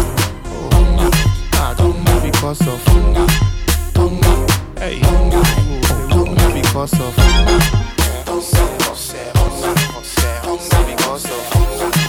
because 2.46 2.68
of 2.68 2.86
tonga, 2.86 3.26
tonga, 3.92 4.34
hey, 4.78 5.00
tonga, 5.00 5.42
tonga 6.10 6.46
because 6.54 6.94
of 6.94 7.16
Jose, 8.28 8.62
Jose, 8.86 9.24
because 10.86 11.26
of 11.26 11.42
Jose. 11.54 12.06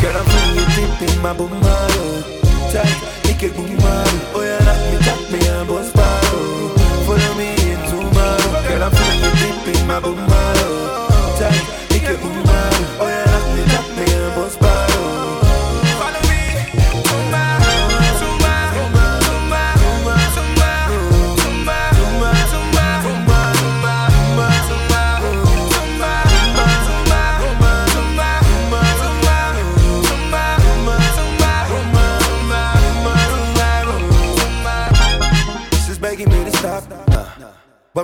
Girl, 0.00 0.16
I'm 0.16 0.24
bringing 0.30 0.54
you 0.54 0.66
deep 0.76 1.02
in 1.02 1.14
my 1.20 1.32
bumaro. 1.34 2.04
Tight, 2.70 2.94
make 3.24 3.42
it 3.42 3.52
bumaro. 3.54 4.18
Oh, 4.36 4.42
yeah, 4.46 4.62
knock 4.62 4.78
me, 4.86 4.98
tap 5.02 5.20
me, 5.32 5.38
and 5.48 5.66
boss 5.66 5.90
baro. 5.90 6.38
Follow 7.04 7.34
me 7.34 7.48
in 7.68 7.80
tomorrow. 7.90 8.62
Girl, 8.68 8.82
I'm 8.84 8.92
bringing 8.92 9.22
you 9.24 9.32
deep 9.42 9.66
in 9.74 9.86
my 9.88 9.98
bumaro. 9.98 10.65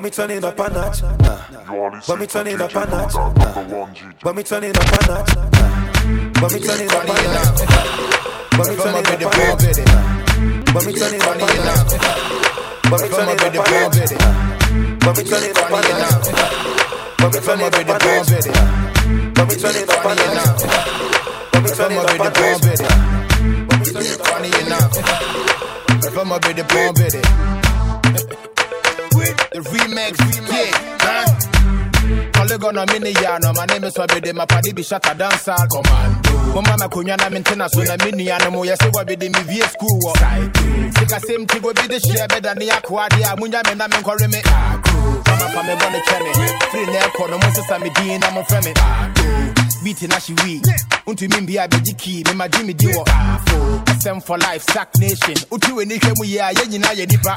But 0.02 0.06
me 0.06 0.10
turn 0.10 0.30
it 0.32 0.42
up 0.42 0.58
a 0.58 0.68
notch. 0.68 1.00
Nah. 1.00 2.00
But 2.08 2.18
me 2.18 2.26
turn 2.26 2.48
it 2.48 2.60
up 2.60 2.74
a 2.74 2.90
notch. 2.90 3.14
Nah. 3.14 4.10
But 4.20 4.34
me 4.34 4.42
turn 4.42 4.64
it 4.64 4.76
up 4.76 4.82
a 4.82 5.06
notch. 5.06 5.36
Nah. 5.36 5.52
But 6.40 6.52
me 6.52 6.58
turn 6.58 6.80
it 6.80 6.92
up 6.92 7.04
a 7.04 7.14
notch. 7.22 7.62
But 8.50 8.66
me 8.66 8.74
turn 8.74 8.94
it 8.98 9.06
up 9.06 9.22
a 9.22 9.38
notch. 9.38 9.62
But 10.74 10.82
me 10.82 10.92
turn 10.92 11.14
it 11.14 11.22
up 11.22 11.38
a 11.38 11.46
notch. 11.62 11.94
But 12.82 12.98
me 12.98 13.08
turn 13.14 13.30
it 13.30 13.46
up 13.46 13.62
a 13.62 13.70
notch. 13.70 14.10
But 14.98 15.14
me 15.14 15.22
turn 15.22 15.44
it 15.44 15.54
up 15.54 15.70
a 15.70 15.86
notch. 15.86 16.26
But 16.26 16.26
me 16.26 16.90
turn 17.22 17.38
it 18.02 18.08
up 18.26 18.58
a 18.62 18.66
notch. 18.72 19.20
But 19.32 19.46
me 19.46 19.54
turn 19.54 19.76
it 19.76 19.86
up 19.86 20.02
a 20.02 20.14
notch. 20.18 20.66
But 21.52 21.62
me 21.62 21.70
turn 21.70 21.92
it 21.92 22.02
up 22.02 22.18
a 22.18 22.26
notch. 22.26 22.72
But 23.68 23.78
me 23.78 23.86
turn 23.86 24.02
it 24.02 24.18
funny 24.26 24.50
enough 24.66 25.32
if 26.04 26.18
I'm 26.18 26.32
a 26.32 26.40
bit 26.40 26.56
the 26.56 26.64
bomb 26.64 26.94
with 26.94 27.71
it 29.22 29.36
the 29.52 29.60
remix 29.60 30.12
remix, 30.16 30.50
yeah 30.50 31.26
huh? 31.26 31.52
Mini 32.92 33.12
yano, 33.14 33.54
my 33.54 33.64
name 33.66 33.84
is 33.84 33.94
Wabede, 33.94 34.34
my 34.34 34.44
party 34.44 34.72
be 34.72 34.82
shut 34.82 35.06
a 35.08 35.14
dancer 35.14 35.54
commando. 35.70 36.32
Mama 36.54 36.76
makunya 36.76 37.16
na 37.16 37.30
mintina 37.30 37.68
so 37.70 37.82
na 37.82 37.96
mini 38.04 38.30
animal, 38.30 38.64
yes, 38.64 38.78
Wabede 38.78 39.30
me 39.32 39.42
via 39.44 39.66
school. 39.68 40.00
Sika 40.98 41.20
same 41.20 41.46
will 41.62 41.72
be 41.72 41.86
the 41.86 42.00
share 42.00 42.26
better 42.28 42.40
than 42.40 42.58
the 42.58 42.66
aquadia, 42.68 43.36
Munya 43.38 43.62
men 43.64 43.78
na 43.78 43.88
men 43.88 44.02
call 44.02 44.18
me. 44.18 44.42
Mama 44.44 45.48
fa 45.54 45.62
me 45.62 45.74
bonne 45.78 46.02
chene, 46.02 46.32
free 46.70 46.86
ne 46.86 47.00
ko 47.14 47.26
no 47.26 47.38
mo 47.38 47.48
sisa 47.54 47.78
me 47.78 47.90
din 47.90 48.20
na 48.20 48.30
mo 48.30 48.42
frame. 48.42 49.61
Beating 49.82 50.10
na 50.10 50.18
she 50.18 50.34
weak. 50.44 50.62
Unto 51.06 51.26
me 51.28 51.40
be 51.44 51.56
a 51.56 51.66
beji 51.66 51.98
key, 51.98 52.22
me 52.28 52.34
ma 52.34 52.46
Jimmy 52.46 52.72
Diwo. 52.74 53.04
SM 54.00 54.20
for 54.20 54.38
life, 54.38 54.62
sack 54.62 54.96
nation. 54.98 55.34
Utu 55.50 55.74
we 55.74 55.84
ni 55.84 55.98
hwemu 55.98 56.24
ya, 56.24 56.50
ye 56.50 56.66
nyina 56.68 56.92
ye 56.92 57.06
nipa. 57.06 57.34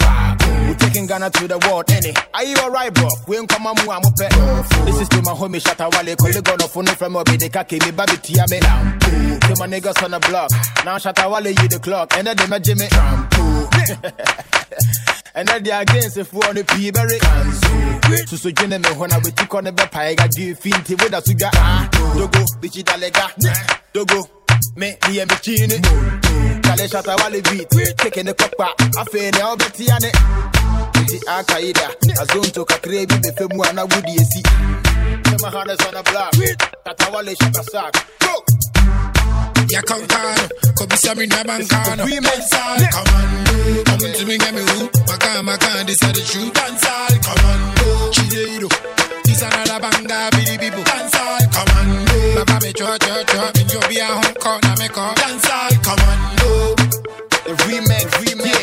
We 0.68 0.76
taking 0.76 1.08
Ghana 1.08 1.30
to 1.32 1.48
the 1.48 1.58
world, 1.68 1.90
any. 1.92 2.14
Are 2.34 2.44
you 2.44 2.56
alright, 2.58 2.94
bro? 2.94 3.08
We 3.28 3.38
ain't 3.38 3.50
come 3.50 3.66
amu 3.68 3.82
amope. 3.82 4.86
This 4.86 5.02
is 5.02 5.10
to 5.10 5.22
my 5.24 5.32
homie 5.32 5.60
Shatta 5.60 5.90
Wale, 5.92 6.16
colleague 6.16 6.50
on 6.50 6.58
the 6.58 6.68
phone 6.68 6.86
from 6.86 7.16
Obi 7.16 7.38
de 7.38 7.50
Kake, 7.50 7.82
me 7.84 7.92
baby 7.92 8.18
tia 8.18 8.46
me. 8.50 8.60
To 8.60 9.56
my 9.58 9.68
niggas 9.68 10.04
on 10.04 10.12
the 10.12 10.20
block. 10.20 10.52
Now 10.86 10.98
Shatta 10.98 11.30
Wale, 11.32 11.48
you 11.48 11.68
the 11.68 11.80
clock, 11.80 12.16
and 12.16 12.28
then 12.28 12.38
they 12.38 12.48
ma 12.48 12.60
Jimmy. 12.60 12.88
And 15.36 15.48
then 15.48 15.64
they 15.64 15.72
against 15.72 16.18
if 16.18 16.32
we 16.34 16.40
on 16.48 16.56
the 16.56 16.64
P 16.64 16.92
berry. 16.92 17.20
So 18.26 18.38
so 18.38 18.50
jene 18.52 18.80
me 18.82 18.90
hona 18.96 19.22
we 19.24 19.32
tik 19.32 19.54
on 19.54 19.66
the 19.66 19.72
bepa 19.72 19.98
I 19.98 20.16
got 20.16 20.32
give 20.32 20.60
finti 20.60 20.96
with 20.96 21.14
a 21.14 21.22
sugar. 21.26 21.50
Ah, 21.56 21.90
Dogo, 21.92 22.40
bichi 22.62 22.84
dalega. 22.84 23.28
Dogo, 23.92 24.30
me 24.78 24.96
the 25.02 25.40
chini. 25.42 25.82
Kale 26.64 26.88
Shatta 26.88 27.16
Wale 27.20 27.42
beat, 27.42 27.98
taking 27.98 28.26
the 28.26 28.34
copa. 28.34 28.74
I 28.98 29.04
feel 29.12 29.32
now 29.32 29.56
beti 29.56 29.90
ane. 29.92 30.12
Bichi 30.94 31.20
akaida, 31.28 31.92
azonto 32.22 32.66
kakre 32.66 33.06
bi 33.06 33.18
be 33.20 33.30
femu 33.36 33.66
ana 33.68 33.86
wudi 33.86 34.16
esi. 34.16 34.42
Sema 35.28 35.50
harness 35.52 35.86
on 35.86 35.94
the 35.96 36.04
block. 36.04 36.32
Tata 36.86 37.12
wale 37.12 37.36
shata 37.36 37.64
sack. 37.64 37.94
Go 38.20 38.46
ya 39.70 39.82
concar, 39.82 40.50
cobisa 40.76 41.16
mi 41.16 41.28
na 41.28 41.44
bancano. 41.44 42.06
We 42.06 42.20
make 42.20 42.42
sal, 42.50 42.78
come 42.92 43.16
on, 43.16 43.84
come 43.86 44.12
to 44.14 44.26
me, 44.26 44.38
get 44.38 44.54
me 44.54 44.62
who, 44.62 44.90
my 45.08 45.18
car, 45.18 45.44
my 45.44 45.58
car. 45.58 45.84
this 45.84 46.02
is 46.02 46.14
the 46.14 46.22
true 46.22 46.52
dance 46.52 46.86
all, 46.86 47.18
come 47.26 47.46
on, 47.46 48.12
chideiro, 48.14 48.70
this 49.24 49.42
another 49.42 49.80
banga, 49.80 50.30
bidi 50.36 50.58
bibo, 50.60 50.84
dance 50.84 51.16
all, 51.16 51.40
come 51.52 51.72
on, 51.78 52.06
papa 52.46 52.60
me 52.64 52.74
cho 52.74 52.86
cho 52.98 53.24
cho, 53.24 53.42
me 53.56 53.64
yo 53.74 53.80
be 53.90 53.98
a 54.00 54.06
home 54.06 54.36
call, 54.40 54.60
na 54.64 54.76
me 54.78 54.88
call, 54.88 55.14
dance 55.16 55.50
all, 55.50 55.72
come 55.84 56.00
on, 56.00 56.20
remake, 57.68 58.12
remake. 58.22 58.55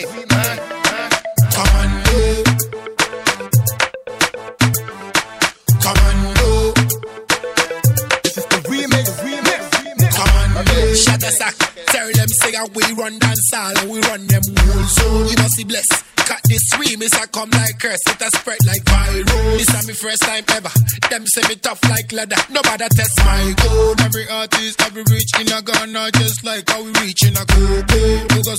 Dancehall 12.10 12.54
how 12.54 12.66
we 12.74 12.82
run 12.98 13.18
dance 13.18 13.52
all 13.54 13.78
and 13.78 13.90
we 13.90 14.00
run 14.00 14.26
them 14.26 14.42
whole. 14.42 14.84
So 14.88 15.04
you 15.30 15.36
must 15.38 15.56
be 15.56 15.64
blessed. 15.64 16.04
Cut 16.16 16.40
this 16.46 16.62
remix, 16.74 17.14
I 17.18 17.26
come 17.26 17.50
like 17.50 17.78
curse, 17.78 17.98
it 18.06 18.22
a 18.22 18.30
spread 18.30 18.58
like 18.66 18.82
viral. 18.84 19.26
This 19.58 19.68
is 19.68 19.86
my 19.86 19.94
first 19.94 20.22
time 20.22 20.44
ever. 20.54 20.70
Them 21.10 21.26
say 21.26 21.42
me 21.48 21.56
tough 21.56 21.82
like 21.90 22.12
leather. 22.12 22.36
Nobody 22.50 22.86
test 22.94 23.18
my 23.18 23.54
code. 23.58 24.00
Every 24.00 24.28
artist, 24.28 24.80
every 24.82 25.02
reach 25.10 25.30
in 25.40 25.52
a 25.52 25.62
Ghana, 25.62 26.10
just 26.12 26.44
like 26.44 26.68
how 26.70 26.82
we 26.82 26.90
reach 27.02 27.26
in 27.26 27.36
a 27.36 27.44
Coco. 27.44 27.98
You 28.34 28.42
go 28.42 28.54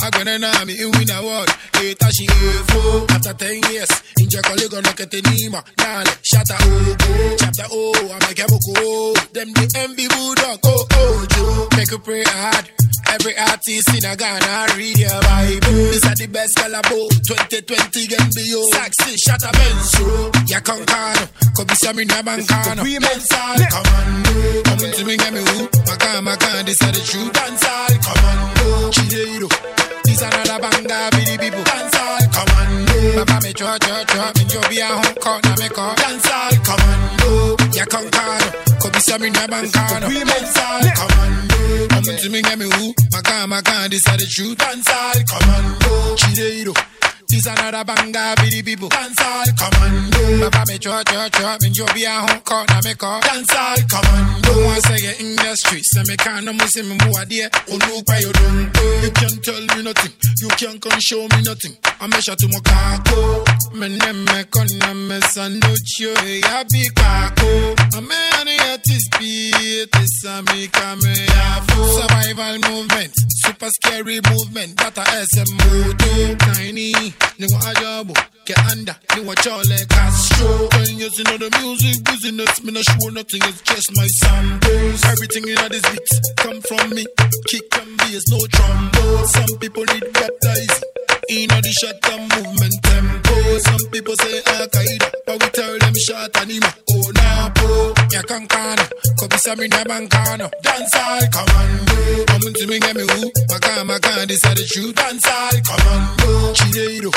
to 0.00 0.08
my 0.08 0.10
mind. 0.10 0.10
I 0.10 0.10
got 0.10 0.28
an 0.28 0.44
army 0.44 0.80
in 0.80 0.90
win 0.92 1.10
award. 1.10 1.48
Eight 1.80 1.98
she 2.12 2.26
evo. 2.26 3.10
After 3.10 3.34
ten 3.34 3.60
years, 3.70 3.90
in 4.18 4.28
Jacole 4.28 4.70
gonna 4.70 4.92
get 4.94 5.10
the 5.10 5.20
Nima. 5.22 5.62
Nale, 5.78 6.12
shatter 6.22 6.56
oh, 6.60 7.36
chapter 7.38 7.66
oh, 7.70 7.92
I'm 8.12 8.20
like 8.20 8.36
Eboko. 8.36 9.32
Them 9.32 9.52
the 9.52 9.66
envy 9.78 10.08
bulldog, 10.08 10.58
oh 10.64 10.86
oh 10.92 11.26
Joe. 11.30 11.76
Make 11.76 11.90
you 11.90 11.98
pray 11.98 12.22
hard. 12.24 12.70
Every 13.10 13.36
artist 13.36 13.90
in 13.90 14.04
a 14.04 14.14
Ghana 14.14 14.74
read 14.76 14.98
your 14.98 15.20
Bible. 15.22 15.90
This 15.90 16.06
are 16.06 16.14
the 16.14 16.28
best 16.28 16.56
collabo. 16.56 17.10
2020 17.26 18.06
can 18.06 18.30
be 18.34 18.42
yo. 18.46 18.62
Saxy, 18.70 19.16
shatter 19.18 19.50
benzo. 19.50 20.30
Ya 20.48 20.60
concano. 20.60 21.26
Kobe 21.56 21.74
Sami 21.74 22.04
Nabankano. 22.04 22.82
We 22.84 22.98
men 23.00 23.20
sal. 23.20 23.58
Commando. 23.58 24.62
Come 24.62 24.92
to 24.92 25.04
me, 25.04 25.16
get 25.16 25.32
me 25.32 25.40
who. 25.40 25.68
Maka, 25.90 26.22
maka, 26.22 26.62
this 26.64 26.80
are 26.82 26.92
the 26.92 27.00
true 27.02 27.30
dance 27.34 27.64
all. 27.66 27.88
Commando. 27.98 28.90
Chideiro. 28.94 29.89
This 30.10 30.22
another 30.22 30.58
banger, 30.58 31.06
be 31.14 31.22
the 31.22 31.36
people. 31.38 31.62
Dance 31.62 31.94
all. 31.94 32.18
Commando. 32.34 33.24
Papa 33.24 33.38
me 33.46 33.52
chua, 33.54 33.78
chua, 33.78 34.02
chua. 34.10 34.26
Me 34.36 34.44
jo 34.50 34.60
be 34.68 34.80
a 34.82 34.86
home 34.90 35.14
court, 35.22 35.44
na 35.44 35.54
me 35.54 35.68
call. 35.70 35.94
Dance 35.94 36.30
all. 36.34 36.50
Commando. 36.66 37.56
Ya 37.72 37.86
concano. 37.86 38.48
Kobe 38.82 38.98
Sami 38.98 39.30
Nabankano. 39.30 40.08
We 40.08 40.24
men 40.24 40.46
sal. 40.50 40.82
Commando. 40.98 41.86
Come 41.94 42.16
to 42.16 42.28
me, 42.28 42.42
get 42.42 42.58
me 42.58 42.66
who. 42.66 42.92
Maka, 43.12 43.46
maka, 43.46 43.88
this 43.88 44.06
are 44.08 44.16
the 44.16 44.26
true 44.26 44.56
dance 44.56 44.90
all. 44.90 45.14
Commando. 45.30 46.16
Chideiro. 46.16 46.74
Oh. 46.74 46.82
This 47.28 47.46
another 47.46 47.84
banger, 47.84 48.34
be 48.42 48.50
the 48.50 48.62
people. 48.66 48.88
Dance 48.88 49.22
all. 49.22 49.46
Commando. 49.54 50.50
Papa 50.50 50.64
me 50.66 50.78
chua, 50.82 51.04
chua, 51.04 51.30
chua. 51.30 51.62
Me 51.62 51.70
jo 51.70 51.86
be 51.94 52.02
a 52.02 52.10
home 52.10 52.40
court, 52.42 52.68
na 52.68 52.80
me 52.82 52.94
call. 52.94 53.20
Dance 53.20 53.54
all. 53.54 53.78
Commando. 53.86 54.64
Once 54.66 54.90
I 54.90 54.98
get 54.98 55.20
in 55.20 55.36
the 55.36 55.54
I 55.96 56.02
me 56.04 56.16
can't 56.16 56.44
no 56.44 56.52
see 56.66 56.82
me 56.82 56.96
more 57.04 57.24
there. 57.24 57.50
Oh, 57.68 57.76
no, 57.76 58.02
by 58.06 58.18
your 58.18 58.32
don't. 58.32 58.70
You 59.02 59.10
can't 59.10 59.42
tell 59.42 59.60
me 59.74 59.82
nothing. 59.82 60.12
You 60.40 60.48
can't 60.48 60.80
come 60.80 61.00
show 61.00 61.26
me 61.34 61.42
nothing. 61.42 61.76
I 62.00 62.06
measure 62.06 62.36
to 62.36 62.46
my 62.48 62.60
kako. 62.60 63.10
Oh. 63.10 63.74
Me 63.74 63.88
name 63.88 64.24
me 64.24 64.44
kona 64.44 64.94
me 64.94 65.18
sanducho. 65.20 66.14
Ya 66.42 66.62
be 66.64 66.88
kako. 66.94 67.42
Oh. 67.42 67.98
A 67.98 68.70
artist 68.72 69.10
be 69.18 69.50
it 69.52 69.94
is 69.96 70.24
a 70.24 70.42
me 70.54 70.68
come 70.68 71.00
Survival 71.00 72.58
movement. 72.70 73.12
Super 73.42 73.68
scary 73.68 74.20
movement. 74.30 74.76
That 74.78 74.96
a 74.96 75.04
SM 75.26 75.50
moto. 75.58 76.34
Tiny. 76.54 76.92
Ni 77.38 77.46
wa 77.50 77.58
ajabu. 77.66 78.14
Get 78.46 78.58
under. 78.70 78.96
Ni 79.16 79.22
wa 79.22 79.34
chole 79.34 79.88
Castro. 79.88 80.68
Ten 80.68 80.98
years 80.98 81.18
in 81.18 81.24
the 81.24 81.50
music 81.60 82.04
business. 82.04 82.62
Me 82.62 82.72
no 82.72 82.82
show 82.82 83.08
nothing. 83.10 83.42
It's 83.44 83.60
just 83.62 83.90
my 83.96 84.06
samples. 84.06 85.04
Everything 85.04 85.48
in 85.48 85.56
this 85.82 85.92
beat 85.92 86.36
come 86.36 86.60
from 86.60 86.90
me. 86.90 87.06
Kick 87.48 87.76
and 87.80 87.96
bass, 87.98 88.24
no 88.30 88.38
trombone. 88.46 89.26
Some 89.28 89.58
people 89.58 89.84
need 89.84 90.12
baptized. 90.12 90.84
In 91.28 91.48
the 91.48 91.72
shot 91.80 92.00
movement 92.34 92.74
tempo. 92.82 93.58
Some 93.58 93.90
people 93.90 94.16
say 94.16 94.42
Al 94.46 94.66
Qaeda, 94.66 95.10
but 95.26 95.42
we 95.42 95.48
tell 95.50 95.78
them 95.78 95.94
shot 95.94 96.36
anima. 96.40 96.74
Oh 96.90 97.10
napo, 97.14 97.94
ya 98.12 98.22
kankana, 98.22 98.84
kobi 99.18 99.38
sami 99.38 99.68
na 99.68 99.84
bankano. 99.84 100.50
Dance 100.62 100.96
all 100.96 101.26
commando, 101.30 102.24
come 102.26 102.52
to 102.52 102.66
me 102.66 102.78
get 102.78 102.96
me 102.96 103.02
who. 103.02 103.30
Maka 103.48 103.84
maka, 103.84 104.26
this 104.26 104.44
are 104.44 104.54
the 104.54 104.64
truth. 104.64 104.94
Dance 104.94 105.26
all 105.26 105.56
commando, 105.62 106.52
chideiro. 106.54 107.10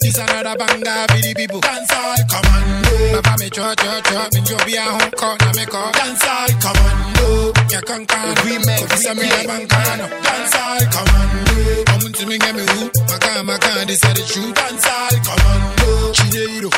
This 0.00 0.18
another 0.18 0.56
banger, 0.58 1.06
be 1.14 1.20
the 1.20 1.34
people. 1.36 1.60
Dance 1.60 1.92
all 1.92 2.16
commando. 2.28 3.22
Papa 3.22 3.36
me 3.38 3.48
chua 3.50 3.74
chua 3.76 4.00
chua, 4.02 4.32
me 4.34 4.40
jo 4.42 4.56
be 4.66 4.76
a 4.76 4.82
home 4.82 5.10
court 5.16 5.40
na 5.40 5.52
me 5.52 5.64
call. 5.66 5.92
Dance 5.92 6.24
all 6.28 6.52
commando, 6.60 7.52
ya 7.72 7.80
kankana, 7.80 8.34
kobi 8.80 8.96
sami 8.96 9.26
na 9.28 9.40
bankano. 9.48 10.06
Dance 10.22 10.56
all 10.56 10.84
commando, 10.92 11.84
come 11.86 12.12
to 12.12 12.26
me 12.26 12.38
get 12.38 12.54
me 12.54 12.64
who. 12.68 12.90
Maka 13.08 13.42
maka, 13.44 13.84
this 13.86 14.04
are 14.04 14.14
the 14.14 14.22
truth. 14.22 14.54
Dance 14.54 14.86
all 14.86 15.16
commando, 15.24 16.12
chideiro. 16.12 16.70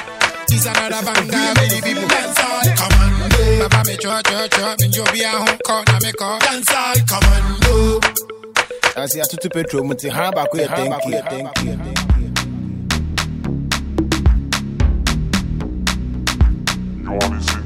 This 0.48 0.60
is 0.60 0.66
another 0.66 1.02
banger, 1.04 1.54
be 1.58 1.64
the 1.68 1.80
people. 1.82 2.08
Dance 2.08 2.40
all 2.40 2.62
commando. 2.78 3.68
Papa 3.68 3.80
me 3.86 3.96
chua 3.96 4.22
chua 4.22 4.48
chua, 4.48 4.76
me 4.80 4.88
jo 4.88 5.04
be 5.12 5.22
a 5.22 5.28
home 5.30 5.58
court 5.66 5.86
na 5.88 5.98
me 6.00 6.12
call. 6.12 6.38
Dance 6.38 6.72
all 6.74 6.94
commando. 7.10 8.00
Asi 8.96 9.20
atutu 9.20 9.48
petro 9.50 9.82
mu 9.84 9.94
ti 9.94 10.08
ha 10.08 10.30
baako 10.32 10.56
yɛ 10.58 10.66
thank 10.68 11.06
you. 11.06 11.20
Thank 11.22 11.58
you. 11.64 11.72
You 17.02 17.12
are 17.12 17.28
listening 17.28 17.65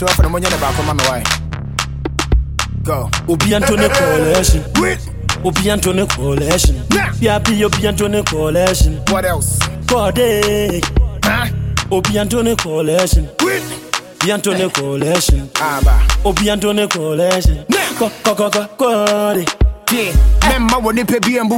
Rough 0.00 0.14
for 0.16 0.22
the 0.22 0.28
money 0.28 0.46
the 0.48 0.56
back 0.56 0.78
of 0.78 0.86
my 0.86 0.94
wife. 1.08 1.26
Go. 2.82 3.10
Obi 3.28 3.54
Antony 3.54 3.88
Coalition. 3.88 4.64
Obi 5.44 5.70
Antony 5.70 6.06
Coalition. 6.06 6.76
Yabi 7.20 7.62
Obi 7.64 7.86
Antony 7.86 8.22
Coalition. 8.22 8.96
What 9.08 9.24
else? 9.26 9.58
Corday. 9.86 10.80
Obi 11.92 12.18
Antony 12.18 12.56
Coalition. 12.56 13.28
Obi 13.42 14.32
Antony 14.32 14.70
Coalition. 14.70 15.50
Aba. 15.60 16.06
Obi 16.24 16.48
Antony 16.50 16.88
Coalition. 16.88 17.64
Ko 17.98 18.08
ko 18.24 18.34
ko 18.34 18.50
ko 18.50 18.66
Corday. 18.78 19.44
tie 19.90 20.12
mɛmma 20.48 20.76
wɔ 20.84 20.90
nipa 20.94 21.16
bi 21.20 21.32
mbu 21.44 21.56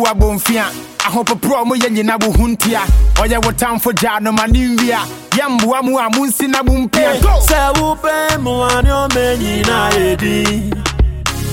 abɔmfia 1.12 1.20
ahopoporɔ 1.20 1.66
mo 1.66 1.74
yɛ 1.74 1.88
nyina 1.90 2.16
wo 2.20 2.32
ho 2.32 2.46
ntia 2.48 2.80
ɔyɛ 3.16 3.36
oh, 3.38 3.46
wo 3.46 3.52
tamfo 3.52 3.92
gyaa 3.92 4.20
no 4.20 4.32
ma 4.32 4.46
ne 4.46 4.66
nwia 4.76 5.00
yɛmboa 5.32 5.82
mu 5.84 5.98
a 5.98 6.08
monsi 6.10 6.48
na 6.48 6.62
mo 6.62 6.72
mpia. 6.72 7.20
Sɛ 7.20 7.72
wopɛ 7.74 8.38
mmoa 8.38 8.82
ne 8.82 8.90
ɔma 8.90 9.36
nyina 9.38 9.90
yɛdi 9.92 10.74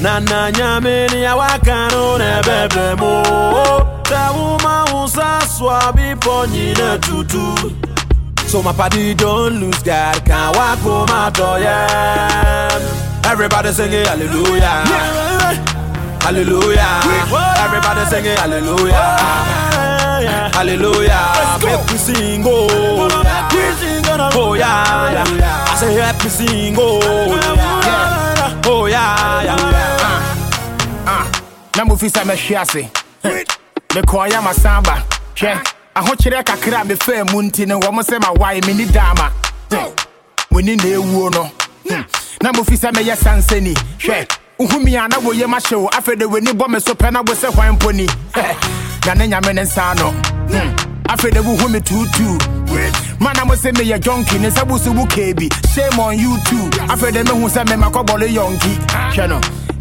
na 0.02 0.20
na 0.20 0.50
nyame 0.52 1.12
ne 1.12 1.26
awaka 1.26 1.92
no 1.92 2.18
na 2.18 2.42
ɛbɛbrɛ 2.42 2.98
mu 3.00 3.24
sɛ 4.04 4.34
woma 4.36 4.94
wo 4.94 5.08
sa 5.08 5.40
soa 5.46 5.92
bepɔ 5.94 6.48
nyina 6.48 6.98
tutu 7.02 7.76
So 8.48 8.64
my 8.64 8.74
party 8.74 9.14
don't 9.14 9.60
lose 9.60 9.84
God, 9.84 10.26
can't 10.26 10.56
walk 10.56 10.80
home 10.80 11.06
my 11.08 11.30
door, 11.30 11.60
yeah. 11.60 13.22
Everybody 13.26 13.72
singing 13.72 14.06
hallelujah. 14.06 15.69
Hallelujah. 16.22 17.02
Everybody 17.64 18.06
singing 18.06 18.38
hallelujah. 18.38 19.18
Hallelujah. 20.54 21.60
Make 21.64 21.92
me 21.92 21.98
sing, 21.98 22.44
oh. 22.46 23.10
Oh, 24.36 24.54
yeah. 24.54 25.24
I 25.24 25.76
say, 25.80 25.94
help 25.94 26.24
me 26.24 26.30
sing, 26.30 26.76
oh. 26.78 27.00
Yeah. 27.86 28.62
Oh, 28.66 28.86
yeah. 28.86 29.44
yeah. 29.44 30.00
na 31.80 31.86
mofi 31.86 32.10
sɛ 32.10 32.24
mɛhwe 32.28 32.56
ase 32.60 32.90
mekɔɔyɛ 33.96 34.42
masamba 34.44 34.96
hwɛ 35.36 35.52
ahokyerɛ 35.96 36.44
kakra 36.44 36.82
a 36.82 36.84
mefaa 36.86 37.24
mu 37.32 37.42
nti 37.42 37.66
no 37.66 37.80
wɔ 37.80 37.94
mo 37.94 38.02
sɛ 38.02 38.20
mawae 38.20 38.60
menni 38.66 38.86
daama 38.86 39.32
moni 40.52 40.76
na 40.76 40.84
ɛwuo 40.84 41.32
no 41.34 41.50
na 42.44 42.52
mofi 42.52 42.76
sɛ 42.76 42.92
mɛyɛ 42.92 43.16
sansani 43.16 43.74
hwɛ 44.60 44.68
wohumi 44.68 44.96
a 44.98 45.08
na 45.08 45.18
woyɛ 45.18 45.46
mahyɛ 45.48 45.76
wo 45.82 45.90
afei 45.90 46.18
de 46.18 46.26
w'ani 46.26 46.52
bɔ 46.54 46.70
me 46.70 46.80
so 46.80 46.94
pɛ 46.94 47.12
na 47.12 47.20
wo 47.22 47.34
sɛ 47.34 47.54
hwan 47.54 47.78
mpo 47.78 47.94
ni? 47.94 48.06
Na 49.06 49.14
ne 49.14 49.28
nyame 49.28 49.54
ne 49.56 49.62
nsa 49.64 49.96
no 49.98 50.12
Hmm. 50.50 50.76
afei 51.08 51.32
de 51.32 51.40
wohu 51.42 51.70
me 51.72 51.80
tuutuu. 51.80 52.38
Mana 53.20 53.46
mo 53.46 53.54
sɛ 53.54 53.72
meyɛ 53.74 54.00
jonki 54.00 54.40
ne 54.40 54.50
sɛ 54.50 54.68
wo 54.68 54.78
so 54.78 54.92
wo 54.92 55.06
keebi 55.06 55.50
shame 55.74 56.00
on 56.00 56.18
you 56.18 56.38
too. 56.46 56.70
Afei 56.88 57.12
de 57.14 57.24
mehu 57.24 57.48
sɛ 57.50 57.66
memakɔbɔle 57.66 58.28
yɔnki. 58.34 58.78
Hwɛ 59.14 59.30
no 59.30 59.40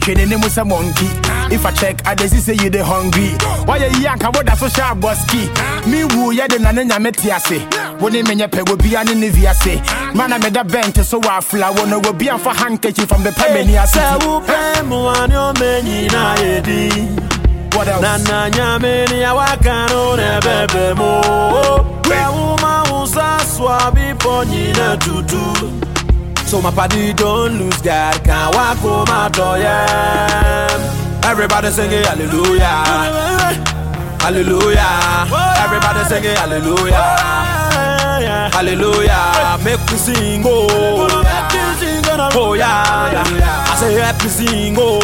kidding 0.09 0.31
him 0.31 0.41
with 0.41 0.57
a 0.57 0.65
monkey. 0.65 1.05
If 1.53 1.67
I 1.67 1.73
check, 1.73 2.07
I 2.07 2.15
just 2.15 2.35
say 2.41 2.55
you 2.55 2.71
the 2.71 2.83
hungry. 2.83 3.37
Why 3.67 3.77
you 3.77 4.01
yank 4.01 4.25
about 4.25 4.47
that 4.47 4.57
social 4.57 4.97
busky? 4.97 5.45
Me 5.87 6.05
woo 6.05 6.33
ya 6.33 6.47
the 6.49 6.57
nananya 6.57 6.97
metiase. 6.97 7.61
When 8.01 8.15
you 8.15 8.25
menya 8.25 8.51
pe 8.51 8.63
will 8.63 8.79
be 8.79 8.95
an 8.97 9.09
inviase. 9.09 9.77
Man, 10.15 10.33
I 10.33 10.39
made 10.39 10.57
a 10.57 10.65
bent 10.65 10.97
so 11.05 11.21
I 11.23 11.71
wanna 11.77 12.01
go 12.01 12.13
be 12.15 12.31
on 12.31 12.41
for 12.41 12.55
handkerchief 12.55 13.09
from 13.09 13.23
the 13.23 13.31
Pemenia. 13.31 13.85
What 17.75 17.89
else? 17.89 18.01
Nana 18.03 18.51
Nananya 18.51 18.81
mini 18.81 19.23
awakano 19.25 20.17
nebebe 20.17 20.97
mo. 20.97 21.21
Wawuma 22.09 23.03
usa 23.03 23.39
swabi 23.45 24.15
ponyina 24.19 24.97
tutu 24.97 25.98
so 26.49 26.63
my 26.63 26.71
party 26.71 27.13
don't 27.13 27.59
lose 27.59 27.77
God 27.83 28.25
can't 28.25 28.55
walk 28.55 28.79
home 28.79 29.05
my 29.07 29.29
door 29.29 29.59
yeah. 29.59 31.21
Everybody 31.25 31.69
singing 31.71 32.03
hallelujah 32.03 32.65
Hallelujah 34.25 35.29
Everybody 35.63 36.05
singing 36.09 36.37
hallelujah 36.37 37.05
Hallelujah 38.55 39.59
Make 39.63 39.81
me 39.93 39.99
sing 39.99 40.43
oh 40.47 40.67
Oh 42.35 42.55
yeah. 42.55 43.13
I 43.69 43.77
say 43.79 43.95
me 44.25 44.31
sing 44.31 44.75
oh 44.79 44.99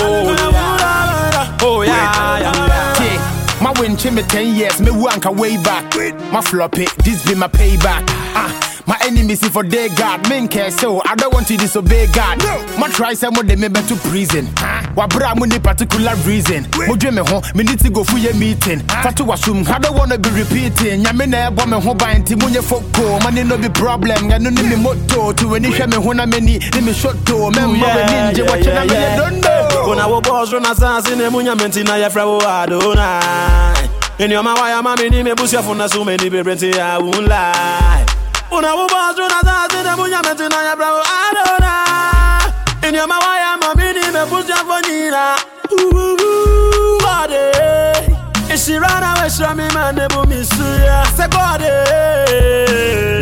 Oh 1.61 1.83
yeah, 1.83 2.39
yeah. 2.41 3.01
Yeah, 3.01 3.63
my 3.63 3.73
win 3.81 3.97
me 4.15 4.23
10 4.23 4.55
years, 4.55 4.81
me 4.81 4.89
wanka 4.89 5.35
way 5.35 5.57
back. 5.59 5.95
My 6.31 6.43
flop 6.43 6.79
it, 6.79 6.91
this 7.05 7.25
be 7.27 7.35
my 7.35 7.49
payback. 7.49 8.05
Ah. 8.35 8.74
My 8.87 8.99
enemies 9.03 9.41
see 9.41 9.49
for 9.49 9.62
their 9.64 9.89
God, 9.97 10.28
men 10.28 10.47
care 10.47 10.70
so 10.70 11.01
I 11.07 11.14
don't 11.14 11.32
want 11.32 11.49
to 11.49 11.57
disobey 11.57 12.07
God. 12.12 12.39
No. 12.41 12.76
My 12.78 12.89
try 12.89 13.14
some 13.14 13.35
of 13.37 13.47
them 13.49 13.61
me 13.61 13.68
to 13.68 13.97
prison. 13.97 14.49
Wa 14.95 15.07
bra 15.07 15.35
mo 15.35 15.47
ni 15.47 15.59
particular 15.59 16.14
reason. 16.26 16.64
Mo 16.87 16.95
dwe 16.95 17.11
me 17.14 17.22
ho, 17.24 17.41
me 17.55 17.64
need 17.64 17.78
to 17.80 17.89
go 17.91 18.05
for 18.05 18.18
your 18.18 18.35
meeting. 18.35 18.80
Fatu 19.03 19.24
wasum, 19.24 19.66
I 19.66 19.78
don't 19.78 19.97
wanna 19.97 20.18
be 20.18 20.28
repeating. 20.30 21.03
Nyame 21.03 21.26
na 21.28 21.49
ebo 21.49 21.64
me 21.66 21.80
ho 21.80 21.95
ban 21.95 22.24
ti 22.24 22.35
munye 22.35 22.61
foko. 22.61 23.22
Money 23.22 23.45
no 23.45 23.57
be 23.57 23.70
problem, 23.70 24.28
ga 24.28 24.39
no 24.39 24.51
ni 24.51 24.62
me 24.62 24.76
moto. 24.76 25.32
To 25.32 25.55
any 25.55 25.68
hwe 25.70 25.89
me 25.91 25.97
ho 25.97 26.12
na 26.12 26.26
mani, 26.26 26.59
ni 26.59 26.80
me 26.82 26.93
shoto. 26.93 27.51
Member 27.55 27.78
we 27.78 28.03
ninja 28.05 28.47
watch 28.47 28.66
na 28.66 28.85
me 28.85 29.16
don't 29.16 29.41
know. 29.41 29.95
I 29.99 30.07
was 30.07 30.20
boss 30.22 30.53
run 30.53 30.66
assassin, 30.66 31.18
ne 31.18 31.24
munya 31.30 31.57
menti 31.57 31.82
na 31.85 31.97
ya 31.97 32.11
fra 32.11 32.26
wo 32.26 32.39
Adonai. 32.39 33.89
In 34.18 34.30
your 34.30 34.43
ma 34.43 34.55
waya 34.55 34.82
mami 34.82 35.11
ni 35.11 35.22
me 35.22 35.30
busia 35.32 35.62
funa 35.62 35.89
so 35.89 36.05
many 36.05 36.28
be 36.28 36.43
brenti 36.43 36.78
I 36.78 36.99
won't 36.99 37.26
lie. 37.26 38.07
Una 38.51 38.73
buba, 38.77 39.13
una 39.17 39.41
zazine, 39.43 39.97
bunya 39.97 40.23
metina 40.23 40.63
ya 40.63 40.77
bravo 40.77 41.03
Adona 41.03 41.75
Inyama 42.89 43.19
waya 43.19 43.57
mamini 43.57 44.01
mepusha 44.13 44.57
fanyina 44.57 45.37
Wade 47.05 47.53
Ishirana 48.55 49.15
weshra 49.23 49.55
mima 49.55 49.93
nebu 49.93 50.27
misuya 50.27 51.05
Se 51.17 51.29
gode 51.29 51.73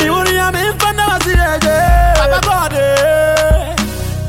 Niuri 0.04 0.36
ya 0.36 0.52
mifanda 0.52 1.06
wasireje 1.06 1.78
Baba 2.18 2.40
gode 2.40 2.86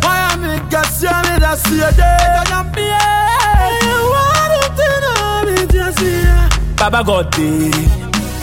Waya 0.08 0.38
migasya 0.38 1.24
midasiyeje 1.34 2.04
Ekonyambie 2.26 2.98
Wadu 4.12 4.62
tina 4.76 5.44
mijasia 5.52 6.50
Baba 6.80 7.04
gode 7.04 7.72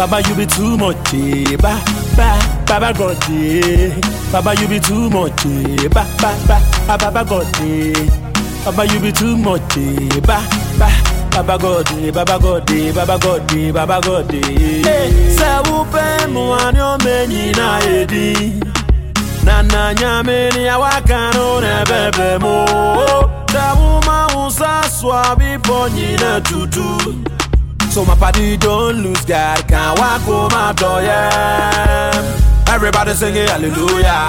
Baba 0.01 0.23
you 0.27 0.35
be 0.35 0.47
too 0.47 0.79
much 0.79 0.97
eh. 1.13 1.57
Ba 1.61 1.77
ba 2.17 2.39
Baba 2.67 2.91
God 2.97 3.23
eh. 3.29 3.93
Baba 4.33 4.55
you 4.59 4.67
be 4.67 4.81
too 4.81 5.11
much 5.11 5.45
eh. 5.45 5.89
Ba 5.89 6.07
ba 6.23 6.33
ba 6.49 6.57
Ah, 6.89 6.97
Baba 6.97 7.23
God. 7.25 7.47
Baba 8.65 8.85
you 8.87 8.99
be 8.99 9.13
too 9.13 9.37
much. 9.37 9.77
Ba 10.27 10.41
ba 10.81 10.89
Baba 11.31 11.59
God. 11.59 11.87
Baba 12.15 12.39
God. 12.41 12.67
Baba 12.97 13.19
God. 13.21 13.73
Baba 13.75 14.01
God 14.01 14.35
eh. 14.35 15.11
Sɛ 15.37 15.51
wopɛ 15.69 16.27
mmoa 16.33 16.73
ne 16.73 16.81
ɔma 16.81 17.15
nyina 17.29 17.67
edi 17.85 18.59
na 19.45 19.63
na 19.63 19.93
nyame 19.95 20.49
ne 20.57 20.65
awaka 20.75 21.21
no 21.35 21.61
ne 21.61 21.85
bɛbɛ 21.91 22.41
mu 22.43 22.55
sɛ 23.53 23.65
woma 23.79 24.19
wo 24.35 24.49
sa 24.51 24.83
soa 24.89 25.37
bepɔ 25.39 25.89
nyina 25.95 26.41
tutu 26.49 26.89
so 27.91 28.05
my 28.05 28.15
party 28.15 28.57
don't 28.57 29.03
lose 29.03 29.25
God. 29.25 29.67
Can't 29.69 29.99
walk 29.99 30.21
home 30.23 30.49
my 30.53 30.73
door 30.73 31.01
yeah. 31.03 32.13
Everybody 32.69 33.13
singing 33.15 33.47
hallelujah. 33.49 34.27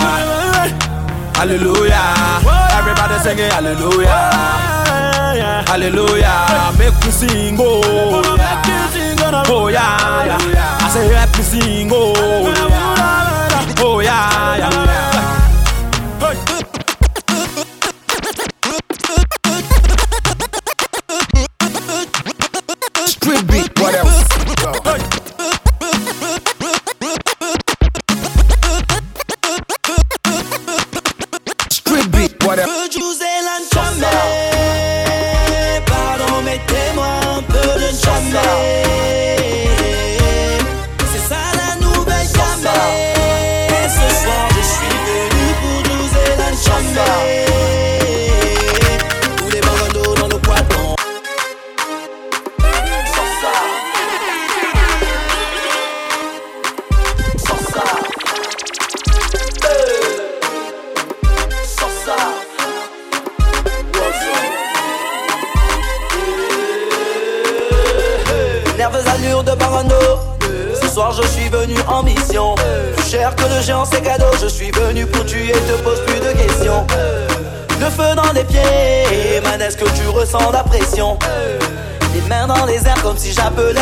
Hallelujah. 1.35 2.15
Everybody 2.73 3.19
singing 3.19 3.51
hallelujah. 3.51 4.19
Hallelujah. 5.67 6.73
Make 6.77 7.05
me 7.05 7.11
sing 7.11 7.57
oh. 7.59 8.21
Oh 9.47 9.67
yeah, 9.67 10.25
yeah. 10.25 10.77
I 10.81 10.89
say 10.89 11.07
help 11.13 11.37
me 11.37 11.43
sing 11.43 11.89
oh. 11.91 12.13
Oh 13.83 13.99
yeah, 13.99 14.57
yeah. 14.57 14.80
Privy, 23.21 23.61
whatever. 23.79 24.10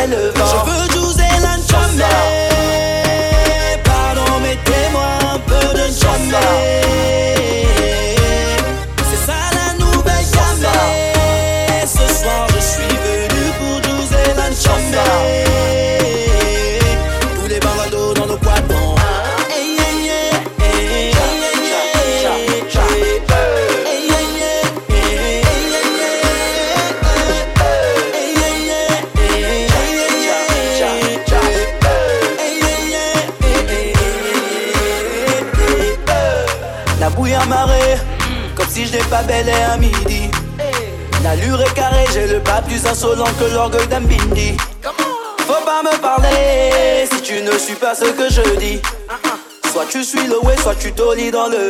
Le 0.10 0.30
vent. 0.30 0.46
Je 0.46 0.72
veux 0.72 0.90
Jouzelan 0.90 0.99
dans 51.28 51.50
le 51.50 51.69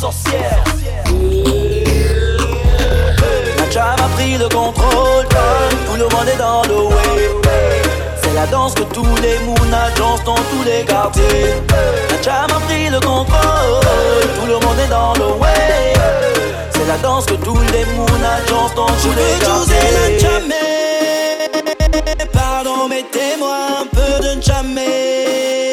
Sorcière. 0.00 0.64
La 3.58 3.70
jam 3.70 3.94
a 3.98 4.08
pris 4.16 4.38
le 4.38 4.48
contrôle, 4.48 5.26
tout 5.86 5.96
le 5.96 6.04
monde 6.04 6.28
est 6.32 6.38
dans 6.38 6.62
le 6.62 6.86
way. 6.86 7.28
C'est 8.22 8.32
la 8.32 8.46
danse 8.46 8.72
que 8.72 8.84
tous 8.84 9.14
les 9.20 9.38
mounas 9.40 9.90
dansent 9.98 10.24
dans 10.24 10.36
tous 10.36 10.64
les 10.64 10.86
quartiers. 10.86 11.52
La 12.08 12.22
jam 12.22 12.46
a 12.48 12.60
pris 12.60 12.88
le 12.88 12.98
contrôle, 13.00 13.84
tout 14.40 14.46
le 14.46 14.54
monde 14.54 14.78
est 14.82 14.88
dans 14.88 15.12
le 15.12 15.38
way. 15.38 15.92
C'est 16.70 16.86
la 16.86 16.96
danse 17.02 17.26
que 17.26 17.34
tous 17.34 17.60
les 17.74 17.84
mounas 17.94 18.40
dansent 18.48 18.74
dans 18.74 18.86
tous 18.86 19.12
les 19.14 19.38
quartiers. 19.44 19.74
la 19.74 20.18
jamais. 20.18 21.50
Pardon, 22.32 22.88
mettez-moi 22.88 23.82
un 23.82 23.86
peu 23.94 24.24
de 24.24 24.40
jamais. 24.40 25.69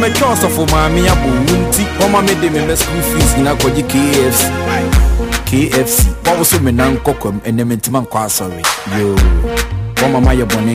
Matwa 0.00 0.28
ɔsɔfo 0.32 0.62
maame 0.72 1.00
abɔ 1.12 1.28
wo 1.28 1.56
nti 1.60 1.84
wɔma 1.98 2.22
mede 2.26 2.50
me 2.52 2.60
mɛ 2.60 2.76
school 2.76 3.02
fees 3.02 3.36
nyina 3.36 3.54
kɔgye 3.54 3.82
kfc 3.92 4.40
kfc 5.44 5.98
wawo 6.24 6.44
so 6.44 6.58
me 6.60 6.72
nan 6.72 6.96
kɔkɔm 7.04 7.40
ɛnɛ 7.44 7.64
mentima 7.68 8.00
nkɔ 8.00 8.18
asɔre. 8.24 8.62
Yo. 8.98 9.14
Wɔma 10.00 10.18
mayɛ 10.24 10.44
bɔne. 10.48 10.74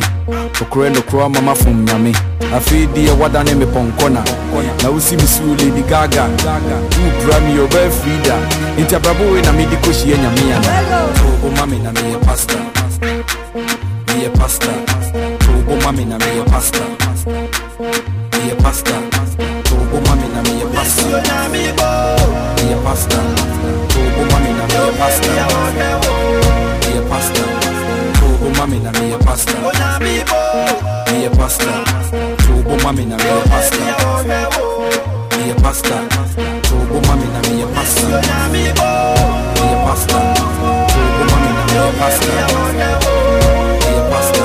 Nokorɛ 0.59 0.93
nokorɛ 0.93 1.33
mama 1.33 1.55
fom 1.55 1.85
nyame. 1.85 2.13
Afei 2.53 2.87
deɛ 2.93 3.17
wadane 3.17 3.55
me 3.57 3.65
pɔnkɔ 3.65 4.11
na. 4.11 4.21
Na 4.83 4.89
wosi 4.91 5.15
me 5.17 5.25
suo 5.25 5.55
lady 5.57 5.81
gaga. 5.89 6.29
Wopura 7.01 7.39
me 7.41 7.57
ɔbɛɛ 7.65 7.89
frida 7.91 8.35
enti 8.77 8.95
abrabɔ 8.95 9.31
wei 9.31 9.41
na 9.41 9.51
mede 9.53 9.75
kɔhyia 9.81 10.17
nyame 10.17 10.53
ana 10.55 10.69
tobo 11.15 11.49
ma 11.57 11.65
me 11.65 11.79
na 11.79 11.91
meyɛ 11.91 12.19
pasta 12.25 12.57
meyɛ 14.07 14.29
pasta 14.37 14.71
tobo 15.39 15.75
ma 15.83 15.91
me 15.91 16.05
na 16.05 16.17
meyɛ 16.17 16.45
pasta 16.51 16.83
meyɛ 18.31 18.55
pasta 18.61 19.04
pasta. 22.85 23.17
Turbo 23.89 24.21
mommy, 24.31 24.51
na 24.53 24.65
me 24.69 24.77
a 24.77 24.93
pasta. 24.99 25.29
Me 26.85 26.97
a 26.97 27.01
pasta. 27.09 27.43
Turbo 28.19 28.47
mommy, 28.57 28.77
na 28.79 28.91
me 28.91 29.13
a 29.13 29.17
pasta. 29.17 29.53
Me 29.99 30.21
a 31.25 31.29
pasta. 31.31 31.71
Turbo 32.45 32.75
mommy, 32.83 33.05
na 33.05 33.17
me 33.17 33.29
a 33.29 33.41
pasta. 33.49 33.79
Me 35.35 35.51
a 35.51 35.55
pasta. 35.63 35.95
Turbo 36.67 36.97
mommy, 37.07 37.27
na 37.33 37.39
me 37.47 37.63
a 37.63 37.67
pasta. 37.73 38.07
Me 38.51 38.61
a 38.69 38.77
pasta. 39.85 40.19
Turbo 40.93 41.23
mommy, 41.29 41.49
na 41.57 41.63
me 41.69 41.77
a 41.81 41.91
pasta. 41.99 42.31
Me 43.81 43.89
a 43.89 44.03
pasta. 44.11 44.43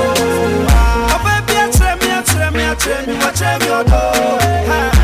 Apa 1.15 1.33
bi 1.47 1.55
a 1.61 1.65
tre 1.77 1.91
mi 2.01 2.09
a 2.11 2.21
tre 2.23 2.47
mi 2.57 2.63
a 2.65 2.75
tre 2.75 2.97
mi 3.07 3.15
tre 3.37 3.51
mi. 3.59 5.00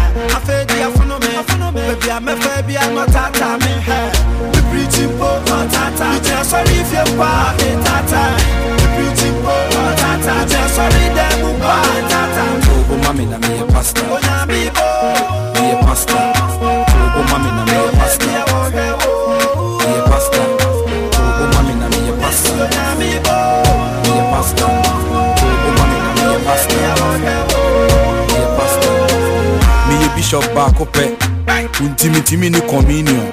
Baby, 1.86 2.10
I'm 2.10 2.26
a 2.26 2.34
baby, 2.34 2.76
I'm 2.76 2.98
a 2.98 3.06
tata, 3.06 3.58
me 3.62 3.70
hair. 3.86 4.10
The 4.50 4.60
preaching 4.70 5.14
poor, 5.18 5.38
tata. 5.46 6.18
You 6.18 6.20
just 6.20 6.50
sorry 6.50 6.82
if 6.82 6.90
you're 6.90 7.06
part, 7.16 7.58
tata. 7.86 8.22
The 8.74 8.86
preaching 8.98 9.38
poor, 9.38 9.94
tata. 9.94 10.34
You 10.34 10.50
just 10.50 10.74
sorry, 10.74 11.06
them 11.14 11.46
who 11.46 11.50
part, 11.62 12.10
tata. 12.10 12.44
Togo, 12.66 12.96
mommy, 13.06 13.24
na 13.26 13.38
me 13.38 13.62
a 13.62 13.64
pasta. 13.70 14.02
Oh, 14.10 14.18
na 14.18 14.46
me, 14.46 14.66
a 14.66 14.72
pasta. 15.86 16.18
Togo, 16.90 17.22
mommy, 17.30 17.50
na 17.54 17.62
me 17.64 17.76
a 17.78 17.90
pasta. 17.94 18.26
Me 18.26 18.34
a 18.34 20.02
pasta. 20.10 20.42
Togo, 21.14 21.44
mommy, 21.54 21.70
me 21.70 21.98
a 22.02 22.18
pasta. 22.18 22.50
Oh, 22.50 22.66
na 22.66 22.82
me, 22.98 23.10
oh. 23.30 23.30
Me 24.02 24.10
a 24.18 24.26
pasta. 24.34 24.66
Oh, 24.66 25.38
Togo, 25.38 25.70
na 25.78 25.86
me 26.18 26.26
a 26.34 26.38
pasta. 26.42 26.74
Me 27.22 27.30
a 28.42 28.58
pasta. 28.58 28.90
Me 29.86 29.94
a 30.02 30.06
bishop 30.16 30.42
back 30.52 30.80
up, 30.80 30.96
eh. 30.98 31.35
Pɛ 31.66 31.82
wontimitimi 31.82 32.50
ne 32.50 32.60
communion. 32.60 33.30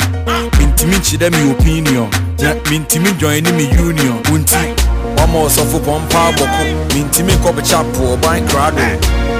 Mentimi 0.59 0.95
nkyerɛ 0.97 1.31
me 1.31 1.51
opinion. 1.51 2.09
Na 2.39 2.53
mentimi 2.69 3.11
join 3.19 3.43
ne 3.43 3.51
me 3.51 3.65
union. 3.79 4.21
Wonti 4.31 4.73
wama 5.17 5.39
ɔsɔfo 5.45 5.79
pɔmpa 5.85 6.19
abɔko 6.29 6.63
mentimi 6.93 7.33
nkɔbɛkyɛ 7.33 7.83
po 7.93 8.15
ɔban 8.15 8.47
krado 8.47 8.83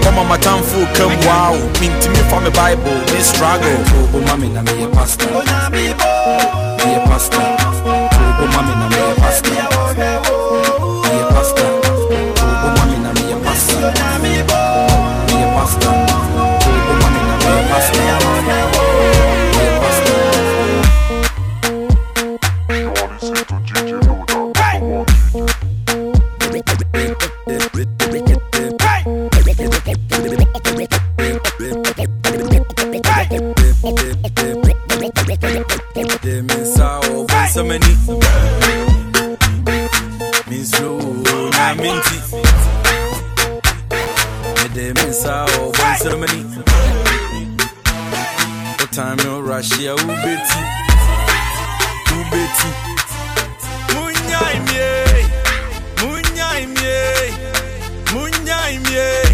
kɔma 0.02 0.24
matamfo 0.30 0.80
kam 0.96 1.12
wow 1.26 1.56
mentimi 1.80 2.22
fa 2.30 2.40
me 2.40 2.50
bible 2.50 3.00
me 3.14 3.22
struggle. 3.22 3.78
Tobo 3.90 4.20
ma 4.26 4.36
me 4.36 4.50
na 4.50 4.62
meyɛ 4.62 4.92
pasta. 4.94 5.26
Meyɛ 5.72 7.06
pasta 7.08 7.63
them 44.74 44.98
inside 45.06 45.50
all 45.60 45.72
boy 45.72 45.94
ceremony. 45.98 46.44
The 48.80 48.88
time 48.92 49.18
no 49.18 49.40
Russia, 49.42 49.96
who 49.96 50.08
betty? 50.08 50.62
Who 52.10 52.18
betty? 52.32 52.70
Munyai 53.94 54.56
me, 54.68 54.82
munyai 56.02 56.64
me, 56.76 56.96
munyai 58.14 58.76
me. 58.84 59.34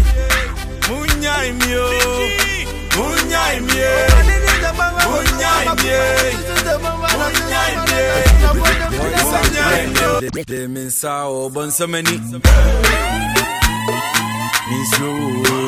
Them 10.46 10.76
ceremony 11.70 12.18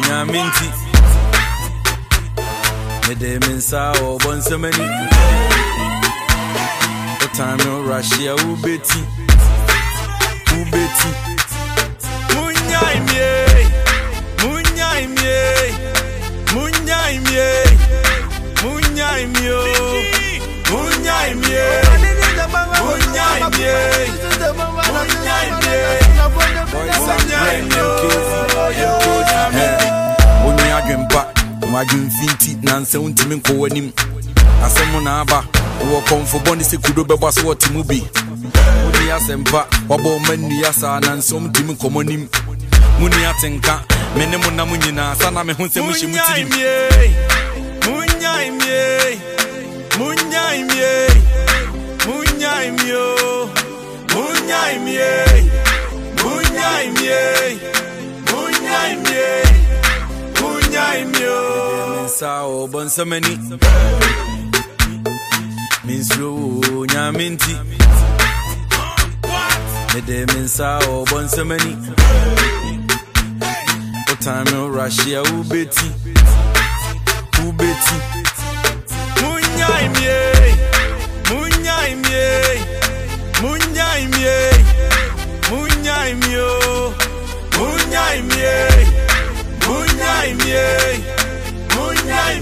nyame 0.08 0.42
nti 0.44 0.66
mede 3.08 3.30
me 3.40 3.52
nsa 3.58 3.80
ɔbɔ 4.08 4.30
nsɛm 4.38 4.64
ani 4.68 4.86
wotime 7.20 7.64
no 7.64 7.72
rahyia 7.88 8.32
wobɛti 8.42 9.00
wobɛti 10.50 11.10
Munyai 20.72 21.34
mie, 21.34 22.21
munyai 22.48 23.40
mie, 23.56 23.74
munyai 24.92 25.48
mie, 25.60 25.62
munyai 25.62 25.62
mio, 25.62 25.78
munyai 26.72 27.02
mie, 27.22 27.22
munyai 27.22 27.62
mie, 27.62 27.82
munyai 27.82 28.28
mie, 28.32 28.98
munyai 29.04 29.50
mio. 29.52 30.02
wonwe 30.46 30.72
adwempa 30.72 31.26
na 31.60 31.66
wadwemfi 31.74 32.26
nti 32.34 32.50
nansɛ 32.62 32.98
wontimi 32.98 33.34
nkɔ 33.36 33.52
w'anim 33.60 33.92
asɛm 34.64 35.02
na 35.04 35.20
aba 35.20 35.44
wowɔ 35.80 36.00
kɔmfo 36.08 36.38
bɔne 36.44 36.62
sɛ 36.64 36.76
kudo 36.84 37.02
bɛbɔ 37.04 37.32
so 37.32 37.42
wɔte 37.42 37.70
mu 37.72 37.82
bi 37.84 38.02
wonni 38.84 39.10
asɛmpa 39.16 39.66
wabɔ 39.88 40.08
ɔma 40.18 40.34
nnua 40.36 40.72
saa 40.72 41.00
nansɛm 41.00 41.48
ntimi 41.48 41.72
nkɔmmɔ 41.76 42.04
nim 42.06 42.28
monni 42.98 43.24
atenka 43.30 43.74
me 44.16 44.26
ne 44.26 44.36
mo 44.36 44.50
nam 44.50 44.68
nyinaa 44.68 45.14
sa 45.20 45.30
na 45.30 45.42
me 45.44 45.52
ho 45.54 45.64
sɛ 45.66 45.80
mohyɛ 45.82 46.06
mu 46.08 46.16
tirim 46.26 46.48
Munyai 49.98 50.62
mie, 50.64 51.11
mie, 52.70 53.04
munyai 60.40 61.04
mio. 61.12 61.42
nsa 62.22 62.32
ɔbɔ 62.60 62.78
nsɛm 62.86 63.12
ani 63.16 63.34
mensuro 65.84 66.30
wo 66.36 66.86
nyame 66.92 67.24
nti 67.34 67.52
mede 69.92 70.18
me 70.30 70.38
nsa 70.46 70.68
ɔbɔ 70.96 71.16
nsɛm 71.26 71.50
ani 71.54 71.72
wotime 74.06 74.44
no 74.52 74.60
rahyia 74.76 75.20
wobɛti 75.30 75.88
wobɛti 77.38 77.96
mie, 81.90 82.62
munyai 83.42 84.06
mie, 84.06 84.36
munyai 85.50 86.14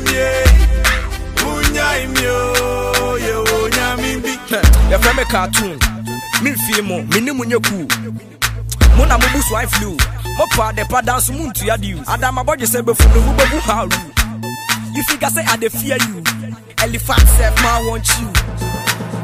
mie, 0.04 0.28
munyai 1.42 2.06
mio, 2.06 2.42
yo 3.18 3.68
nyamimbi. 3.68 4.32
yɛfrɛ 4.90 5.16
me 5.16 5.24
cartoon 5.24 5.78
memfie 6.42 6.82
mo 6.82 7.02
mene 7.12 7.32
mu 7.32 7.44
nyɛ 7.44 7.58
kuu 7.66 7.86
mo 8.96 9.04
na 9.06 9.16
mobu 9.18 9.40
so 9.42 9.56
flu 9.68 9.96
mopa 10.38 10.68
adepa 10.72 11.02
da 11.04 11.18
so 11.20 11.32
montua 11.32 11.76
dew 11.80 11.96
adamabɔgye 12.06 12.66
sɛ 12.66 12.80
bɛfu 12.82 13.06
no 13.14 13.20
wobɛbu 13.26 13.60
haru 13.60 14.00
you 14.94 15.02
figure 15.04 15.30
say 15.30 15.44
i 15.46 15.56
dey 15.56 15.68
fear 15.68 15.96
you. 16.08 16.22
Elephant 16.82 17.20
sef 17.38 17.54
ma 17.62 17.78
want 17.88 18.08
you 18.18 18.26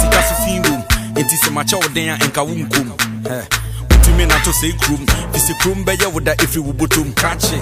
sika 0.00 0.20
so 0.28 0.34
fi 0.44 0.52
wom 0.64 0.80
enti 1.18 1.36
sɛ 1.42 1.50
makyɛ 1.56 1.76
wo 1.82 1.88
den 1.94 2.08
a 2.10 2.14
ɛnka 2.24 2.42
Ɛ, 4.14 4.16
wotumi 4.16 4.26
nato 4.26 4.50
sɛ 4.52 4.72
kurom 4.78 5.06
fi 5.32 5.38
sɛ 5.40 5.54
kurom 5.60 5.84
bɛyɛ 5.84 6.12
wo 6.12 6.20
da 6.20 6.32
ɛfiri 6.34 6.60
wo 6.64 6.72
botom 6.72 7.12
krakye 7.14 7.58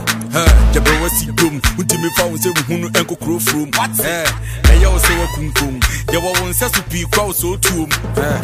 gyabrɛ 0.72 1.00
wasi 1.02 1.26
dom 1.36 1.60
wontumi 1.76 2.08
fa 2.16 2.26
wo 2.26 2.36
sɛ 2.36 2.52
wohunu 2.54 2.88
ɛnkokuro 2.92 3.40
furom 3.40 3.70
ɛyɛ 3.70 4.86
wo 4.92 4.98
sɛ 4.98 5.12
wakunkom 5.20 5.80
yɛwɔ 6.08 6.40
wo 6.40 6.48
nsɛ 6.50 6.74
so 6.74 6.82
pii 6.90 7.04
kora 7.10 7.26
wo 7.26 7.32
sɛ 7.32 7.56
otuom 7.56 7.88
wokora 7.88 8.40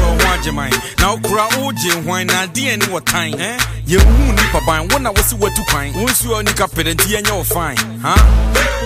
wo 0.00 0.18
ho 0.18 0.34
agyeman 0.34 0.70
na 0.98 1.14
wokora 1.16 1.48
wogye 1.58 1.92
hwan 2.04 2.26
na 2.26 2.46
adeɛ 2.46 2.78
ne 2.78 2.86
wɔ 2.86 3.04
tan 3.04 3.32
yɛwohu 3.86 4.32
nnipa 4.32 4.60
ban 4.66 4.88
wo 4.88 4.98
na 4.98 5.10
wo 5.10 5.22
se 5.22 5.34
watu 5.36 5.64
kwan 5.70 5.92
wo 5.94 6.06
nsuo 6.06 6.44
nika 6.44 6.66
pɛdɛ 6.66 6.94
nti 6.94 7.14
yɛnyɛ 7.16 7.32
wo 7.36 7.42
fan 7.44 7.76
ha 8.02 8.14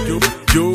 yo 0.08 0.18
yo. 0.54 0.72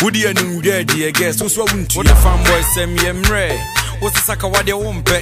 Wodi 0.00 0.26
animwura 0.26 0.82
adiɛ 0.84 1.12
gɛ 1.12 1.32
so 1.38 1.48
so 1.48 1.62
a 1.62 1.66
wontua 1.66 1.96
wode 1.96 2.14
fanbɔy 2.22 2.62
sɛm 2.74 2.96
yɛ 2.98 3.12
mmerɛ 3.22 3.58
wo 4.02 4.10
sesaka 4.10 4.46
wadeɛ 4.52 4.74
wo 4.74 4.92
mpɛ 4.92 5.18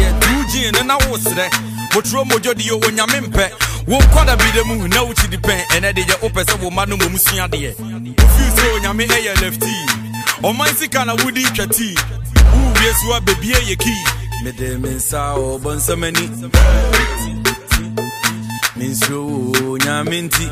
yɛ 0.00 0.20
tuu 0.20 0.44
gyin 0.50 0.72
ne 0.72 0.82
na 0.82 0.96
wo 0.96 1.16
serɛ 1.18 1.46
motoro 1.92 2.24
mogyo 2.24 2.54
de 2.54 2.62
yɛ 2.64 2.74
onyame 2.86 3.20
mpɛ 3.28 3.50
wo 3.86 3.98
nkwada 4.00 4.36
bi 4.38 4.50
da 4.56 4.64
mu 4.64 4.88
na 4.88 5.04
wokyi 5.04 5.28
di 5.30 5.36
pɛn 5.36 5.60
ɛnɛ 5.76 5.92
de 5.94 6.02
yɛ 6.02 6.16
wopɛ 6.22 6.44
sɛ 6.44 6.58
wo 6.62 6.70
ma 6.70 6.84
no 6.86 6.96
mmom 6.96 7.18
sua 7.18 7.46
deɛ 7.48 7.74
wofii 7.76 8.50
sɛ 8.56 8.64
onyame 8.76 9.06
ɛyɛ 9.06 9.34
lefti. 9.42 10.00
Ɔman 10.42 10.74
sika 10.74 11.04
na 11.04 11.14
wodi 11.16 11.42
twa 11.54 11.66
tii 11.66 11.94
wowie 11.94 12.92
so 13.00 13.12
a 13.12 13.20
bebie 13.20 13.54
yɛ 13.68 13.76
kii 13.76 14.04
mede 14.44 14.78
me 14.80 14.88
nsa 14.96 15.20
ɔbɔ 15.36 15.70
nsɛm 15.76 16.02
ani 16.06 16.26
mensuro 18.76 19.20
wo 19.28 19.76
nyame 19.76 20.22
nti 20.28 20.46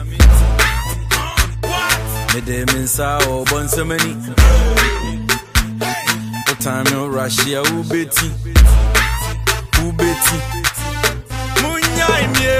mede 2.35 2.67
me 2.73 2.79
nsa 2.85 3.19
ɔbɔ 3.25 3.57
nsɛm 3.65 3.93
ani 3.97 5.18
wotime 6.59 6.91
no 6.91 7.09
rahyia 7.09 7.61
wobɛti 7.63 8.29
wobɛti 9.79 10.37
Munyai 11.63 12.25
mie, 12.35 12.59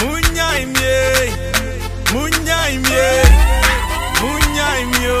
munyai 0.00 0.62
mie, 0.74 0.96
munyai 2.12 2.74
mie, 2.86 3.08
munyai 4.20 4.82
mio, 4.92 5.18